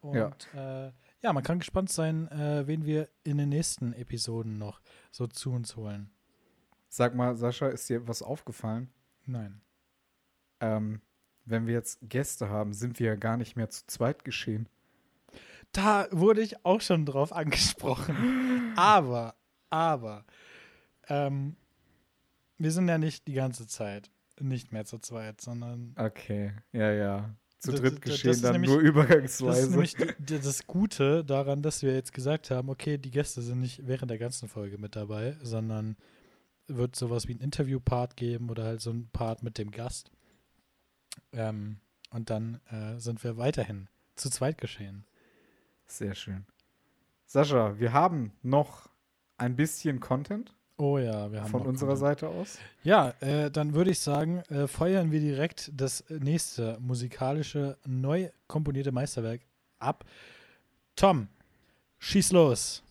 Und 0.01 0.17
Ja. 0.55 0.93
Ja, 1.23 1.33
man 1.33 1.43
kann 1.43 1.61
gespannt 1.61 1.91
sein, 1.91 2.29
äh, 2.29 2.67
wen 2.67 2.85
wir 2.85 3.09
in 3.25 3.39
den 3.39 3.49
nächsten 3.49 3.93
Episoden 3.93 4.59
noch 4.59 4.81
so 5.11 5.27
zu 5.27 5.53
uns 5.53 5.77
holen. 5.77 6.11
Sag 6.89 7.15
mal, 7.15 7.37
Sascha, 7.37 7.69
ist 7.69 7.89
dir 7.89 8.07
was 8.07 8.23
aufgefallen? 8.23 8.93
Nein. 9.25 9.63
Ähm, 10.61 11.01
wenn 11.45 11.67
wir 11.67 11.75
jetzt 11.75 11.99
Gäste 12.03 12.49
haben, 12.49 12.73
sind 12.73 12.99
wir 12.99 13.07
ja 13.07 13.15
gar 13.15 13.37
nicht 13.37 13.57
mehr 13.57 13.71
zu 13.71 13.87
zweit 13.87 14.25
geschehen. 14.25 14.69
Da 15.73 16.07
wurde 16.11 16.43
ich 16.43 16.65
auch 16.67 16.81
schon 16.81 17.07
drauf 17.07 17.33
angesprochen. 17.33 18.75
aber, 18.77 19.35
aber, 19.71 20.25
ähm, 21.09 21.57
wir 22.59 22.71
sind 22.73 22.89
ja 22.89 22.99
nicht 22.99 23.27
die 23.27 23.33
ganze 23.33 23.67
Zeit 23.67 24.11
nicht 24.39 24.73
mehr 24.73 24.85
zu 24.85 24.99
zweit, 24.99 25.41
sondern 25.41 25.95
Okay, 25.97 26.53
ja, 26.73 26.91
ja. 26.93 27.35
Zu 27.63 27.71
Das- 27.71 27.81
dritt 27.81 27.93
das- 27.95 28.01
geschehen 28.01 28.31
das 28.33 28.41
dann 28.41 28.53
nämlich- 28.55 28.71
nur 28.71 28.81
das 28.81 28.89
übergangsweise. 28.91 29.61
ist 29.63 29.71
nämlich 29.71 29.97
das 30.43 30.67
Gute 30.67 31.25
daran, 31.25 31.63
dass 31.63 31.83
wir 31.83 31.95
jetzt 31.95 32.13
gesagt 32.13 32.51
haben, 32.51 32.69
okay, 32.69 32.99
die 32.99 33.13
Gäste 33.13 33.41
sind 33.41 33.61
nicht 33.61 33.87
während 33.87 34.11
der 34.11 34.19
ganzen 34.19 34.49
Folge 34.49 34.79
mit 34.79 34.97
dabei, 34.97 35.37
sondern 35.43 35.97
wird 36.67 36.97
sowas 36.97 37.29
wie 37.29 37.35
ein 37.35 37.41
Interview-Part 37.41 38.17
geben 38.17 38.51
oder 38.51 38.65
halt 38.65 38.81
so 38.81 38.91
ein 38.91 39.09
Part 39.13 39.45
mit 39.45 39.59
dem 39.59 39.71
Gast. 39.71 40.11
Ähm, 41.33 41.79
und 42.11 42.31
dann 42.31 42.61
äh, 42.71 42.99
sind 42.99 43.23
wir 43.23 43.37
weiterhin 43.37 43.89
zu 44.17 44.29
zweit 44.29 44.59
geschehen. 44.59 45.05
Sehr 45.87 46.15
schön. 46.17 46.47
Sascha, 47.27 47.79
wir 47.79 47.93
haben 47.93 48.33
noch 48.43 48.89
ein 49.39 49.55
bisschen 49.57 50.01
Content 50.01 50.55
Oh 50.85 50.99
ja, 50.99 51.31
wir 51.31 51.43
haben 51.43 51.49
von 51.49 51.63
unserer 51.65 51.91
Content. 51.91 52.19
Seite 52.21 52.29
aus. 52.29 52.59
Ja, 52.83 53.11
äh, 53.21 53.53
dann 53.53 53.73
würde 53.75 53.93
ich 53.93 54.01
sagen, 54.01 54.39
äh, 54.51 54.67
feuern 54.67 55.13
wir 55.13 55.21
direkt 55.21 55.71
das 55.73 56.03
nächste 56.09 56.77
musikalische, 56.81 57.79
neu 57.87 58.31
komponierte 58.49 58.91
Meisterwerk 58.91 59.43
ab. 59.79 60.05
Tom, 60.97 61.29
schieß 62.01 62.33
los. 62.33 62.83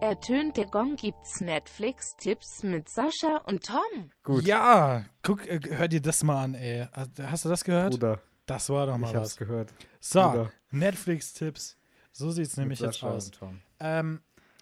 Ertönt 0.00 0.56
der 0.58 0.66
Gong 0.66 0.96
gibt's 0.96 1.40
Netflix-Tipps 1.40 2.62
mit 2.62 2.88
Sascha 2.90 3.38
und 3.46 3.64
Tom. 3.64 4.10
Gut, 4.22 4.44
Ja, 4.44 5.04
guck, 5.22 5.46
äh, 5.46 5.58
hör 5.70 5.88
dir 5.88 6.02
das 6.02 6.22
mal 6.22 6.44
an, 6.44 6.54
ey. 6.54 6.86
Hast- 6.92 7.18
Hast 7.22 7.44
du 7.44 7.48
das 7.48 7.64
gehört? 7.64 7.92
Bruder, 7.92 8.20
Das 8.46 8.68
war 8.68 8.86
doch 8.86 8.98
mal 8.98 9.08
ich 9.08 9.14
hab's 9.14 9.30
was. 9.32 9.36
gehört. 9.36 9.72
So. 10.00 10.48
Netflix-Tipps. 10.70 11.76
So 12.12 12.30
sieht's 12.30 12.56
nämlich 12.56 12.80
Mit 12.80 12.88
jetzt 12.88 13.00
Sascha 13.00 13.14
aus. 13.14 13.30
Ähm, 13.80 14.20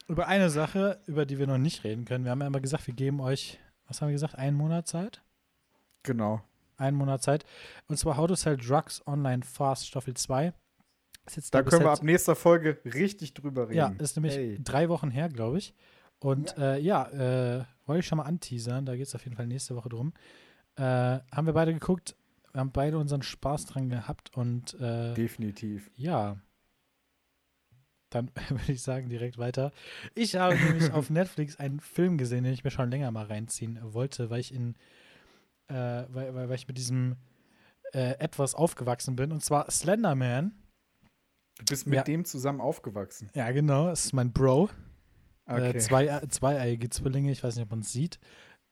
über 0.08 0.26
eine 0.26 0.50
Sache, 0.50 1.00
über 1.06 1.26
die 1.26 1.38
wir 1.38 1.46
noch 1.46 1.58
nicht 1.58 1.84
reden 1.84 2.04
können. 2.04 2.24
Wir 2.24 2.30
haben 2.30 2.40
ja 2.40 2.46
immer 2.46 2.60
gesagt, 2.60 2.86
wir 2.86 2.94
geben 2.94 3.20
euch, 3.20 3.58
was 3.86 4.00
haben 4.00 4.08
wir 4.08 4.12
gesagt, 4.14 4.36
einen 4.36 4.56
Monat 4.56 4.88
Zeit? 4.88 5.22
Genau. 6.02 6.42
Einen 6.76 6.96
Monat 6.96 7.22
Zeit. 7.22 7.44
Und 7.88 7.98
zwar 7.98 8.16
How 8.16 8.26
to 8.26 8.34
Sell 8.34 8.56
Drugs 8.56 9.06
Online 9.06 9.42
Fast 9.42 9.86
Staffel 9.86 10.14
2. 10.14 10.52
Ist 11.26 11.36
jetzt 11.36 11.54
Da 11.54 11.62
können 11.62 11.82
wir 11.82 11.90
ab 11.90 12.02
nächster 12.02 12.34
Folge 12.34 12.78
richtig 12.84 13.34
drüber 13.34 13.68
reden. 13.68 13.76
Ja, 13.78 13.94
ist 13.98 14.16
nämlich 14.16 14.34
Hey. 14.34 14.58
drei 14.62 14.88
Wochen 14.88 15.10
her, 15.10 15.28
glaube 15.28 15.58
ich. 15.58 15.74
Und 16.18 16.56
ja, 16.56 16.74
äh, 16.74 16.80
ja 16.80 17.08
äh, 17.58 17.64
wollte 17.86 18.00
ich 18.00 18.06
schon 18.06 18.18
mal 18.18 18.24
anteasern, 18.24 18.86
da 18.86 18.96
geht 18.96 19.06
es 19.06 19.14
auf 19.14 19.24
jeden 19.24 19.36
Fall 19.36 19.46
nächste 19.46 19.76
Woche 19.76 19.88
drum. 19.88 20.12
Äh, 20.76 20.82
haben 20.82 21.46
wir 21.46 21.52
beide 21.52 21.72
geguckt, 21.74 22.16
wir 22.52 22.60
haben 22.60 22.72
beide 22.72 22.98
unseren 22.98 23.22
Spaß 23.22 23.66
dran 23.66 23.88
gehabt 23.88 24.36
und 24.36 24.74
äh, 24.80 25.14
Definitiv. 25.14 25.90
ja, 25.94 26.38
dann 28.10 28.30
würde 28.48 28.72
ich 28.72 28.82
sagen 28.82 29.08
direkt 29.08 29.38
weiter. 29.38 29.72
Ich 30.14 30.36
habe 30.36 30.56
nämlich 30.56 30.90
auf 30.92 31.10
Netflix 31.10 31.56
einen 31.56 31.80
Film 31.80 32.18
gesehen, 32.18 32.44
den 32.44 32.52
ich 32.52 32.64
mir 32.64 32.70
schon 32.70 32.90
länger 32.90 33.10
mal 33.10 33.26
reinziehen 33.26 33.78
wollte, 33.82 34.28
weil 34.30 34.40
ich 34.40 34.52
in, 34.54 34.74
äh, 35.68 35.74
weil, 36.08 36.34
weil, 36.34 36.48
weil 36.48 36.54
ich 36.56 36.68
mit 36.68 36.76
diesem 36.76 37.16
äh, 37.94 38.18
etwas 38.18 38.54
aufgewachsen 38.54 39.16
bin, 39.16 39.32
und 39.32 39.42
zwar 39.44 39.70
Slenderman. 39.70 40.52
Du 41.58 41.64
bist 41.66 41.86
mit 41.86 41.96
Ja. 41.96 42.02
dem 42.02 42.24
zusammen 42.24 42.60
aufgewachsen. 42.60 43.30
Ja, 43.34 43.50
genau, 43.50 43.86
das 43.86 44.06
ist 44.06 44.12
mein 44.12 44.32
Bro. 44.32 44.70
Okay. 45.46 45.70
Äh, 45.70 45.78
zwei, 45.78 46.06
äh, 46.06 46.28
zweieiige 46.28 46.88
Zwillinge, 46.88 47.30
ich 47.32 47.42
weiß 47.42 47.56
nicht, 47.56 47.64
ob 47.64 47.70
man 47.70 47.80
es 47.80 47.92
sieht. 47.92 48.18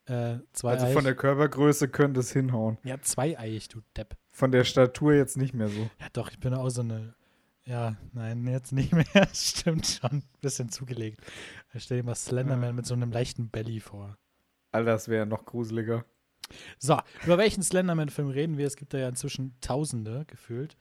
Äh, 0.06 0.38
zwei 0.52 0.72
also 0.72 0.86
von 0.88 1.04
der 1.04 1.14
Körpergröße 1.14 1.88
könnte 1.88 2.20
es 2.20 2.32
hinhauen. 2.32 2.78
Ja, 2.84 3.00
zweieiig, 3.00 3.68
du 3.68 3.80
Depp. 3.96 4.16
Von 4.32 4.50
der 4.52 4.64
Statur 4.64 5.12
jetzt 5.14 5.36
nicht 5.36 5.54
mehr 5.54 5.68
so. 5.68 5.90
Ja, 6.00 6.06
doch, 6.12 6.30
ich 6.30 6.40
bin 6.40 6.54
auch 6.54 6.68
so 6.70 6.80
eine. 6.80 7.14
Ja, 7.64 7.96
nein, 8.12 8.46
jetzt 8.48 8.72
nicht 8.72 8.92
mehr. 8.92 9.04
Stimmt 9.32 9.86
schon. 9.86 10.22
Bisschen 10.40 10.70
zugelegt. 10.70 11.20
Ich 11.74 11.84
stell 11.84 11.98
dir 11.98 12.04
mal 12.04 12.14
Slenderman 12.14 12.70
Ja. 12.70 12.72
mit 12.72 12.86
so 12.86 12.94
einem 12.94 13.12
leichten 13.12 13.50
Belly 13.50 13.80
vor. 13.80 14.16
Alter, 14.72 14.92
das 14.92 15.08
wäre 15.08 15.26
noch 15.26 15.44
gruseliger. 15.44 16.04
So, 16.78 16.98
über 17.24 17.38
welchen 17.38 17.62
Slenderman-Film 17.62 18.28
reden 18.28 18.58
wir? 18.58 18.66
Es 18.66 18.76
gibt 18.76 18.92
da 18.94 18.98
ja 18.98 19.08
inzwischen 19.08 19.54
Tausende 19.60 20.24
gefühlt. 20.26 20.76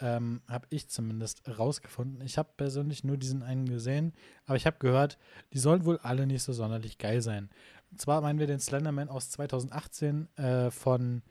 Ähm, 0.00 0.40
habe 0.48 0.66
ich 0.70 0.88
zumindest 0.88 1.48
rausgefunden. 1.48 2.20
Ich 2.22 2.36
habe 2.38 2.50
persönlich 2.56 3.04
nur 3.04 3.16
diesen 3.16 3.42
einen 3.42 3.66
gesehen, 3.68 4.12
aber 4.44 4.56
ich 4.56 4.66
habe 4.66 4.78
gehört, 4.78 5.18
die 5.52 5.58
sollen 5.58 5.84
wohl 5.84 5.98
alle 5.98 6.26
nicht 6.26 6.42
so 6.42 6.52
sonderlich 6.52 6.98
geil 6.98 7.20
sein. 7.22 7.48
Und 7.94 8.00
zwar 8.00 8.20
meinen 8.22 8.40
wir 8.40 8.48
den 8.48 8.58
Slenderman 8.58 9.08
aus 9.08 9.30
2018 9.30 10.26
äh, 10.36 10.72
von 10.72 11.22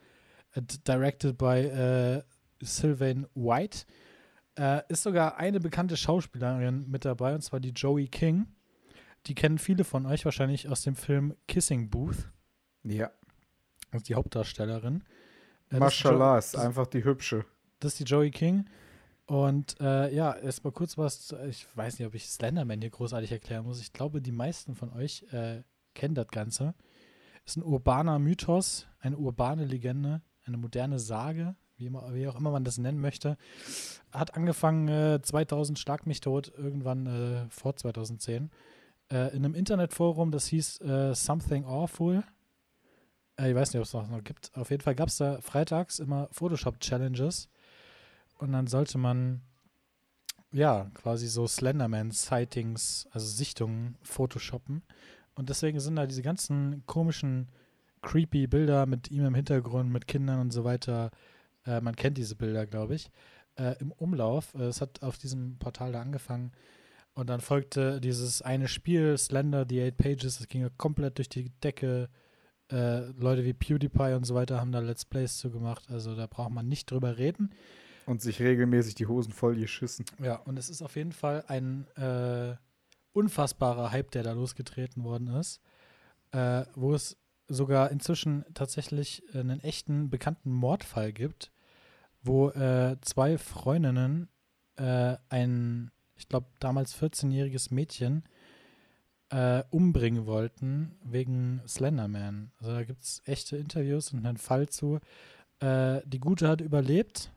äh, 0.53 0.61
directed 0.88 1.38
by 1.38 1.57
äh, 1.59 2.24
Sylvain 2.61 3.28
White. 3.36 3.80
Äh, 4.57 4.82
ist 4.88 5.03
sogar 5.03 5.36
eine 5.36 5.59
bekannte 5.59 5.97
Schauspielerin 5.97 6.89
mit 6.89 7.03
dabei, 7.03 7.36
und 7.36 7.41
zwar 7.41 7.59
die 7.59 7.72
Joey 7.72 8.07
King. 8.07 8.47
Die 9.26 9.36
kennen 9.36 9.57
viele 9.57 9.84
von 9.84 10.05
euch 10.05 10.24
wahrscheinlich 10.24 10.70
aus 10.70 10.84
dem 10.84 10.95
Film 10.95 11.36
Kissing 11.49 11.89
Booth. 11.89 12.30
Ja. 12.86 13.11
Ist 13.91 14.07
die 14.07 14.16
Hauptdarstellerin. 14.16 15.03
Äh, 15.70 15.74
ist 15.74 15.80
Mashallah, 15.82 16.36
Jo- 16.36 16.39
ist 16.39 16.55
einfach 16.57 16.88
die 16.88 17.03
hübsche. 17.03 17.43
Das 17.82 17.91
ist 17.91 17.99
die 17.99 18.03
Joey 18.05 18.32
King. 18.32 18.70
Und 19.26 19.76
äh, 19.82 20.16
ja, 20.16 20.34
erst 20.34 20.64
mal 20.64 20.72
kurz 20.72 20.97
was. 20.97 21.36
Ich 21.49 21.68
weiß 21.76 21.99
nicht, 21.99 22.07
ob 22.07 22.16
ich 22.16 22.30
Slenderman 22.30 22.80
hier 22.80 22.89
großartig 22.89 23.34
erklären 23.34 23.66
muss. 23.66 23.82
Ich 23.82 23.91
glaube, 23.91 24.22
die 24.22 24.32
meisten 24.32 24.76
von 24.76 24.93
euch 24.93 25.26
äh, 25.34 25.61
kennen 25.93 26.15
das 26.15 26.27
Ganze. 26.27 26.75
Ist 27.45 27.57
ein 27.57 27.63
urbaner 27.63 28.19
Mythos, 28.19 28.87
eine 28.99 29.17
urbane 29.17 29.65
Legende, 29.65 30.21
eine 30.45 30.57
moderne 30.57 30.99
Sage, 30.99 31.55
wie 31.77 31.87
immer, 31.87 32.13
wie 32.13 32.27
auch 32.27 32.35
immer 32.35 32.51
man 32.51 32.63
das 32.63 32.77
nennen 32.77 33.01
möchte. 33.01 33.37
Hat 34.11 34.35
angefangen 34.35 34.87
äh, 34.87 35.21
2000, 35.21 35.79
Schlag 35.79 36.05
mich 36.05 36.21
tot, 36.21 36.53
irgendwann 36.55 37.07
äh, 37.07 37.49
vor 37.49 37.75
2010, 37.75 38.51
äh, 39.11 39.35
in 39.35 39.45
einem 39.45 39.55
Internetforum, 39.55 40.31
das 40.31 40.47
hieß 40.47 40.81
äh, 40.81 41.13
Something 41.15 41.65
Awful. 41.65 42.23
Äh, 43.37 43.49
ich 43.49 43.55
weiß 43.55 43.73
nicht, 43.73 43.79
ob 43.79 43.85
es 43.85 43.93
noch 43.93 44.23
gibt. 44.23 44.55
Auf 44.55 44.69
jeden 44.71 44.83
Fall 44.83 44.95
gab 44.95 45.09
es 45.09 45.17
da 45.17 45.41
freitags 45.41 45.99
immer 45.99 46.29
Photoshop-Challenges. 46.31 47.49
Und 48.37 48.51
dann 48.51 48.67
sollte 48.67 48.97
man 48.97 49.41
ja, 50.53 50.91
quasi 50.93 51.27
so 51.27 51.47
Slenderman-Sightings, 51.47 53.07
also 53.11 53.25
Sichtungen, 53.25 53.97
photoshoppen. 54.03 54.83
Und 55.36 55.49
deswegen 55.49 55.79
sind 55.79 55.95
da 55.95 56.05
diese 56.05 56.21
ganzen 56.21 56.86
komischen, 56.86 57.49
creepy 58.01 58.47
Bilder 58.47 58.86
mit 58.86 59.09
ihm 59.11 59.25
im 59.25 59.36
Hintergrund, 59.36 59.91
mit 59.91 60.07
Kindern 60.07 60.39
und 60.39 60.51
so 60.51 60.63
weiter. 60.63 61.09
Äh, 61.65 61.81
man 61.81 61.95
kennt 61.95 62.17
diese 62.17 62.36
Bilder, 62.36 62.65
glaube 62.65 62.95
ich, 62.95 63.09
äh, 63.55 63.75
im 63.79 63.91
Umlauf. 63.91 64.53
Äh, 64.55 64.63
es 64.63 64.81
hat 64.81 65.01
auf 65.01 65.17
diesem 65.17 65.57
Portal 65.57 65.93
da 65.93 66.01
angefangen. 66.01 66.51
Und 67.15 67.29
dann 67.29 67.41
folgte 67.41 68.01
dieses 68.01 68.41
eine 68.41 68.67
Spiel, 68.67 69.17
Slender, 69.17 69.65
The 69.67 69.81
Eight 69.81 69.97
Pages. 69.97 70.39
Das 70.39 70.47
ging 70.47 70.61
ja 70.61 70.69
komplett 70.77 71.17
durch 71.17 71.29
die 71.29 71.49
Decke. 71.63 72.09
Äh, 72.71 73.11
Leute 73.11 73.43
wie 73.43 73.53
PewDiePie 73.53 74.13
und 74.13 74.23
so 74.23 74.36
weiter 74.36 74.59
haben 74.59 74.71
da 74.71 74.79
Let's 74.79 75.05
Plays 75.05 75.38
zu 75.38 75.51
gemacht. 75.51 75.86
Also 75.89 76.15
da 76.15 76.27
braucht 76.27 76.51
man 76.51 76.67
nicht 76.67 76.89
drüber 76.89 77.17
reden. 77.17 77.51
Und 78.05 78.21
sich 78.21 78.41
regelmäßig 78.41 78.95
die 78.95 79.05
Hosen 79.05 79.31
voll 79.31 79.55
geschissen. 79.55 80.05
Ja, 80.21 80.38
und 80.38 80.57
es 80.57 80.69
ist 80.69 80.81
auf 80.81 80.95
jeden 80.95 81.11
Fall 81.11 81.43
ein 81.47 81.88
äh, 81.95 82.55
unfassbarer 83.14 83.91
Hype, 83.91 84.11
der 84.11 84.24
da 84.24 84.34
losgetreten 84.34 85.03
worden 85.03 85.28
ist, 85.28 85.61
äh, 86.32 86.66
wo 86.76 86.93
es 86.93 87.18
sogar 87.47 87.91
inzwischen 87.91 88.45
tatsächlich 88.53 89.24
einen 89.34 89.59
echten 89.61 90.09
bekannten 90.09 90.51
Mordfall 90.51 91.14
gibt, 91.14 91.51
wo 92.22 92.49
äh, 92.49 92.97
zwei 93.01 93.38
Freundinnen 93.38 94.30
äh, 94.78 95.18
ein, 95.30 95.91
ich 96.16 96.28
glaube, 96.28 96.47
damals 96.59 96.95
14-jähriges 96.95 97.74
Mädchen 97.74 98.24
äh, 99.30 99.64
umbringen 99.72 100.26
wollten 100.26 100.95
wegen 101.03 101.61
Slenderman. 101.68 102.51
Also 102.59 102.72
da 102.74 102.84
gibt 102.84 103.03
es 103.03 103.22
echte 103.26 103.57
Interviews 103.57 104.14
und 104.14 104.26
einen 104.26 104.38
Fall 104.38 104.70
zu. 104.70 104.99
Äh, 105.59 106.01
die 106.05 106.20
Gute 106.20 106.47
hat 106.47 106.61
überlebt, 106.61 107.32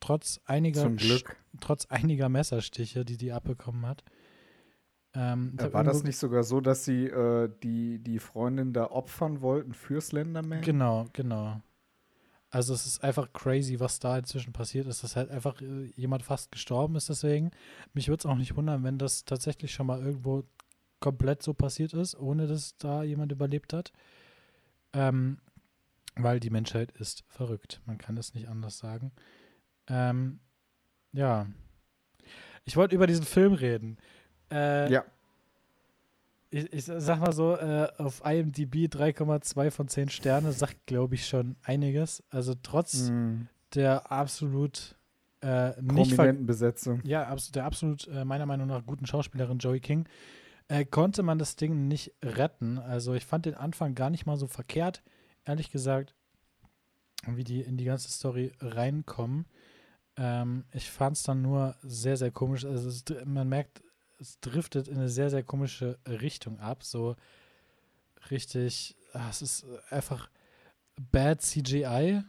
trotz 0.00 0.40
einiger, 0.44 0.90
trotz 1.60 1.86
einiger 1.86 2.28
Messerstiche, 2.28 3.04
die 3.04 3.16
die 3.16 3.32
abbekommen 3.32 3.86
hat. 3.86 4.04
Ähm, 5.14 5.56
Ja, 5.60 5.72
war 5.72 5.84
das 5.84 6.04
nicht 6.04 6.16
sogar 6.16 6.42
so, 6.42 6.60
dass 6.60 6.84
sie 6.84 7.06
äh, 7.06 7.50
die, 7.62 7.98
die 7.98 8.18
Freundin 8.18 8.72
da 8.72 8.90
opfern 8.90 9.40
wollten 9.42 9.74
für 9.74 10.00
Slenderman? 10.00 10.62
Genau, 10.62 11.06
genau. 11.12 11.60
Also 12.50 12.74
es 12.74 12.86
ist 12.86 13.02
einfach 13.02 13.32
crazy, 13.32 13.80
was 13.80 13.98
da 13.98 14.18
inzwischen 14.18 14.52
passiert 14.52 14.86
ist, 14.86 15.02
dass 15.02 15.16
halt 15.16 15.30
einfach 15.30 15.60
äh, 15.62 15.90
jemand 15.96 16.22
fast 16.22 16.52
gestorben 16.52 16.96
ist 16.96 17.08
deswegen. 17.08 17.50
Mich 17.94 18.08
würde 18.08 18.20
es 18.20 18.26
auch 18.26 18.36
nicht 18.36 18.56
wundern, 18.56 18.84
wenn 18.84 18.98
das 18.98 19.24
tatsächlich 19.24 19.72
schon 19.72 19.86
mal 19.86 20.02
irgendwo 20.02 20.44
komplett 21.00 21.42
so 21.42 21.54
passiert 21.54 21.94
ist, 21.94 22.14
ohne 22.14 22.46
dass 22.46 22.76
da 22.76 23.02
jemand 23.02 23.32
überlebt 23.32 23.72
hat. 23.72 23.92
Ähm, 24.92 25.38
weil 26.14 26.40
die 26.40 26.50
Menschheit 26.50 26.92
ist 26.92 27.24
verrückt. 27.28 27.80
Man 27.86 27.98
kann 27.98 28.18
es 28.18 28.34
nicht 28.34 28.48
anders 28.48 28.78
sagen. 28.78 29.12
Ähm, 29.88 30.40
ja. 31.12 31.46
Ich 32.64 32.76
wollte 32.76 32.94
über 32.94 33.06
diesen 33.06 33.24
Film 33.24 33.54
reden. 33.54 33.96
Äh, 34.52 34.92
Ja, 34.92 35.04
ich, 36.50 36.70
ich 36.72 36.84
sag 36.84 37.18
mal 37.20 37.32
so, 37.32 37.56
äh, 37.56 37.88
auf 37.96 38.22
IMDb 38.24 38.86
3,2 38.86 39.70
von 39.70 39.88
10 39.88 40.10
Sterne 40.10 40.52
sagt, 40.52 40.86
glaube 40.86 41.14
ich, 41.14 41.26
schon 41.26 41.56
einiges. 41.62 42.22
Also 42.28 42.54
trotz 42.62 43.08
mh, 43.08 43.46
der 43.74 44.12
absolut 44.12 44.94
äh, 45.40 45.70
nicht 45.80 46.14
prominenten 46.14 46.44
Besetzung. 46.46 47.00
ja, 47.04 47.26
abs 47.26 47.50
der 47.52 47.64
absolut 47.64 48.06
äh, 48.08 48.24
meiner 48.26 48.44
Meinung 48.46 48.66
nach 48.68 48.84
guten 48.84 49.06
Schauspielerin 49.06 49.58
Joey 49.58 49.80
King, 49.80 50.06
äh, 50.68 50.84
konnte 50.84 51.22
man 51.22 51.38
das 51.38 51.56
Ding 51.56 51.88
nicht 51.88 52.12
retten. 52.22 52.78
Also 52.78 53.14
ich 53.14 53.24
fand 53.24 53.46
den 53.46 53.54
Anfang 53.54 53.94
gar 53.94 54.10
nicht 54.10 54.26
mal 54.26 54.36
so 54.36 54.46
verkehrt, 54.46 55.02
ehrlich 55.46 55.70
gesagt, 55.72 56.14
wie 57.26 57.44
die 57.44 57.62
in 57.62 57.76
die 57.78 57.84
ganze 57.84 58.10
Story 58.10 58.52
reinkommen. 58.60 59.46
Ähm, 60.16 60.64
ich 60.72 60.90
fand 60.90 61.16
es 61.16 61.22
dann 61.22 61.40
nur 61.40 61.76
sehr, 61.82 62.18
sehr 62.18 62.30
komisch. 62.30 62.64
Also 62.66 62.88
es, 62.90 63.04
man 63.24 63.48
merkt, 63.48 63.82
es 64.22 64.40
driftet 64.40 64.88
in 64.88 64.96
eine 64.96 65.08
sehr, 65.08 65.30
sehr 65.30 65.42
komische 65.42 65.98
Richtung 66.06 66.60
ab. 66.60 66.84
So 66.84 67.16
richtig, 68.30 68.96
ah, 69.12 69.28
es 69.28 69.42
ist 69.42 69.66
einfach 69.90 70.30
bad 70.96 71.42
CGI, 71.42 72.22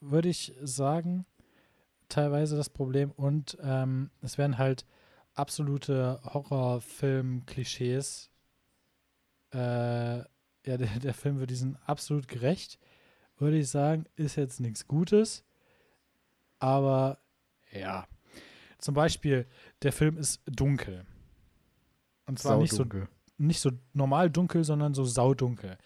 würde 0.00 0.28
ich 0.28 0.52
sagen 0.62 1.26
teilweise 2.08 2.56
das 2.56 2.70
Problem 2.70 3.12
und 3.12 3.56
ähm, 3.62 4.10
es 4.20 4.38
werden 4.38 4.58
halt 4.58 4.84
absolute 5.34 6.20
Horrorfilm-Klischees. 6.24 8.30
Äh, 9.52 10.18
ja, 10.18 10.26
der, 10.64 10.76
der 10.76 11.14
Film 11.14 11.40
wird 11.40 11.50
diesen 11.50 11.76
absolut 11.86 12.28
gerecht, 12.28 12.78
würde 13.38 13.58
ich 13.58 13.68
sagen, 13.68 14.06
ist 14.16 14.36
jetzt 14.36 14.60
nichts 14.60 14.86
Gutes, 14.86 15.44
aber 16.58 17.18
ja. 17.72 18.06
Zum 18.84 18.92
Beispiel, 18.92 19.46
der 19.80 19.92
Film 19.94 20.18
ist 20.18 20.42
dunkel. 20.44 21.06
Und 22.26 22.38
zwar 22.38 22.58
nicht 22.58 22.74
so 22.74 22.84
nicht 23.38 23.60
so 23.60 23.70
normal 23.94 24.28
dunkel, 24.28 24.62
sondern 24.62 24.92
so 24.92 25.04
saudunkel. 25.06 25.78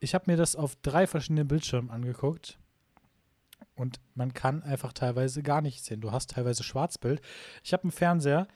Ich 0.00 0.14
habe 0.14 0.30
mir 0.30 0.36
das 0.36 0.54
auf 0.54 0.76
drei 0.82 1.06
verschiedenen 1.06 1.48
Bildschirmen 1.48 1.88
angeguckt 1.88 2.58
und 3.74 4.00
man 4.14 4.34
kann 4.34 4.62
einfach 4.62 4.92
teilweise 4.92 5.42
gar 5.42 5.62
nichts 5.62 5.86
sehen. 5.86 6.02
Du 6.02 6.12
hast 6.12 6.32
teilweise 6.32 6.62
Schwarzbild. 6.62 7.22
Ich 7.64 7.72
habe 7.72 7.84
einen 7.84 7.92
Fernseher. 7.92 8.46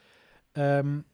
Ähm, 0.55 1.07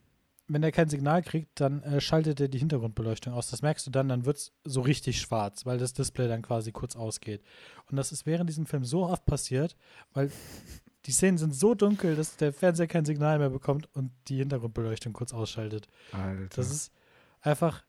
wenn 0.49 0.63
der 0.63 0.73
kein 0.73 0.89
Signal 0.89 1.23
kriegt, 1.23 1.61
dann 1.61 1.85
äh, 1.85 2.01
schaltet 2.01 2.41
er 2.41 2.49
die 2.49 2.59
Hintergrundbeleuchtung 2.59 3.33
aus. 3.33 3.49
Das 3.49 3.63
merkst 3.63 3.87
du 3.87 3.93
dann, 3.93 4.09
dann 4.09 4.25
wird 4.25 4.39
es 4.39 4.53
so 4.65 4.81
richtig 4.81 5.21
schwarz, 5.21 5.65
weil 5.67 5.79
das 5.79 5.93
Display 5.93 6.27
dann 6.27 6.43
quasi 6.43 6.73
kurz 6.73 6.97
ausgeht. 6.97 7.45
Und 7.87 7.97
das 7.97 8.11
ist 8.11 8.27
während 8.27 8.51
diesem 8.51 8.67
Film 8.67 8.85
so 8.85 9.07
oft 9.07 9.25
passiert, 9.25 9.77
weil 10.13 10.33
die 11.07 11.13
Szenen 11.13 11.39
sind 11.39 11.55
so 11.55 11.75
dunkel, 11.75 12.17
dass 12.17 12.37
der 12.37 12.53
Fernseher 12.53 12.87
kein 12.87 13.05
Signal 13.05 13.39
mehr 13.39 13.51
bekommt 13.51 13.89
und 13.95 14.13
die 14.29 14.37
Hintergrundbeleuchtung 14.37 15.13
kurz 15.13 15.33
ausschaltet. 15.33 15.89
Alter. 16.13 16.49
Das 16.57 16.71
ist 16.71 16.93
einfach, 17.41 17.85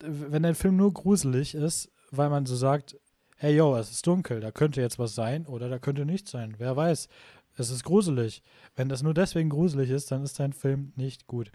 wenn 0.00 0.44
ein 0.44 0.54
Film 0.54 0.76
nur 0.76 0.92
gruselig 0.92 1.54
ist, 1.54 1.90
weil 2.10 2.28
man 2.28 2.46
so 2.46 2.54
sagt, 2.54 2.98
hey 3.36 3.54
yo, 3.54 3.76
es 3.76 3.90
ist 3.90 4.06
dunkel, 4.06 4.40
da 4.40 4.50
könnte 4.50 4.80
jetzt 4.80 4.98
was 4.98 5.14
sein 5.14 5.46
oder 5.46 5.68
da 5.68 5.78
könnte 5.78 6.04
nichts 6.04 6.30
sein. 6.30 6.54
Wer 6.58 6.76
weiß, 6.76 7.08
es 7.56 7.70
ist 7.70 7.84
gruselig. 7.84 8.42
Wenn 8.74 8.88
das 8.88 9.02
nur 9.02 9.14
deswegen 9.14 9.48
gruselig 9.48 9.90
ist, 9.90 10.10
dann 10.10 10.22
ist 10.22 10.38
dein 10.38 10.52
Film 10.52 10.92
nicht 10.96 11.26
gut. 11.26 11.50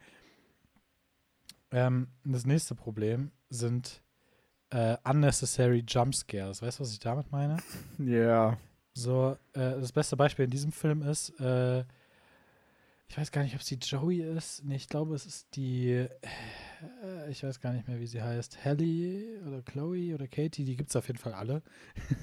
Ähm, 1.71 2.07
das 2.23 2.45
nächste 2.45 2.75
Problem 2.75 3.31
sind 3.49 4.01
äh, 4.71 4.97
unnecessary 5.03 5.83
Jumpscares. 5.87 6.61
Weißt 6.61 6.79
du, 6.79 6.83
was 6.83 6.91
ich 6.91 6.99
damit 6.99 7.31
meine? 7.31 7.57
ja. 7.99 8.57
So, 8.93 9.37
äh, 9.53 9.59
das 9.79 9.91
beste 9.91 10.17
Beispiel 10.17 10.45
in 10.45 10.51
diesem 10.51 10.71
Film 10.71 11.01
ist, 11.01 11.29
äh, 11.39 11.83
ich 13.11 13.17
weiß 13.17 13.31
gar 13.31 13.43
nicht, 13.43 13.53
ob 13.55 13.61
es 13.61 13.67
die 13.67 13.75
Joey 13.75 14.21
ist. 14.21 14.63
Nee, 14.63 14.75
ich 14.75 14.87
glaube, 14.87 15.15
es 15.15 15.25
ist 15.25 15.55
die, 15.55 15.89
äh, 15.89 17.29
ich 17.29 17.43
weiß 17.43 17.59
gar 17.59 17.73
nicht 17.73 17.87
mehr, 17.87 17.99
wie 17.99 18.07
sie 18.07 18.21
heißt. 18.21 18.63
Hallie 18.63 19.41
oder 19.45 19.61
Chloe 19.61 20.13
oder 20.13 20.27
Katie, 20.27 20.63
die 20.63 20.75
gibt 20.75 20.89
es 20.89 20.95
auf 20.95 21.07
jeden 21.07 21.19
Fall 21.19 21.33
alle. 21.33 21.61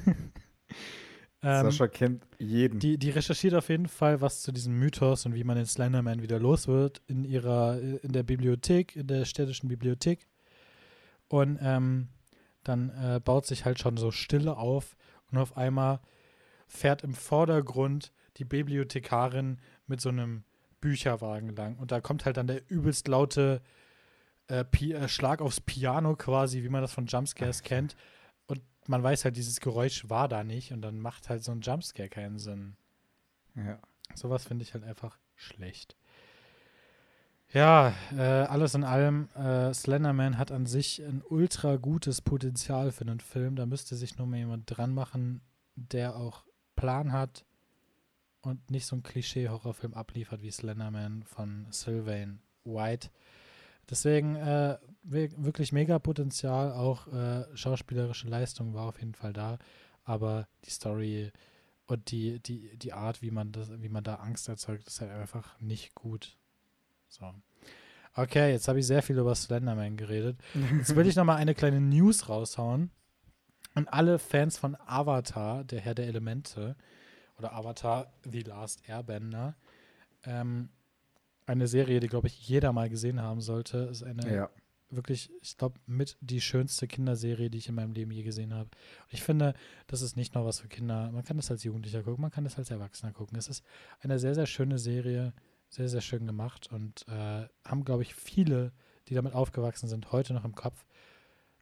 ähm, 1.42 1.64
Sascha 1.64 1.88
kennt 1.88 2.26
jeden. 2.38 2.78
die, 2.80 2.96
die 2.96 3.10
recherchiert 3.10 3.54
auf 3.54 3.68
jeden 3.68 3.86
Fall 3.86 4.20
was 4.22 4.40
zu 4.40 4.50
diesem 4.50 4.78
Mythos 4.78 5.26
und 5.26 5.34
wie 5.34 5.44
man 5.44 5.56
den 5.56 5.66
Slenderman 5.66 6.22
wieder 6.22 6.38
los 6.38 6.68
wird 6.68 7.02
in 7.06 7.24
ihrer, 7.24 7.78
in 7.78 8.12
der 8.12 8.22
Bibliothek, 8.22 8.96
in 8.96 9.06
der 9.06 9.26
städtischen 9.26 9.68
Bibliothek. 9.68 10.26
Und 11.28 11.58
ähm, 11.60 12.08
dann 12.64 12.88
äh, 12.90 13.20
baut 13.22 13.44
sich 13.44 13.66
halt 13.66 13.78
schon 13.78 13.98
so 13.98 14.10
Stille 14.10 14.56
auf 14.56 14.96
und 15.30 15.36
auf 15.36 15.54
einmal 15.56 16.00
fährt 16.68 17.02
im 17.02 17.14
Vordergrund 17.14 18.12
die 18.36 18.44
Bibliothekarin 18.44 19.58
mit 19.86 20.00
so 20.00 20.10
einem 20.10 20.44
Bücherwagen 20.80 21.56
lang. 21.56 21.76
Und 21.76 21.90
da 21.90 22.00
kommt 22.00 22.24
halt 22.24 22.36
dann 22.36 22.46
der 22.46 22.70
übelst 22.70 23.08
laute 23.08 23.60
äh, 24.48 24.60
äh, 24.60 25.08
Schlag 25.08 25.40
aufs 25.40 25.60
Piano 25.60 26.14
quasi, 26.14 26.62
wie 26.62 26.68
man 26.68 26.82
das 26.82 26.92
von 26.92 27.06
Jumpscares 27.06 27.62
kennt. 27.62 27.96
Und 28.46 28.62
man 28.86 29.02
weiß 29.02 29.24
halt, 29.24 29.36
dieses 29.36 29.60
Geräusch 29.60 30.08
war 30.08 30.28
da 30.28 30.44
nicht 30.44 30.72
und 30.72 30.82
dann 30.82 31.00
macht 31.00 31.28
halt 31.28 31.42
so 31.42 31.52
ein 31.52 31.60
Jumpscare 31.60 32.08
keinen 32.08 32.38
Sinn. 32.38 32.76
ja. 33.56 33.78
Sowas 34.14 34.46
finde 34.46 34.62
ich 34.62 34.72
halt 34.72 34.84
einfach 34.84 35.18
schlecht. 35.34 35.96
Ja, 37.52 37.94
äh, 38.14 38.22
alles 38.22 38.74
in 38.74 38.84
allem, 38.84 39.28
äh, 39.34 39.72
Slenderman 39.72 40.38
hat 40.38 40.50
an 40.50 40.66
sich 40.66 41.02
ein 41.02 41.22
ultra 41.26 41.76
gutes 41.76 42.20
Potenzial 42.20 42.90
für 42.90 43.02
einen 43.02 43.20
Film. 43.20 43.56
Da 43.56 43.64
müsste 43.64 43.96
sich 43.96 44.18
nur 44.18 44.26
mal 44.26 44.36
jemand 44.36 44.64
dran 44.66 44.92
machen, 44.92 45.40
der 45.74 46.16
auch 46.16 46.44
Plan 46.78 47.12
hat 47.12 47.44
und 48.42 48.70
nicht 48.70 48.86
so 48.86 48.96
ein 48.96 49.02
Klischee-Horrorfilm 49.02 49.94
abliefert 49.94 50.42
wie 50.42 50.50
Slenderman 50.50 51.24
von 51.24 51.66
Sylvain 51.70 52.40
White. 52.64 53.10
Deswegen, 53.90 54.36
äh, 54.36 54.78
wir- 55.02 55.30
wirklich 55.44 55.72
mega 55.72 55.98
Potenzial, 55.98 56.72
auch 56.72 57.06
äh, 57.08 57.44
schauspielerische 57.56 58.28
Leistung 58.28 58.74
war 58.74 58.84
auf 58.86 59.00
jeden 59.00 59.14
Fall 59.14 59.32
da, 59.32 59.58
aber 60.04 60.46
die 60.64 60.70
Story 60.70 61.32
und 61.86 62.10
die, 62.10 62.38
die, 62.40 62.76
die 62.76 62.92
Art, 62.92 63.22
wie 63.22 63.30
man 63.30 63.50
das, 63.50 63.70
wie 63.80 63.88
man 63.88 64.04
da 64.04 64.16
Angst 64.16 64.48
erzeugt, 64.48 64.86
ist 64.86 65.00
halt 65.00 65.10
einfach 65.10 65.58
nicht 65.60 65.94
gut. 65.94 66.36
So. 67.08 67.32
Okay, 68.14 68.50
jetzt 68.52 68.68
habe 68.68 68.78
ich 68.80 68.86
sehr 68.86 69.02
viel 69.02 69.18
über 69.18 69.34
Slenderman 69.34 69.96
geredet. 69.96 70.38
Jetzt 70.76 70.94
will 70.94 71.06
ich 71.06 71.16
noch 71.16 71.24
mal 71.24 71.36
eine 71.36 71.54
kleine 71.54 71.80
News 71.80 72.28
raushauen. 72.28 72.90
Und 73.78 73.86
alle 73.92 74.18
Fans 74.18 74.58
von 74.58 74.76
Avatar, 74.86 75.62
der 75.62 75.80
Herr 75.80 75.94
der 75.94 76.08
Elemente, 76.08 76.74
oder 77.38 77.52
Avatar 77.52 78.12
The 78.24 78.40
Last 78.40 78.88
Airbender, 78.88 79.54
ähm, 80.24 80.70
eine 81.46 81.68
Serie, 81.68 82.00
die, 82.00 82.08
glaube 82.08 82.26
ich, 82.26 82.48
jeder 82.48 82.72
mal 82.72 82.90
gesehen 82.90 83.22
haben 83.22 83.40
sollte, 83.40 83.78
ist 83.78 84.02
eine 84.02 84.34
Ja. 84.34 84.50
wirklich, 84.90 85.30
ich 85.42 85.56
glaube, 85.56 85.78
mit 85.86 86.16
die 86.20 86.40
schönste 86.40 86.88
Kinderserie, 86.88 87.50
die 87.50 87.58
ich 87.58 87.68
in 87.68 87.76
meinem 87.76 87.92
Leben 87.92 88.10
je 88.10 88.24
gesehen 88.24 88.52
habe. 88.52 88.68
Und 89.04 89.12
ich 89.12 89.22
finde, 89.22 89.54
das 89.86 90.02
ist 90.02 90.16
nicht 90.16 90.34
nur 90.34 90.44
was 90.44 90.58
für 90.58 90.68
Kinder. 90.68 91.12
Man 91.12 91.22
kann 91.22 91.36
das 91.36 91.50
als 91.52 91.62
Jugendlicher 91.62 92.02
gucken, 92.02 92.22
man 92.22 92.32
kann 92.32 92.42
das 92.42 92.58
als 92.58 92.72
Erwachsener 92.72 93.12
gucken. 93.12 93.38
Es 93.38 93.46
ist 93.46 93.64
eine 94.00 94.18
sehr, 94.18 94.34
sehr 94.34 94.46
schöne 94.46 94.78
Serie, 94.80 95.34
sehr, 95.68 95.88
sehr 95.88 96.00
schön 96.00 96.26
gemacht 96.26 96.68
und 96.72 97.06
äh, 97.06 97.46
haben, 97.64 97.84
glaube 97.84 98.02
ich, 98.02 98.16
viele, 98.16 98.72
die 99.06 99.14
damit 99.14 99.34
aufgewachsen 99.34 99.88
sind, 99.88 100.10
heute 100.10 100.34
noch 100.34 100.44
im 100.44 100.56
Kopf 100.56 100.84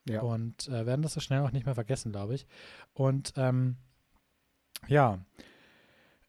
Ja. 0.08 0.22
und 0.22 0.68
äh, 0.68 0.86
werden 0.86 1.02
das 1.02 1.14
so 1.14 1.20
schnell 1.20 1.40
auch 1.40 1.52
nicht 1.52 1.66
mehr 1.66 1.74
vergessen, 1.74 2.12
glaube 2.12 2.34
ich. 2.34 2.46
Und 2.94 3.32
ähm, 3.36 3.76
ja, 4.86 5.18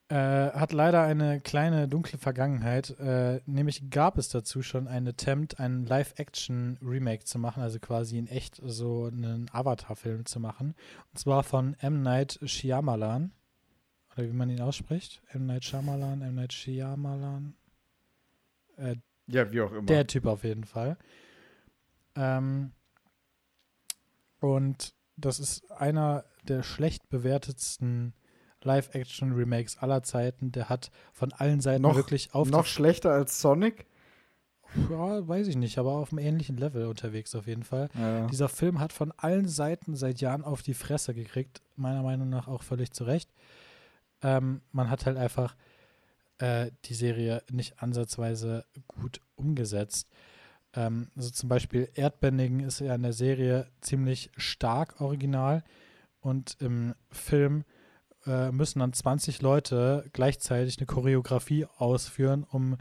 äh, 0.09 0.15
hat 0.51 0.71
leider 0.71 1.03
eine 1.03 1.41
kleine 1.41 1.89
dunkle 1.89 2.17
Vergangenheit. 2.17 2.97
Äh, 2.97 3.41
nämlich 3.45 3.89
gab 3.89 4.17
es 4.17 4.30
dazu 4.30 4.61
schon 4.61 4.88
ein 4.88 5.05
Attempt, 5.05 5.59
einen 5.59 5.86
Live-Action-Remake 5.86 7.25
zu 7.25 7.39
machen, 7.39 7.61
also 7.61 7.78
quasi 7.80 8.17
in 8.17 8.28
echt 8.28 8.61
so 8.63 9.05
einen 9.05 9.49
Avatar-Film 9.51 10.25
zu 10.25 10.39
machen. 10.39 10.75
Und 11.11 11.19
zwar 11.19 11.43
von 11.43 11.75
M. 11.82 12.03
Night 12.03 12.39
Shyamalan. 12.45 13.34
Oder 14.13 14.28
wie 14.28 14.34
man 14.34 14.49
ihn 14.49 14.61
ausspricht. 14.61 15.21
M. 15.34 15.45
Night 15.45 15.65
Shyamalan, 15.65 16.21
M. 16.21 16.36
Night 16.36 16.53
Shyamalan. 16.53 17.53
Äh, 18.78 18.95
ja, 19.28 19.51
wie 19.51 19.59
auch 19.59 19.73
immer. 19.73 19.88
der 19.88 20.07
Typ 20.07 20.25
auf 20.25 20.45
jeden 20.45 20.63
Fall. 20.63 20.97
Ähm, 22.15 22.71
und 24.39 24.93
das 25.15 25.39
ist 25.39 25.71
einer 25.71 26.23
der 26.47 26.63
schlecht 26.63 27.09
bewertetsten 27.09 28.13
Live-Action-Remakes 28.63 29.77
aller 29.79 30.03
Zeiten. 30.03 30.51
Der 30.51 30.69
hat 30.69 30.91
von 31.13 31.31
allen 31.33 31.61
Seiten 31.61 31.81
Noch- 31.83 31.95
wirklich 31.95 32.33
auf 32.33 32.49
Noch 32.49 32.65
schlechter 32.65 33.11
als 33.11 33.41
Sonic? 33.41 33.85
ja, 34.89 35.25
weiß 35.27 35.47
ich 35.47 35.55
nicht, 35.55 35.77
aber 35.77 35.91
auf 35.93 36.11
einem 36.11 36.19
ähnlichen 36.19 36.57
Level 36.57 36.88
unterwegs 36.88 37.33
auf 37.35 37.47
jeden 37.47 37.63
Fall. 37.63 37.89
Ja. 37.97 38.27
Dieser 38.27 38.49
Film 38.49 38.79
hat 38.79 38.91
von 38.93 39.11
allen 39.17 39.47
Seiten 39.47 39.95
seit 39.95 40.19
Jahren 40.21 40.43
auf 40.43 40.61
die 40.61 40.73
Fresse 40.73 41.13
gekriegt, 41.13 41.61
meiner 41.75 42.03
Meinung 42.03 42.29
nach 42.29 42.47
auch 42.47 42.63
völlig 42.63 42.91
zu 42.91 43.05
Recht. 43.05 43.29
Ähm, 44.21 44.61
man 44.71 44.89
hat 44.89 45.05
halt 45.05 45.17
einfach 45.17 45.55
äh, 46.39 46.71
die 46.85 46.93
Serie 46.93 47.43
nicht 47.51 47.81
ansatzweise 47.81 48.65
gut 48.88 49.21
umgesetzt. 49.35 50.09
Ähm, 50.78 51.09
also 51.15 51.32
zum 51.32 51.49
Beispiel 51.49 51.89
Erdbändigen 51.95 52.59
ist 52.61 52.80
ja 52.80 52.93
in 52.95 53.01
der 53.01 53.13
Serie 53.13 53.67
ziemlich 53.82 54.30
stark 54.38 55.01
original 55.01 55.63
und 56.21 56.55
im 56.59 56.93
Film 57.09 57.65
äh, 58.28 58.51
müssen 58.51 58.80
dann 58.80 58.93
20 58.93 59.41
Leute 59.41 60.05
gleichzeitig 60.13 60.78
eine 60.78 60.86
Choreografie 60.86 61.65
ausführen, 61.78 62.45
um 62.49 62.78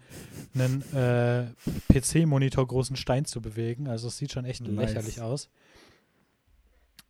einen 0.55 0.83
äh, 0.93 1.47
PC-Monitor 1.93 2.67
großen 2.67 2.97
Stein 2.97 3.25
zu 3.25 3.41
bewegen. 3.41 3.89
Also 3.89 4.09
es 4.09 4.19
sieht 4.19 4.33
schon 4.33 4.45
echt 4.45 4.63
Nice. 4.63 4.77
lächerlich 4.77 5.21
aus. 5.23 5.49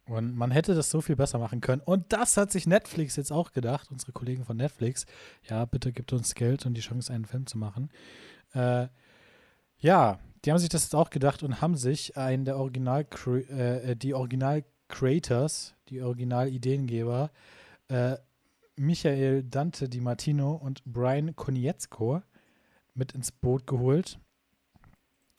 Und 0.04 0.36
man 0.36 0.52
hätte 0.52 0.76
das 0.76 0.88
so 0.88 1.00
viel 1.00 1.16
besser 1.16 1.38
machen 1.38 1.60
können. 1.60 1.82
Und 1.84 2.12
das 2.12 2.36
hat 2.36 2.52
sich 2.52 2.68
Netflix 2.68 3.16
jetzt 3.16 3.32
auch 3.32 3.50
gedacht, 3.50 3.90
unsere 3.90 4.12
Kollegen 4.12 4.44
von 4.44 4.56
Netflix. 4.56 5.04
Ja, 5.48 5.64
bitte 5.64 5.92
gibt 5.92 6.12
uns 6.12 6.36
Geld 6.36 6.64
und 6.64 6.74
die 6.74 6.80
Chance, 6.80 7.12
einen 7.12 7.24
Film 7.24 7.46
zu 7.46 7.58
machen. 7.58 7.90
Äh, 8.52 8.86
ja, 9.78 10.20
die 10.46 10.52
haben 10.52 10.58
sich 10.58 10.68
das 10.68 10.84
jetzt 10.84 10.94
auch 10.94 11.10
gedacht 11.10 11.42
und 11.42 11.60
haben 11.60 11.76
sich 11.76 12.16
einen 12.16 12.44
der 12.44 12.56
Original 12.56 13.04
äh, 13.48 13.96
die 13.96 14.14
Original 14.14 14.64
Creators, 14.86 15.74
die 15.88 16.00
Original 16.00 16.48
Ideengeber, 16.48 17.32
äh, 17.88 18.16
Michael 18.76 19.42
Dante 19.42 19.88
Di 19.88 20.00
Martino 20.00 20.52
und 20.52 20.84
Brian 20.84 21.34
Konietzko 21.34 22.22
mit 22.94 23.12
ins 23.12 23.32
Boot 23.32 23.66
geholt. 23.66 24.20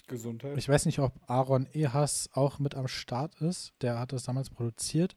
Gesundheit. 0.07 0.57
Ich 0.57 0.67
weiß 0.67 0.85
nicht, 0.85 0.99
ob 0.99 1.13
Aaron 1.27 1.67
Ehas 1.73 2.29
auch 2.33 2.59
mit 2.59 2.75
am 2.75 2.89
Start 2.89 3.35
ist. 3.41 3.73
Der 3.81 3.99
hat 3.99 4.11
das 4.11 4.23
damals 4.23 4.49
produziert. 4.49 5.15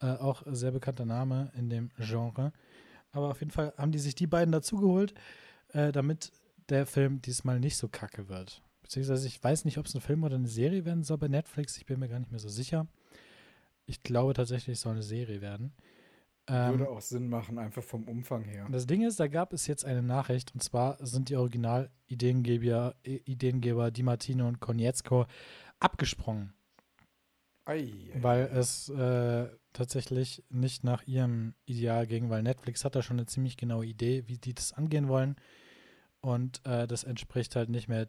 Äh, 0.00 0.12
auch 0.12 0.44
sehr 0.46 0.70
bekannter 0.70 1.06
Name 1.06 1.50
in 1.56 1.70
dem 1.70 1.90
Genre. 1.98 2.52
Aber 3.10 3.30
auf 3.30 3.40
jeden 3.40 3.50
Fall 3.50 3.74
haben 3.76 3.90
die 3.90 3.98
sich 3.98 4.14
die 4.14 4.28
beiden 4.28 4.52
dazugeholt, 4.52 5.14
äh, 5.70 5.90
damit 5.90 6.30
der 6.68 6.86
Film 6.86 7.20
diesmal 7.20 7.58
nicht 7.58 7.76
so 7.76 7.88
kacke 7.88 8.28
wird. 8.28 8.62
Beziehungsweise 8.88 9.26
ich 9.26 9.44
weiß 9.44 9.66
nicht, 9.66 9.76
ob 9.76 9.84
es 9.84 9.94
ein 9.94 10.00
Film 10.00 10.24
oder 10.24 10.36
eine 10.36 10.48
Serie 10.48 10.86
werden 10.86 11.04
soll 11.04 11.18
bei 11.18 11.28
Netflix. 11.28 11.76
Ich 11.76 11.84
bin 11.84 12.00
mir 12.00 12.08
gar 12.08 12.18
nicht 12.20 12.30
mehr 12.30 12.40
so 12.40 12.48
sicher. 12.48 12.86
Ich 13.84 14.02
glaube 14.02 14.32
tatsächlich, 14.32 14.78
es 14.78 14.80
soll 14.80 14.92
eine 14.92 15.02
Serie 15.02 15.42
werden. 15.42 15.74
Ähm, 16.46 16.70
Würde 16.78 16.88
auch 16.88 17.02
Sinn 17.02 17.28
machen, 17.28 17.58
einfach 17.58 17.82
vom 17.82 18.04
Umfang 18.08 18.44
her. 18.44 18.66
das 18.70 18.86
Ding 18.86 19.02
ist, 19.02 19.20
da 19.20 19.28
gab 19.28 19.52
es 19.52 19.66
jetzt 19.66 19.84
eine 19.84 20.02
Nachricht 20.02 20.54
und 20.54 20.62
zwar 20.62 20.96
sind 21.04 21.28
die 21.28 21.36
Original-Ideengeber 21.36 22.94
I- 23.06 23.20
Ideengeber 23.26 23.90
Di 23.90 24.02
Martino 24.02 24.48
und 24.48 24.58
Konietzko 24.58 25.26
abgesprungen, 25.80 26.54
Ei, 27.66 27.92
weil 28.14 28.44
es 28.46 28.88
äh, 28.88 29.48
tatsächlich 29.74 30.42
nicht 30.48 30.82
nach 30.84 31.06
ihrem 31.06 31.52
Ideal 31.66 32.06
ging, 32.06 32.30
weil 32.30 32.42
Netflix 32.42 32.86
hat 32.86 32.96
da 32.96 33.02
schon 33.02 33.18
eine 33.18 33.26
ziemlich 33.26 33.58
genaue 33.58 33.84
Idee, 33.84 34.24
wie 34.26 34.38
die 34.38 34.54
das 34.54 34.72
angehen 34.72 35.08
wollen 35.08 35.36
und 36.22 36.64
äh, 36.64 36.86
das 36.86 37.04
entspricht 37.04 37.54
halt 37.56 37.68
nicht 37.68 37.88
mehr 37.88 38.08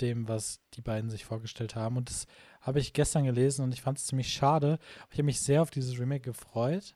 dem, 0.00 0.28
was 0.28 0.60
die 0.74 0.80
beiden 0.80 1.10
sich 1.10 1.24
vorgestellt 1.24 1.74
haben 1.74 1.96
und 1.96 2.10
das 2.10 2.26
habe 2.60 2.80
ich 2.80 2.92
gestern 2.92 3.24
gelesen 3.24 3.62
und 3.62 3.72
ich 3.72 3.82
fand 3.82 3.98
es 3.98 4.06
ziemlich 4.06 4.32
schade. 4.32 4.78
Ich 5.10 5.16
habe 5.16 5.24
mich 5.24 5.40
sehr 5.40 5.62
auf 5.62 5.70
dieses 5.70 5.98
Remake 5.98 6.22
gefreut. 6.22 6.94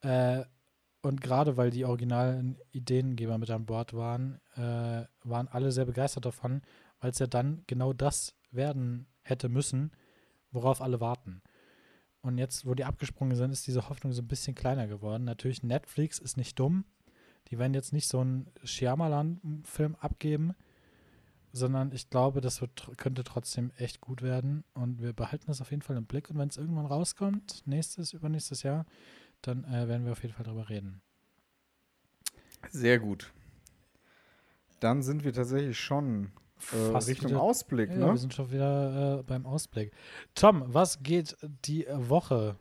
Äh, 0.00 0.44
und 1.02 1.20
gerade 1.20 1.56
weil 1.56 1.70
die 1.70 1.84
originalen 1.84 2.58
Ideengeber 2.72 3.38
mit 3.38 3.50
an 3.50 3.66
Bord 3.66 3.94
waren, 3.94 4.40
äh, 4.56 5.04
waren 5.22 5.48
alle 5.48 5.70
sehr 5.70 5.84
begeistert 5.84 6.24
davon, 6.24 6.62
weil 7.00 7.12
es 7.12 7.20
ja 7.20 7.28
dann 7.28 7.62
genau 7.68 7.92
das 7.92 8.34
werden 8.50 9.06
hätte 9.22 9.48
müssen, 9.48 9.92
worauf 10.50 10.80
alle 10.80 11.00
warten. 11.00 11.42
Und 12.22 12.38
jetzt, 12.38 12.66
wo 12.66 12.74
die 12.74 12.84
abgesprungen 12.84 13.36
sind, 13.36 13.52
ist 13.52 13.68
diese 13.68 13.88
Hoffnung 13.88 14.12
so 14.12 14.22
ein 14.22 14.26
bisschen 14.26 14.56
kleiner 14.56 14.88
geworden. 14.88 15.22
Natürlich, 15.22 15.62
Netflix 15.62 16.18
ist 16.18 16.36
nicht 16.36 16.58
dumm. 16.58 16.84
Die 17.48 17.58
werden 17.58 17.74
jetzt 17.74 17.92
nicht 17.92 18.08
so 18.08 18.18
einen 18.18 18.50
Shyamalan-Film 18.64 19.94
abgeben, 19.94 20.54
sondern 21.56 21.90
ich 21.92 22.10
glaube, 22.10 22.40
das 22.40 22.60
wird, 22.60 22.90
könnte 22.96 23.24
trotzdem 23.24 23.70
echt 23.78 24.00
gut 24.00 24.22
werden. 24.22 24.64
Und 24.74 25.00
wir 25.02 25.12
behalten 25.12 25.46
das 25.46 25.60
auf 25.60 25.70
jeden 25.70 25.82
Fall 25.82 25.96
im 25.96 26.06
Blick. 26.06 26.30
Und 26.30 26.38
wenn 26.38 26.48
es 26.48 26.56
irgendwann 26.56 26.86
rauskommt, 26.86 27.62
nächstes, 27.66 28.12
übernächstes 28.12 28.62
Jahr, 28.62 28.86
dann 29.42 29.64
äh, 29.64 29.88
werden 29.88 30.04
wir 30.04 30.12
auf 30.12 30.22
jeden 30.22 30.34
Fall 30.34 30.44
drüber 30.44 30.68
reden. 30.68 31.00
Sehr 32.70 32.98
gut. 32.98 33.32
Dann 34.80 35.02
sind 35.02 35.24
wir 35.24 35.32
tatsächlich 35.32 35.78
schon 35.78 36.32
äh, 36.72 36.76
Richtung 36.96 37.30
wieder- 37.30 37.40
Ausblick, 37.42 37.90
Ja, 37.90 37.96
ne? 37.96 38.06
wir 38.12 38.16
sind 38.18 38.34
schon 38.34 38.50
wieder 38.50 39.20
äh, 39.20 39.22
beim 39.22 39.46
Ausblick. 39.46 39.92
Tom, 40.34 40.62
was 40.66 41.02
geht 41.02 41.36
die 41.64 41.86
Woche? 41.90 42.56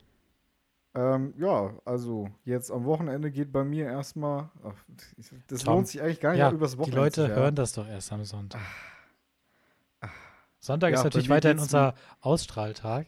Ähm, 0.96 1.34
ja, 1.38 1.74
also 1.84 2.30
jetzt 2.46 2.72
am 2.72 2.86
Wochenende 2.86 3.30
geht 3.30 3.52
bei 3.52 3.64
mir 3.66 3.86
erstmal. 3.86 4.50
ach, 4.64 4.74
Das 5.48 5.64
Tom, 5.64 5.76
lohnt 5.76 5.88
sich 5.89 6.02
eigentlich 6.02 6.22
gar 6.22 6.32
nicht 6.32 6.39
Ja, 6.39 6.52
übers 6.52 6.72
die 6.72 6.78
Wochenende. 6.80 7.02
Leute 7.02 7.26
zu- 7.26 7.30
ja. 7.30 7.36
hören 7.36 7.56
das 7.56 7.74
doch 7.74 7.88
erst 7.88 8.12
am 8.14 8.24
Sonntag. 8.24 8.62
Sonntag 10.60 10.91
Ja, 10.91 10.98
ist 11.00 11.04
natürlich 11.04 11.30
weiterhin 11.30 11.60
unser 11.60 11.93
Ausstrahltag. 12.22 13.08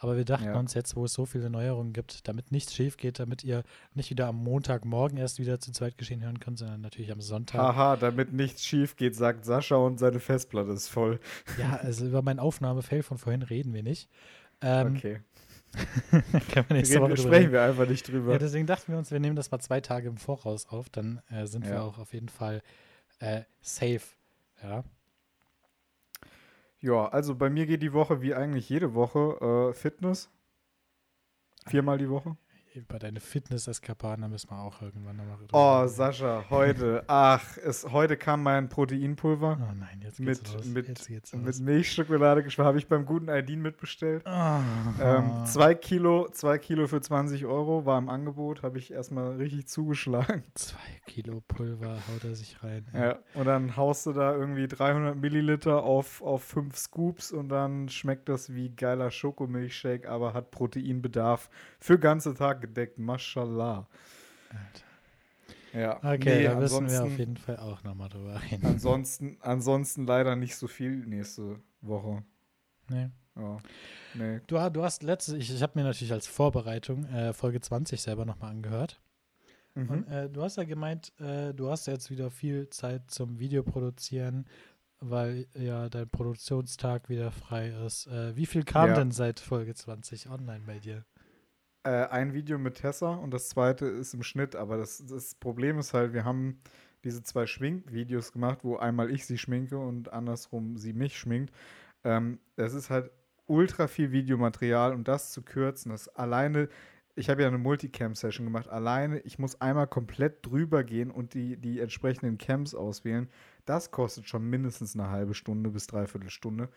Aber 0.00 0.16
wir 0.16 0.24
dachten 0.24 0.54
uns 0.54 0.74
jetzt, 0.74 0.94
wo 0.94 1.06
es 1.06 1.12
so 1.12 1.26
viele 1.26 1.50
Neuerungen 1.50 1.92
gibt, 1.92 2.28
damit 2.28 2.52
nichts 2.52 2.72
schief 2.72 2.96
geht, 2.98 3.18
damit 3.18 3.42
ihr 3.42 3.64
nicht 3.94 4.10
wieder 4.10 4.28
am 4.28 4.36
Montagmorgen 4.36 5.18
erst 5.18 5.40
wieder 5.40 5.58
zu 5.58 5.72
zweit 5.72 5.98
geschehen 5.98 6.22
hören 6.22 6.38
könnt, 6.38 6.58
sondern 6.58 6.80
natürlich 6.82 7.10
am 7.10 7.20
Sonntag. 7.20 7.58
Haha, 7.60 7.96
damit 7.96 8.32
nichts 8.32 8.64
schief 8.64 8.94
geht, 8.94 9.16
sagt 9.16 9.44
Sascha 9.44 9.74
und 9.74 9.98
seine 9.98 10.20
Festplatte 10.20 10.70
ist 10.70 10.86
voll. 10.88 11.18
Ja, 11.58 11.78
also 11.82 12.06
über 12.06 12.22
meinen 12.22 12.38
Aufnahmefail 12.38 13.02
von 13.02 13.18
vorhin 13.18 13.42
reden 13.42 13.74
wir 13.74 13.82
nicht. 13.82 14.08
Ähm, 14.60 14.94
Okay. 14.96 15.20
Können 16.10 16.68
wir 16.68 16.76
nächste 16.76 17.00
Woche 17.00 17.10
wir- 17.10 17.16
sprechen 17.16 17.52
wir 17.52 17.62
einfach 17.62 17.86
nicht 17.88 18.08
drüber. 18.08 18.32
Ja, 18.32 18.38
deswegen 18.38 18.66
dachten 18.66 18.92
wir 18.92 18.98
uns, 18.98 19.10
wir 19.10 19.20
nehmen 19.20 19.36
das 19.36 19.50
mal 19.50 19.58
zwei 19.60 19.80
Tage 19.80 20.08
im 20.08 20.16
Voraus 20.16 20.66
auf, 20.68 20.88
dann 20.90 21.20
äh, 21.30 21.46
sind 21.46 21.64
wir 21.66 21.74
Ja. 21.74 21.82
auch 21.82 21.98
auf 21.98 22.12
jeden 22.14 22.28
Fall 22.28 22.62
äh, 23.20 23.42
safe. 23.60 24.00
Ja. 24.62 24.84
Ja, 26.80 27.08
also 27.08 27.34
bei 27.34 27.50
mir 27.50 27.66
geht 27.66 27.82
die 27.82 27.92
Woche 27.92 28.22
wie 28.22 28.34
eigentlich 28.34 28.68
jede 28.68 28.94
Woche 28.94 29.70
äh, 29.70 29.74
Fitness. 29.74 30.30
Viermal 31.66 31.98
die 31.98 32.08
Woche. 32.08 32.36
Über 32.78 32.98
deine 32.98 33.20
Fitness-Eskapaden, 33.20 34.22
da 34.22 34.28
müssen 34.28 34.50
wir 34.50 34.58
auch 34.58 34.80
irgendwann 34.80 35.16
nochmal 35.16 35.36
reden. 35.36 35.50
Oh, 35.52 35.86
Sascha, 35.86 36.44
heute, 36.50 37.04
ach, 37.06 37.56
es, 37.58 37.84
heute 37.90 38.16
kam 38.16 38.42
mein 38.42 38.68
Proteinpulver 38.68 39.58
Oh 39.60 39.74
nein, 39.74 40.00
jetzt 40.02 40.18
geht's 40.18 40.42
mit, 40.42 40.54
los. 40.54 40.66
mit, 40.66 40.88
jetzt 40.88 41.08
geht's 41.08 41.32
mit 41.32 41.46
los. 41.46 41.60
Milchschokolade 41.60 42.42
geschmack, 42.42 42.66
habe 42.66 42.78
ich 42.78 42.88
beim 42.88 43.04
guten 43.04 43.28
Aidin 43.28 43.60
mitbestellt. 43.60 44.26
Ah. 44.26 44.60
Ähm, 45.00 45.44
zwei, 45.44 45.74
Kilo, 45.74 46.28
zwei 46.30 46.58
Kilo 46.58 46.86
für 46.86 47.00
20 47.00 47.46
Euro 47.46 47.84
war 47.84 47.98
im 47.98 48.08
Angebot, 48.08 48.62
habe 48.62 48.78
ich 48.78 48.92
erstmal 48.92 49.36
richtig 49.36 49.68
zugeschlagen. 49.68 50.44
Zwei 50.54 50.78
Kilo 51.06 51.42
Pulver 51.46 51.98
haut 52.08 52.24
er 52.24 52.34
sich 52.34 52.62
rein. 52.62 52.86
Ja, 52.92 53.18
und 53.34 53.46
dann 53.46 53.76
haust 53.76 54.06
du 54.06 54.12
da 54.12 54.34
irgendwie 54.34 54.68
300 54.68 55.16
Milliliter 55.16 55.82
auf, 55.82 56.22
auf 56.22 56.42
fünf 56.42 56.76
Scoops 56.76 57.32
und 57.32 57.48
dann 57.48 57.88
schmeckt 57.88 58.28
das 58.28 58.54
wie 58.54 58.70
geiler 58.70 59.10
Schokomilchshake, 59.10 60.08
aber 60.08 60.34
hat 60.34 60.50
Proteinbedarf 60.50 61.48
für 61.80 61.98
ganze 61.98 62.34
Tag 62.34 62.60
gedeckt. 62.68 62.98
Mashallah. 62.98 63.86
Alter. 64.50 64.84
Ja, 65.74 65.96
Okay, 65.98 66.38
nee, 66.38 66.44
da 66.44 66.54
müssen 66.58 66.88
wir 66.88 67.02
auf 67.04 67.18
jeden 67.18 67.36
Fall 67.36 67.58
auch 67.58 67.82
nochmal 67.84 68.08
drüber 68.08 68.40
reden. 68.50 68.64
Ansonsten, 68.66 69.36
ansonsten 69.40 70.06
leider 70.06 70.34
nicht 70.36 70.56
so 70.56 70.66
viel 70.66 71.04
nächste 71.06 71.60
Woche. 71.82 72.24
Nee. 72.88 73.10
Ja, 73.36 73.58
nee. 74.14 74.40
Du, 74.46 74.56
du 74.70 74.82
hast 74.82 75.02
letzte, 75.02 75.36
ich, 75.36 75.52
ich 75.54 75.62
habe 75.62 75.72
mir 75.78 75.84
natürlich 75.84 76.12
als 76.12 76.26
Vorbereitung 76.26 77.04
äh, 77.04 77.32
Folge 77.34 77.60
20 77.60 78.00
selber 78.00 78.24
nochmal 78.24 78.50
angehört. 78.50 79.00
Mhm. 79.74 79.90
Und 79.90 80.08
äh, 80.08 80.28
du 80.30 80.42
hast 80.42 80.56
ja 80.56 80.64
gemeint, 80.64 81.12
äh, 81.20 81.52
du 81.52 81.70
hast 81.70 81.86
jetzt 81.86 82.10
wieder 82.10 82.30
viel 82.30 82.68
Zeit 82.70 83.10
zum 83.10 83.38
Videoproduzieren, 83.38 84.46
weil 85.00 85.46
ja 85.54 85.88
dein 85.90 86.08
Produktionstag 86.08 87.08
wieder 87.10 87.30
frei 87.30 87.68
ist. 87.86 88.06
Äh, 88.08 88.34
wie 88.34 88.46
viel 88.46 88.64
kam 88.64 88.88
Ja. 88.88 88.94
denn 88.96 89.12
seit 89.12 89.38
Folge 89.38 89.74
20 89.74 90.30
online 90.30 90.64
bei 90.66 90.78
dir? 90.78 91.04
Äh, 91.88 92.06
ein 92.10 92.34
Video 92.34 92.58
mit 92.58 92.74
Tessa 92.74 93.14
und 93.14 93.32
das 93.32 93.48
zweite 93.48 93.86
ist 93.86 94.12
im 94.12 94.22
Schnitt, 94.22 94.54
aber 94.54 94.76
das, 94.76 95.02
das 95.06 95.34
Problem 95.36 95.78
ist 95.78 95.94
halt, 95.94 96.12
wir 96.12 96.22
haben 96.22 96.60
diese 97.02 97.22
zwei 97.22 97.46
Schminkvideos 97.46 98.32
gemacht, 98.32 98.58
wo 98.62 98.76
einmal 98.76 99.10
ich 99.10 99.24
sie 99.24 99.38
schminke 99.38 99.78
und 99.78 100.12
andersrum 100.12 100.76
sie 100.76 100.92
mich 100.92 101.16
schminkt. 101.16 101.50
Ähm, 102.04 102.40
das 102.56 102.74
ist 102.74 102.90
halt 102.90 103.10
ultra 103.46 103.86
viel 103.86 104.12
Videomaterial 104.12 104.92
und 104.92 105.08
das 105.08 105.32
zu 105.32 105.40
kürzen, 105.40 105.90
das 105.90 106.08
alleine, 106.10 106.68
ich 107.14 107.30
habe 107.30 107.40
ja 107.40 107.48
eine 107.48 107.56
Multicam-Session 107.56 108.44
gemacht, 108.44 108.68
alleine, 108.68 109.20
ich 109.20 109.38
muss 109.38 109.58
einmal 109.62 109.86
komplett 109.86 110.44
drüber 110.44 110.84
gehen 110.84 111.10
und 111.10 111.32
die, 111.32 111.56
die 111.56 111.80
entsprechenden 111.80 112.36
Cams 112.36 112.74
auswählen. 112.74 113.30
Das 113.64 113.92
kostet 113.92 114.28
schon 114.28 114.44
mindestens 114.50 114.94
eine 114.94 115.08
halbe 115.08 115.32
Stunde 115.32 115.70
bis 115.70 115.86
dreiviertel 115.86 116.28
Stunde. 116.28 116.68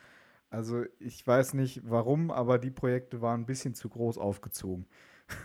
Also 0.52 0.84
ich 1.00 1.26
weiß 1.26 1.54
nicht 1.56 1.82
warum, 1.90 2.30
aber 2.30 2.60
die 2.60 2.70
Projekte 2.72 3.22
waren 3.22 3.42
ein 3.42 3.46
bisschen 3.48 3.74
zu 3.74 3.90
groß 3.90 4.18
aufgezogen. 4.20 4.86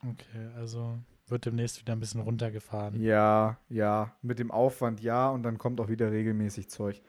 Okay, 0.00 0.48
also 0.56 0.96
wird 1.26 1.44
demnächst 1.44 1.80
wieder 1.80 1.92
ein 1.92 1.98
bisschen 1.98 2.20
runtergefahren. 2.20 3.00
Ja, 3.02 3.58
ja, 3.68 4.14
mit 4.22 4.38
dem 4.38 4.52
Aufwand 4.52 5.00
ja 5.00 5.28
und 5.28 5.42
dann 5.42 5.58
kommt 5.58 5.80
auch 5.80 5.88
wieder 5.88 6.12
regelmäßig 6.12 6.70
Zeug. 6.70 7.02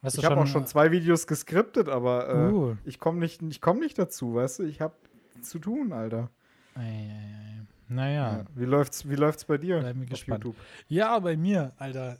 Hast 0.00 0.16
ich 0.16 0.24
habe 0.24 0.36
auch 0.40 0.46
schon 0.46 0.64
zwei 0.64 0.92
Videos 0.92 1.26
geskriptet, 1.26 1.88
aber 1.88 2.28
äh, 2.28 2.52
Uh. 2.52 2.76
ich 2.84 3.00
komme 3.00 3.18
nicht, 3.18 3.42
ich 3.42 3.60
komm 3.60 3.80
nicht 3.80 3.98
dazu, 3.98 4.36
weißt 4.36 4.60
du? 4.60 4.62
Ich 4.62 4.80
habe 4.80 4.94
zu 5.42 5.58
tun, 5.58 5.92
Alter. 5.92 6.30
Ei, 6.76 6.82
ei, 6.82 6.84
ei. 6.84 7.66
Naja. 7.88 8.36
Ja. 8.38 8.44
Wie 8.54 8.64
läuft's, 8.64 9.08
wie 9.08 9.16
läuft's 9.16 9.44
bei 9.44 9.58
dir 9.58 9.80
Bleiben 9.80 9.98
wir 10.00 10.04
auf 10.04 10.10
gespannt. 10.10 10.44
YouTube? 10.44 10.60
Ja, 10.86 11.18
bei 11.18 11.36
mir, 11.36 11.72
Alter. 11.78 12.18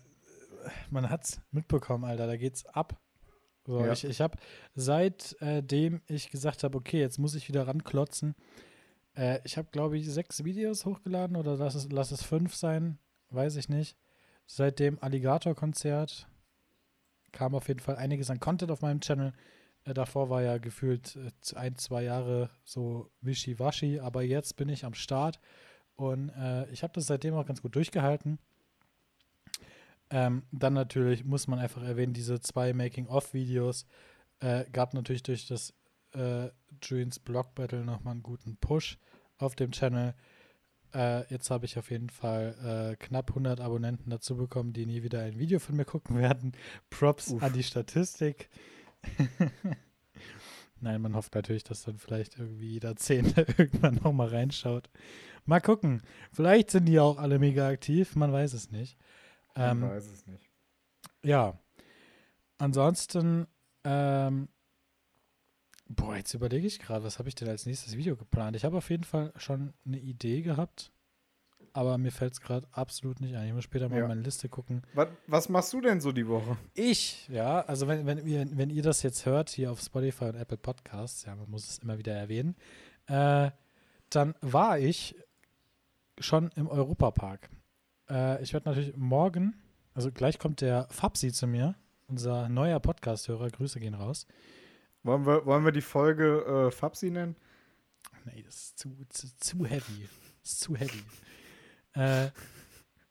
Man 0.91 1.09
hat's 1.09 1.41
mitbekommen, 1.53 2.03
Alter. 2.05 2.27
Da 2.27 2.37
geht's 2.37 2.67
ab. 2.67 2.99
So, 3.67 3.85
Ja. 3.85 3.93
ich, 3.93 4.05
ich 4.05 4.21
habe 4.21 4.39
seitdem 4.75 6.01
ich 6.07 6.31
gesagt 6.31 6.63
habe, 6.65 6.79
okay, 6.79 7.01
jetzt 7.01 7.19
muss 7.19 7.35
ich 7.35 7.49
wieder 7.49 7.67
ranklotzen. 7.67 8.35
Äh, 9.17 9.41
ich 9.45 9.57
habe, 9.59 9.69
glaube 9.73 9.99
ich, 9.99 10.09
sechs 10.09 10.45
Videos 10.45 10.85
hochgeladen 10.85 11.37
oder 11.37 11.57
lass 11.57 11.75
es, 11.75 11.91
lass 11.91 12.13
es 12.13 12.23
fünf 12.23 12.55
sein, 12.55 12.99
weiß 13.31 13.57
ich 13.57 13.69
nicht. 13.69 13.97
Seit 14.47 14.79
dem 14.79 15.03
Alligator-Konzert 15.03 16.29
kam 17.33 17.55
auf 17.55 17.69
jeden 17.69 17.81
Fall 17.81 17.97
einiges 17.97 18.31
an 18.31 18.39
Content 18.41 18.71
auf 18.71 18.83
meinem 18.83 19.01
Channel. 19.01 19.33
Äh, 19.85 19.95
davor 19.95 20.31
war 20.31 20.43
ja 20.43 20.59
gefühlt 20.59 21.17
äh, 21.17 21.57
ein, 21.57 21.77
zwei 21.77 22.05
Jahre 22.05 22.51
so 22.65 23.11
wischiwaschi, 23.21 23.99
aber 23.99 24.23
jetzt 24.23 24.57
bin 24.57 24.69
ich 24.69 24.85
am 24.85 24.95
Start 24.95 25.41
und 25.97 26.29
äh, 26.31 26.71
ich 26.71 26.83
habe 26.83 26.93
das 26.93 27.07
seitdem 27.07 27.35
auch 27.35 27.47
ganz 27.47 27.63
gut 27.63 27.75
durchgehalten. 27.75 28.39
Ähm, 30.11 30.45
dann 30.53 30.75
natürlich 30.75 31.25
muss 31.25 31.49
man 31.49 31.59
einfach 31.59 31.83
erwähnen, 31.83 32.13
diese 32.13 32.41
zwei 32.41 32.73
Making-of-Videos 32.73 33.87
äh, 34.41 34.65
gab 34.71 34.95
natürlich 34.95 35.23
durch 35.23 35.47
das 35.47 35.75
äh, 36.13 36.49
Julians 36.83 37.19
Block 37.19 37.55
Battle 37.55 37.85
nochmal 37.85 38.13
einen 38.13 38.23
guten 38.23 38.57
Push 38.57 38.99
auf 39.39 39.55
dem 39.55 39.73
Channel. 39.73 40.15
Äh, 40.95 41.29
jetzt 41.33 41.51
habe 41.51 41.67
ich 41.67 41.79
auf 41.79 41.91
jeden 41.91 42.11
Fall 42.11 42.95
äh, 42.95 42.97
knapp 42.97 43.31
100 43.31 43.61
Abonnenten 43.61 44.11
dazu 44.11 44.37
bekommen, 44.37 44.73
die 44.73 44.87
nie 44.87 45.03
wieder 45.03 45.23
ein 45.23 45.39
Video 45.39 45.59
von 45.59 45.77
mir 45.77 45.85
gucken 45.85 46.17
werden. 46.19 46.53
Props 46.91 47.33
Uff. 47.33 47.43
an 47.43 47.53
die 47.53 47.63
Statistik. 47.63 48.49
Nein, 50.81 51.01
man 51.01 51.15
hofft 51.15 51.35
natürlich, 51.35 51.65
dass 51.65 51.83
dann 51.83 51.99
vielleicht 51.99 52.39
irgendwie 52.39 52.73
jeder 52.73 52.97
Zehnte 52.97 53.47
irgendwann 53.59 53.97
nochmal 53.97 54.29
reinschaut. 54.29 54.91
Mal 55.45 55.61
gucken. 55.61 56.03
Vielleicht 56.33 56.71
sind 56.71 56.87
die 56.87 57.01
auch 57.01 57.19
alle 57.19 57.39
mega 57.39 57.69
aktiv, 57.69 58.15
man 58.17 58.33
weiß 58.33 58.53
es 58.53 58.71
nicht. 58.71 58.97
Ähm, 59.57 59.83
ich 59.83 59.89
weiß 59.91 60.07
es 60.07 60.27
nicht. 60.27 60.49
ja. 61.23 61.59
Ansonsten, 62.59 63.47
ähm, 63.85 64.49
boah, 65.89 66.17
jetzt 66.17 66.33
überlege 66.35 66.67
ich 66.67 66.79
gerade, 66.79 67.05
was 67.05 67.19
habe 67.19 67.29
ich 67.29 67.35
denn 67.35 67.49
als 67.49 67.67
nächstes 67.67 67.97
Video 67.97 68.17
geplant? 68.17 68.57
Ich 68.57 68.65
habe 68.65 68.79
auf 68.79 68.89
jeden 68.91 69.05
Fall 69.05 69.33
schon 69.37 69.75
eine 69.85 69.99
Idee 69.99 70.41
gehabt, 70.41 70.91
aber 71.75 71.99
mir 71.99 72.13
fällt 72.13 72.33
es 72.33 72.41
gerade 72.41 72.67
absolut 72.73 73.21
nicht 73.21 73.37
ein. 73.37 73.49
Ich 73.49 73.53
muss 73.53 73.65
später 73.65 73.91
mal 73.91 73.97
Ja. 73.97 74.03
in 74.05 74.09
meine 74.09 74.23
Liste 74.23 74.49
gucken. 74.49 74.83
Was, 74.95 75.09
was 75.27 75.49
machst 75.51 75.73
du 75.75 75.83
denn 75.83 76.01
so 76.01 76.13
die 76.13 76.27
Woche? 76.27 76.57
Ich, 76.73 77.29
ja, 77.29 77.61
also 77.61 77.87
wenn, 77.89 78.07
wenn, 78.07 78.27
ihr, 78.27 78.47
wenn 78.57 78.71
ihr 78.71 78.83
das 78.83 79.03
jetzt 79.03 79.27
hört, 79.27 79.51
hier 79.51 79.71
auf 79.71 79.81
Spotify 79.83 80.25
und 80.25 80.37
Apple 80.37 80.57
Podcasts, 80.57 81.27
ja, 81.27 81.37
man 81.37 81.51
muss 81.51 81.69
es 81.69 81.79
immer 81.81 81.99
wieder 81.99 82.15
erwähnen, 82.15 82.57
äh, 83.07 83.51
dann 84.09 84.35
war 84.41 84.79
ich 84.79 85.15
schon 86.19 86.51
im 86.57 86.69
Europapark. 86.69 87.51
Äh, 88.09 88.43
ich 88.43 88.53
werde 88.53 88.69
natürlich 88.69 88.97
morgen, 88.97 89.55
also 89.95 90.11
gleich 90.13 90.39
kommt 90.39 90.61
der 90.61 90.87
Fabsi 90.91 91.33
zu 91.33 91.47
mir, 91.47 91.75
unser 92.09 92.49
neuer 92.49 92.81
Podcast-Hörer, 92.81 93.51
Grüße 93.51 93.81
gehen 93.81 93.95
raus. 93.95 94.27
Wollen 95.03 95.27
wir, 95.27 95.47
wollen 95.47 95.65
wir 95.65 95.73
die 95.73 95.81
Folge 95.81 96.69
äh, 96.69 96.71
Fabsi 96.71 97.11
nennen? 97.11 97.37
Nee, 98.25 98.43
das 98.43 98.57
ist 98.57 98.79
zu, 98.79 98.97
zu, 99.09 99.29
zu 99.37 99.67
heavy. 99.67 100.09
Das 100.43 100.53
ist 100.53 100.61
zu 100.61 100.77
heavy. 100.77 101.03
Äh, 101.95 102.29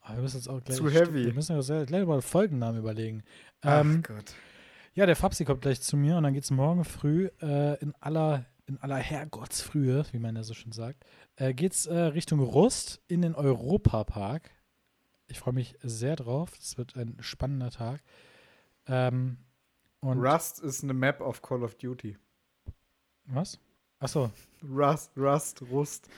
aber 0.01 0.17
wir 0.17 0.21
müssen 0.23 0.37
uns 0.37 0.47
auch 0.47 0.63
gleich. 0.63 0.77
Zu 0.77 0.89
heavy. 0.89 1.25
Wir 1.25 1.33
müssen 1.33 1.55
uns 1.55 1.67
gleich 1.67 1.89
mal 2.05 2.13
einen 2.13 2.21
Folgennamen 2.21 2.79
überlegen. 2.79 3.23
Ach 3.61 3.81
Ähm, 3.81 4.03
Gott. 4.03 4.35
Ja, 4.93 5.05
der 5.05 5.15
Fabsi 5.15 5.43
kommt 5.43 5.61
gleich 5.61 5.81
zu 5.81 5.97
mir 5.97 6.15
und 6.17 6.23
dann 6.23 6.33
geht 6.33 6.43
es 6.43 6.51
morgen 6.51 6.85
früh 6.85 7.29
äh, 7.41 7.77
in 7.81 7.93
aller 7.99 8.45
in 8.67 8.79
aller 8.79 8.97
Herrgottsfrühe, 8.97 10.05
wie 10.11 10.17
man 10.19 10.35
ja 10.35 10.41
so 10.43 10.53
schön 10.55 10.71
sagt, 10.71 11.05
äh, 11.35 11.53
geht 11.53 11.73
es 11.73 11.85
äh, 11.85 11.95
Richtung 11.95 12.39
Rust 12.39 12.99
in 13.07 13.21
den 13.21 13.35
Europapark. 13.35 14.49
Ich 15.27 15.39
freue 15.39 15.53
mich 15.53 15.77
sehr 15.81 16.15
drauf. 16.15 16.51
Es 16.59 16.77
wird 16.77 16.95
ein 16.95 17.17
spannender 17.19 17.71
Tag. 17.71 18.01
Ähm, 18.87 19.37
Rust 20.03 20.59
ist 20.59 20.83
eine 20.83 20.93
Map 20.93 21.21
auf 21.21 21.41
Call 21.41 21.63
of 21.63 21.75
Duty. 21.75 22.17
was? 23.25 23.59
Achso, 23.99 24.31
Rust, 24.63 25.11
Rust, 25.17 25.63
Rust. 25.71 26.09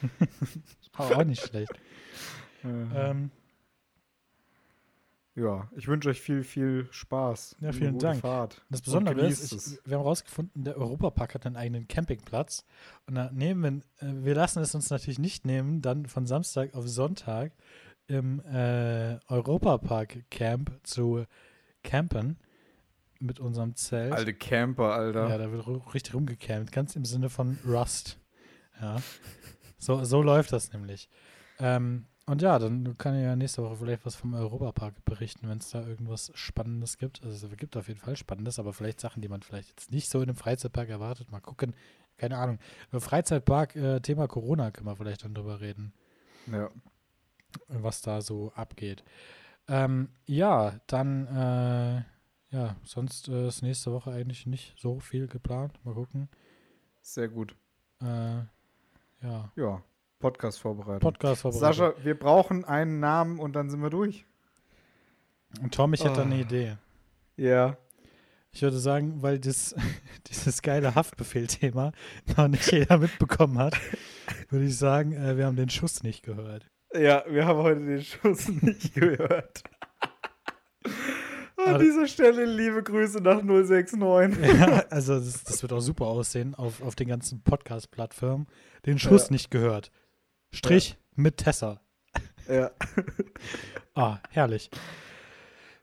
auch 0.98 1.24
nicht 1.24 1.42
schlecht. 1.42 1.72
Äh, 2.64 2.68
Ähm, 2.68 3.32
ja, 5.36 5.70
ich 5.76 5.88
wünsche 5.88 6.10
euch 6.10 6.20
viel, 6.20 6.44
viel 6.44 6.88
Spaß. 6.90 7.58
Ja, 7.60 7.72
vielen 7.72 8.00
Dank. 8.00 8.22
Fahrt. 8.22 8.66
Das 8.72 8.82
Besondere 8.82 9.22
ist, 9.28 9.52
ich, 9.54 9.80
wir 9.86 9.98
haben 9.98 10.04
rausgefunden, 10.04 10.64
der 10.64 10.76
Europapark 10.78 11.36
hat 11.36 11.46
einen 11.46 11.56
eigenen 11.56 11.88
Campingplatz. 11.88 12.66
Und 13.06 13.14
da 13.16 13.30
nehmen 13.32 13.84
wir, 14.02 14.08
äh, 14.08 14.26
wir 14.26 14.34
lassen 14.34 14.64
es 14.64 14.74
uns 14.74 14.90
natürlich 14.90 15.20
nicht 15.20 15.46
nehmen, 15.46 15.84
dann 15.84 16.08
von 16.08 16.26
Samstag 16.26 16.74
auf 16.74 16.88
Sonntag 16.88 17.52
im 18.08 18.40
äh, 18.46 19.20
Europapark-Camp 19.28 20.72
zu 20.84 21.26
campen 21.84 22.38
mit 23.20 23.40
unserem 23.40 23.76
Zelt. 23.76 24.14
Alte 24.14 24.34
Camper, 24.34 24.94
Alter. 24.94 25.30
Ja, 25.30 25.38
da 25.38 25.52
wird 25.52 25.68
richtig 25.94 26.14
rumgecampt, 26.14 26.72
ganz 26.72 26.96
im 26.96 27.06
Sinne 27.06 27.30
von 27.30 27.58
Rust. 27.66 28.20
Ja. 28.82 28.98
So, 29.80 30.04
so 30.04 30.22
läuft 30.22 30.52
das 30.54 30.74
nämlich. 30.74 31.10
Ähm, 31.60 32.06
und 32.26 32.42
ja, 32.42 32.60
dann 32.60 32.98
kann 32.98 33.16
ich 33.16 33.24
ja 33.24 33.36
nächste 33.36 33.64
Woche 33.64 33.78
vielleicht 33.78 34.06
was 34.06 34.16
vom 34.16 34.34
Europapark 34.34 35.06
berichten, 35.06 35.48
wenn 35.48 35.60
es 35.60 35.70
da 35.70 35.86
irgendwas 35.86 36.32
Spannendes 36.36 36.98
gibt. 36.98 37.24
Also 37.24 37.48
es 37.48 37.58
gibt 37.58 37.78
auf 37.78 37.88
jeden 37.88 38.00
Fall 38.00 38.18
Spannendes, 38.18 38.60
aber 38.60 38.74
vielleicht 38.74 39.00
Sachen, 39.00 39.22
die 39.22 39.30
man 39.30 39.42
vielleicht 39.44 39.70
jetzt 39.70 39.92
nicht 39.92 40.10
so 40.10 40.20
in 40.20 40.30
einem 40.30 40.36
Freizeitpark 40.36 40.90
erwartet. 40.90 41.32
Mal 41.32 41.40
gucken. 41.40 41.74
Keine 42.18 42.38
Ahnung. 42.38 42.60
Über 42.90 43.00
Freizeitpark, 43.00 43.76
äh, 43.76 44.00
Thema 44.02 44.28
Corona, 44.28 44.72
können 44.72 44.88
wir 44.88 44.96
vielleicht 44.96 45.24
dann 45.24 45.36
drüber 45.36 45.62
reden 45.62 45.94
Ja. 46.52 46.70
Was 47.68 48.02
da 48.02 48.22
so 48.22 48.52
abgeht. 48.56 49.04
Ähm, 49.68 50.10
ja, 50.26 50.80
dann, 50.88 51.28
äh, 51.28 52.56
ja, 52.56 52.76
sonst 52.84 53.28
äh, 53.28 53.48
ist 53.48 53.62
nächste 53.62 53.92
Woche 53.92 54.12
eigentlich 54.12 54.46
nicht 54.46 54.76
so 54.80 55.00
viel 55.00 55.28
geplant. 55.28 55.78
Mal 55.84 55.94
gucken. 55.94 56.30
Sehr 57.02 57.28
gut. 57.28 57.56
Äh, 58.02 58.06
ja, 59.22 59.52
Ja. 59.56 59.82
Podcast-Vorbereitung. 60.20 61.00
Podcast 61.12 61.42
vorbereitet. 61.42 61.78
Sascha, 61.78 61.94
wir 62.04 62.18
brauchen 62.18 62.66
einen 62.66 63.00
Namen 63.00 63.40
und 63.40 63.54
dann 63.54 63.70
sind 63.70 63.82
wir 63.82 63.92
durch. 63.92 64.26
Und 65.62 65.74
Tom, 65.76 65.94
ich 65.94 66.04
hätte 66.04 66.16
da 66.16 66.22
eine 66.24 66.36
Oh. 66.36 66.40
Idee. 66.40 66.78
Ja. 67.36 67.78
Ich 68.52 68.62
würde 68.64 68.80
sagen, 68.80 69.22
weil 69.22 69.38
das, 69.40 69.76
dieses 70.28 70.62
geile 70.64 70.96
Haftbefehl-Thema 70.96 71.92
noch 72.36 72.48
nicht 72.48 72.72
jeder 72.72 72.98
mitbekommen 72.98 73.60
hat, 73.60 73.76
würde 74.50 74.66
ich 74.66 74.78
sagen, 74.78 75.12
äh, 75.14 75.38
wir 75.38 75.46
haben 75.46 75.56
den 75.56 75.70
Schuss 75.70 76.02
nicht 76.02 76.24
gehört. 76.24 76.66
Ja, 76.94 77.24
wir 77.28 77.46
haben 77.46 77.60
heute 77.60 77.82
den 77.86 78.02
Schuss 78.02 78.48
nicht 78.62 78.94
gehört. 78.94 79.64
An 81.58 81.74
Aber- 81.76 81.80
dieser 81.80 82.08
Stelle 82.08 82.46
liebe 82.46 82.82
Grüße 82.84 83.20
nach 83.22 83.42
069. 83.42 84.60
Ja, 84.60 84.84
also 84.90 85.16
das, 85.20 85.44
das 85.44 85.62
wird 85.62 85.74
auch 85.74 85.80
super 85.82 86.06
aussehen 86.06 86.56
auf, 86.56 86.82
auf 86.82 86.96
den 86.96 87.08
ganzen 87.08 87.42
Podcast-Plattformen. 87.44 88.48
Den 88.86 89.00
Schuss 89.00 89.26
Ja. 89.28 89.32
nicht 89.34 89.52
gehört. 89.52 89.92
Strich 90.52 90.98
mit 91.16 91.38
Tessa. 91.38 91.82
Ja. 92.48 92.72
Ah, 93.96 94.20
herrlich. 94.30 94.70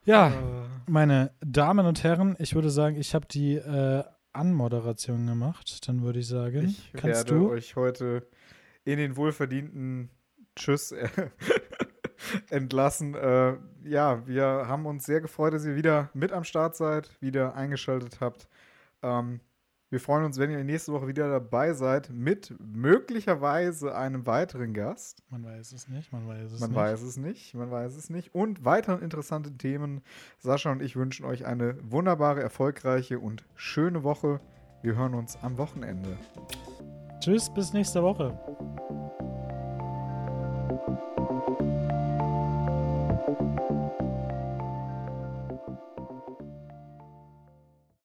Ja, 0.05 0.29
Äh, 0.29 0.69
meine 0.89 1.33
Damen 1.45 1.85
und 1.85 2.05
Herren, 2.05 2.37
ich 2.39 2.55
würde 2.55 2.71
sagen, 2.71 2.95
ich 2.95 3.13
habe 3.13 3.27
die 3.27 3.57
äh, 3.57 4.05
Anmoderation 4.33 5.27
gemacht. 5.27 5.89
Dann 5.89 6.03
würde 6.03 6.21
ich 6.21 6.29
sagen, 6.29 6.67
Ich 6.69 6.93
kannst 6.93 7.29
werde 7.29 7.35
du. 7.35 7.51
euch 7.51 7.75
heute 7.75 8.29
in 8.85 8.99
den 8.99 9.17
wohlverdienten 9.17 10.11
Tschüss 10.57 10.93
äh, 10.93 11.09
entlassen. 12.51 13.15
Äh, 13.15 13.57
ja, 13.85 14.27
wir 14.27 14.45
haben 14.67 14.87
uns 14.87 15.05
sehr 15.05 15.21
gefreut, 15.21 15.55
dass 15.55 15.65
ihr 15.65 15.77
wieder 15.77 16.11
mit 16.15 16.33
am 16.33 16.45
Start 16.45 16.77
seid, 16.77 17.11
wieder 17.21 17.55
eingeschaltet 17.55 18.21
habt. 18.21 18.49
Ähm, 19.03 19.41
wir 19.91 20.01
freuen 20.01 20.25
uns, 20.25 20.39
wenn 20.39 20.51
ihr 20.51 20.65
nächste 20.65 20.93
Woche 20.93 21.07
wieder 21.07 21.29
dabei 21.31 21.73
seid 21.73 22.11
mit 22.11 22.53
möglicherweise 22.59 23.95
einem 23.95 24.27
weiteren 24.27 24.75
Gast. 24.75 25.23
Man 25.31 25.45
weiß 25.45 25.71
es 25.71 25.87
nicht, 25.87 26.13
man 26.13 26.27
weiß 26.27 26.51
es 26.51 26.61
Man 26.61 26.71
nicht. 26.71 26.77
weiß 26.77 27.03
es 27.03 27.17
nicht, 27.17 27.55
man 27.55 27.71
weiß 27.71 27.95
es 27.95 28.11
nicht. 28.11 28.35
Und 28.35 28.65
weiteren 28.65 29.03
interessanten 29.03 29.57
Themen. 29.57 30.01
Sascha 30.39 30.73
und 30.73 30.83
ich 30.83 30.97
wünschen 30.97 31.25
euch 31.25 31.47
eine 31.47 31.77
wunderbare, 31.83 32.43
erfolgreiche 32.43 33.21
und 33.21 33.45
schöne 33.55 34.03
Woche. 34.03 34.41
Wir 34.83 34.97
hören 34.97 35.15
uns 35.15 35.37
am 35.43 35.59
Wochenende. 35.59 36.19
Tschüss, 37.21 37.49
bis 37.55 37.73
nächste 37.73 38.03
Woche. 38.03 38.37